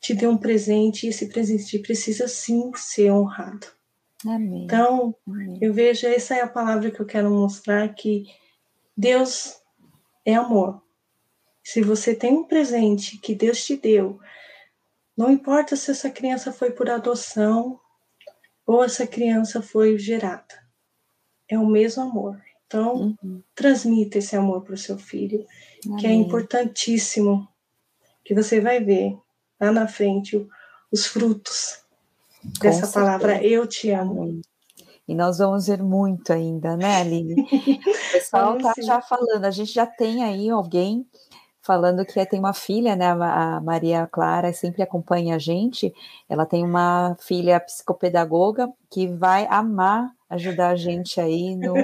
te 0.00 0.14
deu 0.14 0.30
um 0.30 0.36
presente 0.36 1.06
e 1.06 1.10
esse 1.10 1.28
presente 1.28 1.78
precisa 1.80 2.28
sim 2.28 2.70
ser 2.74 3.10
honrado. 3.10 3.66
Amém. 4.26 4.64
Então, 4.64 5.14
Amém. 5.26 5.58
eu 5.60 5.72
vejo, 5.72 6.06
essa 6.06 6.34
é 6.34 6.42
a 6.42 6.48
palavra 6.48 6.90
que 6.90 7.00
eu 7.00 7.06
quero 7.06 7.30
mostrar, 7.30 7.88
que 7.94 8.26
Deus 8.96 9.60
é 10.24 10.34
amor. 10.34 10.82
Se 11.62 11.82
você 11.82 12.14
tem 12.14 12.32
um 12.32 12.44
presente 12.44 13.18
que 13.18 13.34
Deus 13.34 13.64
te 13.64 13.76
deu, 13.76 14.18
não 15.16 15.30
importa 15.30 15.76
se 15.76 15.90
essa 15.90 16.10
criança 16.10 16.52
foi 16.52 16.70
por 16.70 16.88
adoção 16.90 17.78
ou 18.66 18.84
essa 18.84 19.06
criança 19.06 19.62
foi 19.62 19.98
gerada, 19.98 20.54
é 21.48 21.58
o 21.58 21.66
mesmo 21.66 22.02
amor. 22.02 22.40
Então, 22.66 23.16
uhum. 23.22 23.42
transmita 23.54 24.18
esse 24.18 24.36
amor 24.36 24.62
para 24.62 24.74
o 24.74 24.78
seu 24.78 24.96
filho, 24.96 25.44
Amém. 25.84 25.98
que 25.98 26.06
é 26.06 26.12
importantíssimo, 26.12 27.48
que 28.24 28.34
você 28.34 28.60
vai 28.60 28.82
ver 28.82 29.18
lá 29.60 29.72
na 29.72 29.88
frente 29.88 30.46
os 30.92 31.06
frutos 31.06 31.84
dessa 32.60 32.86
certeza. 32.86 32.92
palavra 32.92 33.44
eu 33.44 33.66
te 33.66 33.90
amo. 33.90 34.40
E 35.06 35.14
nós 35.14 35.38
vamos 35.38 35.66
ver 35.66 35.82
muito 35.82 36.32
ainda, 36.32 36.76
né, 36.76 37.00
Aline? 37.00 37.34
O 38.10 38.12
pessoal 38.12 38.56
está 38.56 38.72
já 38.80 39.00
falando, 39.00 39.44
a 39.44 39.50
gente 39.50 39.72
já 39.72 39.86
tem 39.86 40.22
aí 40.22 40.50
alguém 40.50 41.04
falando 41.62 42.04
que 42.04 42.24
tem 42.26 42.38
uma 42.38 42.54
filha, 42.54 42.96
né? 42.96 43.10
A 43.10 43.60
Maria 43.60 44.06
Clara 44.06 44.52
sempre 44.52 44.82
acompanha 44.82 45.36
a 45.36 45.38
gente. 45.38 45.92
Ela 46.28 46.46
tem 46.46 46.64
uma 46.64 47.16
filha 47.20 47.60
psicopedagoga 47.60 48.68
que 48.90 49.08
vai 49.08 49.46
amar 49.48 50.10
ajudar 50.28 50.68
a 50.70 50.76
gente 50.76 51.20
aí 51.20 51.56
no 51.56 51.74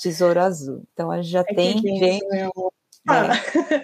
Tesouro 0.00 0.40
Azul. 0.40 0.82
Então 0.92 1.10
a 1.10 1.20
gente 1.20 1.32
já 1.32 1.40
é 1.40 1.54
tem 1.54 1.78
gente. 1.78 2.32
Né, 3.06 3.26
ah. 3.28 3.42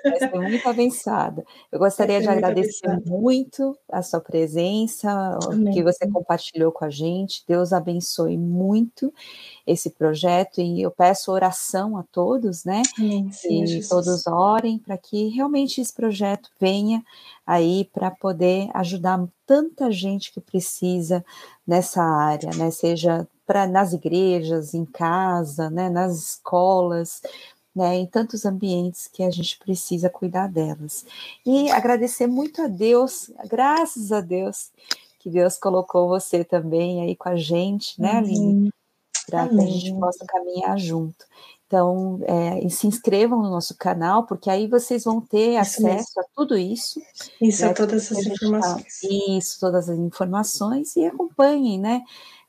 Vai 0.08 0.20
ser 0.20 0.40
muito 0.40 0.68
abençoada. 0.68 1.44
Eu 1.72 1.78
gostaria 1.78 2.20
de 2.20 2.28
agradecer 2.28 2.88
muito, 3.06 3.62
muito 3.64 3.78
a 3.90 4.02
sua 4.02 4.20
presença, 4.20 5.38
o 5.40 5.68
que 5.70 5.82
você 5.82 6.06
compartilhou 6.08 6.72
com 6.72 6.84
a 6.84 6.90
gente. 6.90 7.42
Deus 7.48 7.72
abençoe 7.72 8.36
muito 8.36 9.12
esse 9.66 9.90
projeto 9.90 10.60
e 10.60 10.82
eu 10.82 10.90
peço 10.90 11.32
oração 11.32 11.96
a 11.98 12.04
todos, 12.12 12.64
né? 12.64 12.88
Sim, 12.96 13.30
sim, 13.32 13.76
e 13.78 13.80
todos 13.88 14.26
orem 14.26 14.78
para 14.78 14.98
que 14.98 15.28
realmente 15.28 15.80
esse 15.80 15.92
projeto 15.94 16.50
venha 16.60 17.02
aí 17.46 17.86
para 17.92 18.10
poder 18.10 18.70
ajudar 18.74 19.24
tanta 19.46 19.90
gente 19.92 20.32
que 20.32 20.40
precisa 20.40 21.24
nessa 21.66 22.02
área, 22.02 22.50
né? 22.56 22.70
Seja 22.70 23.28
para 23.46 23.66
nas 23.66 23.92
igrejas, 23.92 24.74
em 24.74 24.84
casa, 24.86 25.70
né? 25.70 25.90
Nas 25.90 26.16
escolas, 26.18 27.20
né, 27.74 27.96
em 27.96 28.06
tantos 28.06 28.44
ambientes 28.44 29.08
que 29.08 29.22
a 29.22 29.30
gente 29.30 29.58
precisa 29.58 30.08
cuidar 30.08 30.48
delas. 30.48 31.04
E 31.44 31.70
agradecer 31.70 32.26
muito 32.26 32.62
a 32.62 32.68
Deus, 32.68 33.30
graças 33.48 34.12
a 34.12 34.20
Deus, 34.20 34.70
que 35.18 35.30
Deus 35.30 35.58
colocou 35.58 36.08
você 36.08 36.44
também 36.44 37.02
aí 37.02 37.16
com 37.16 37.28
a 37.28 37.36
gente, 37.36 38.00
né, 38.00 38.18
Aline? 38.18 38.70
Para 39.26 39.48
que 39.48 39.54
a 39.56 39.66
gente 39.66 39.98
possa 39.98 40.24
caminhar 40.26 40.78
junto. 40.78 41.24
Então, 41.66 42.20
é, 42.24 42.68
se 42.68 42.86
inscrevam 42.86 43.42
no 43.42 43.50
nosso 43.50 43.74
canal, 43.76 44.26
porque 44.26 44.50
aí 44.50 44.68
vocês 44.68 45.02
vão 45.04 45.20
ter 45.20 45.52
isso 45.52 45.60
acesso 45.60 45.82
mesmo. 45.82 46.20
a 46.20 46.24
tudo 46.34 46.56
isso. 46.56 47.00
Isso, 47.40 47.64
né, 47.64 47.70
a 47.70 47.74
todas 47.74 48.04
essas 48.04 48.26
informações. 48.26 49.00
Tá, 49.00 49.08
isso, 49.10 49.58
todas 49.58 49.88
as 49.88 49.98
informações, 49.98 50.94
e 50.94 51.06
acompanhem, 51.06 51.80
né? 51.80 52.02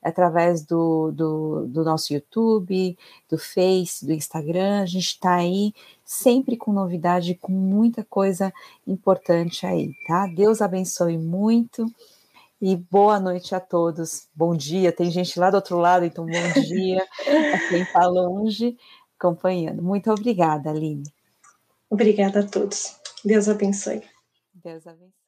Através 0.06 0.64
do, 0.64 1.12
do, 1.12 1.66
do, 1.68 1.84
nosso 1.84 2.14
YouTube, 2.14 2.96
do 3.28 3.40
Face, 3.40 4.06
do 4.06 4.14
Instagram. 4.14 4.84
A 4.84 4.86
gente 4.86 5.08
está 5.08 5.36
aí 5.36 5.74
sempre 6.04 6.56
com 6.56 6.72
novidade, 6.72 7.34
com 7.34 7.52
muita 7.52 8.04
coisa 8.04 8.54
importante 8.86 9.66
aí, 9.66 9.92
tá? 10.08 10.28
Deus 10.28 10.62
abençoe 10.62 11.18
muito 11.18 11.92
e 12.62 12.76
boa 12.76 13.20
noite 13.20 13.56
a 13.56 13.60
todos. 13.60 14.28
Bom 14.36 14.56
dia, 14.56 14.92
tem 14.92 15.10
gente 15.10 15.40
lá 15.40 15.50
do 15.50 15.56
outro 15.56 15.78
lado, 15.80 16.06
então 16.06 16.24
bom 16.24 16.62
dia 16.62 17.04
a 17.56 17.70
quem 17.70 17.82
está 17.82 18.06
longe 18.06 18.78
acompanhando. 19.18 19.82
Muito 19.82 20.12
obrigada, 20.12 20.70
Aline. 20.70 21.12
Obrigada 21.90 22.42
a 22.42 22.44
todos. 22.44 22.96
Deus 23.24 23.50
abençoe. 23.50 24.04
Deus 24.54 24.86
abençoe. 24.86 25.25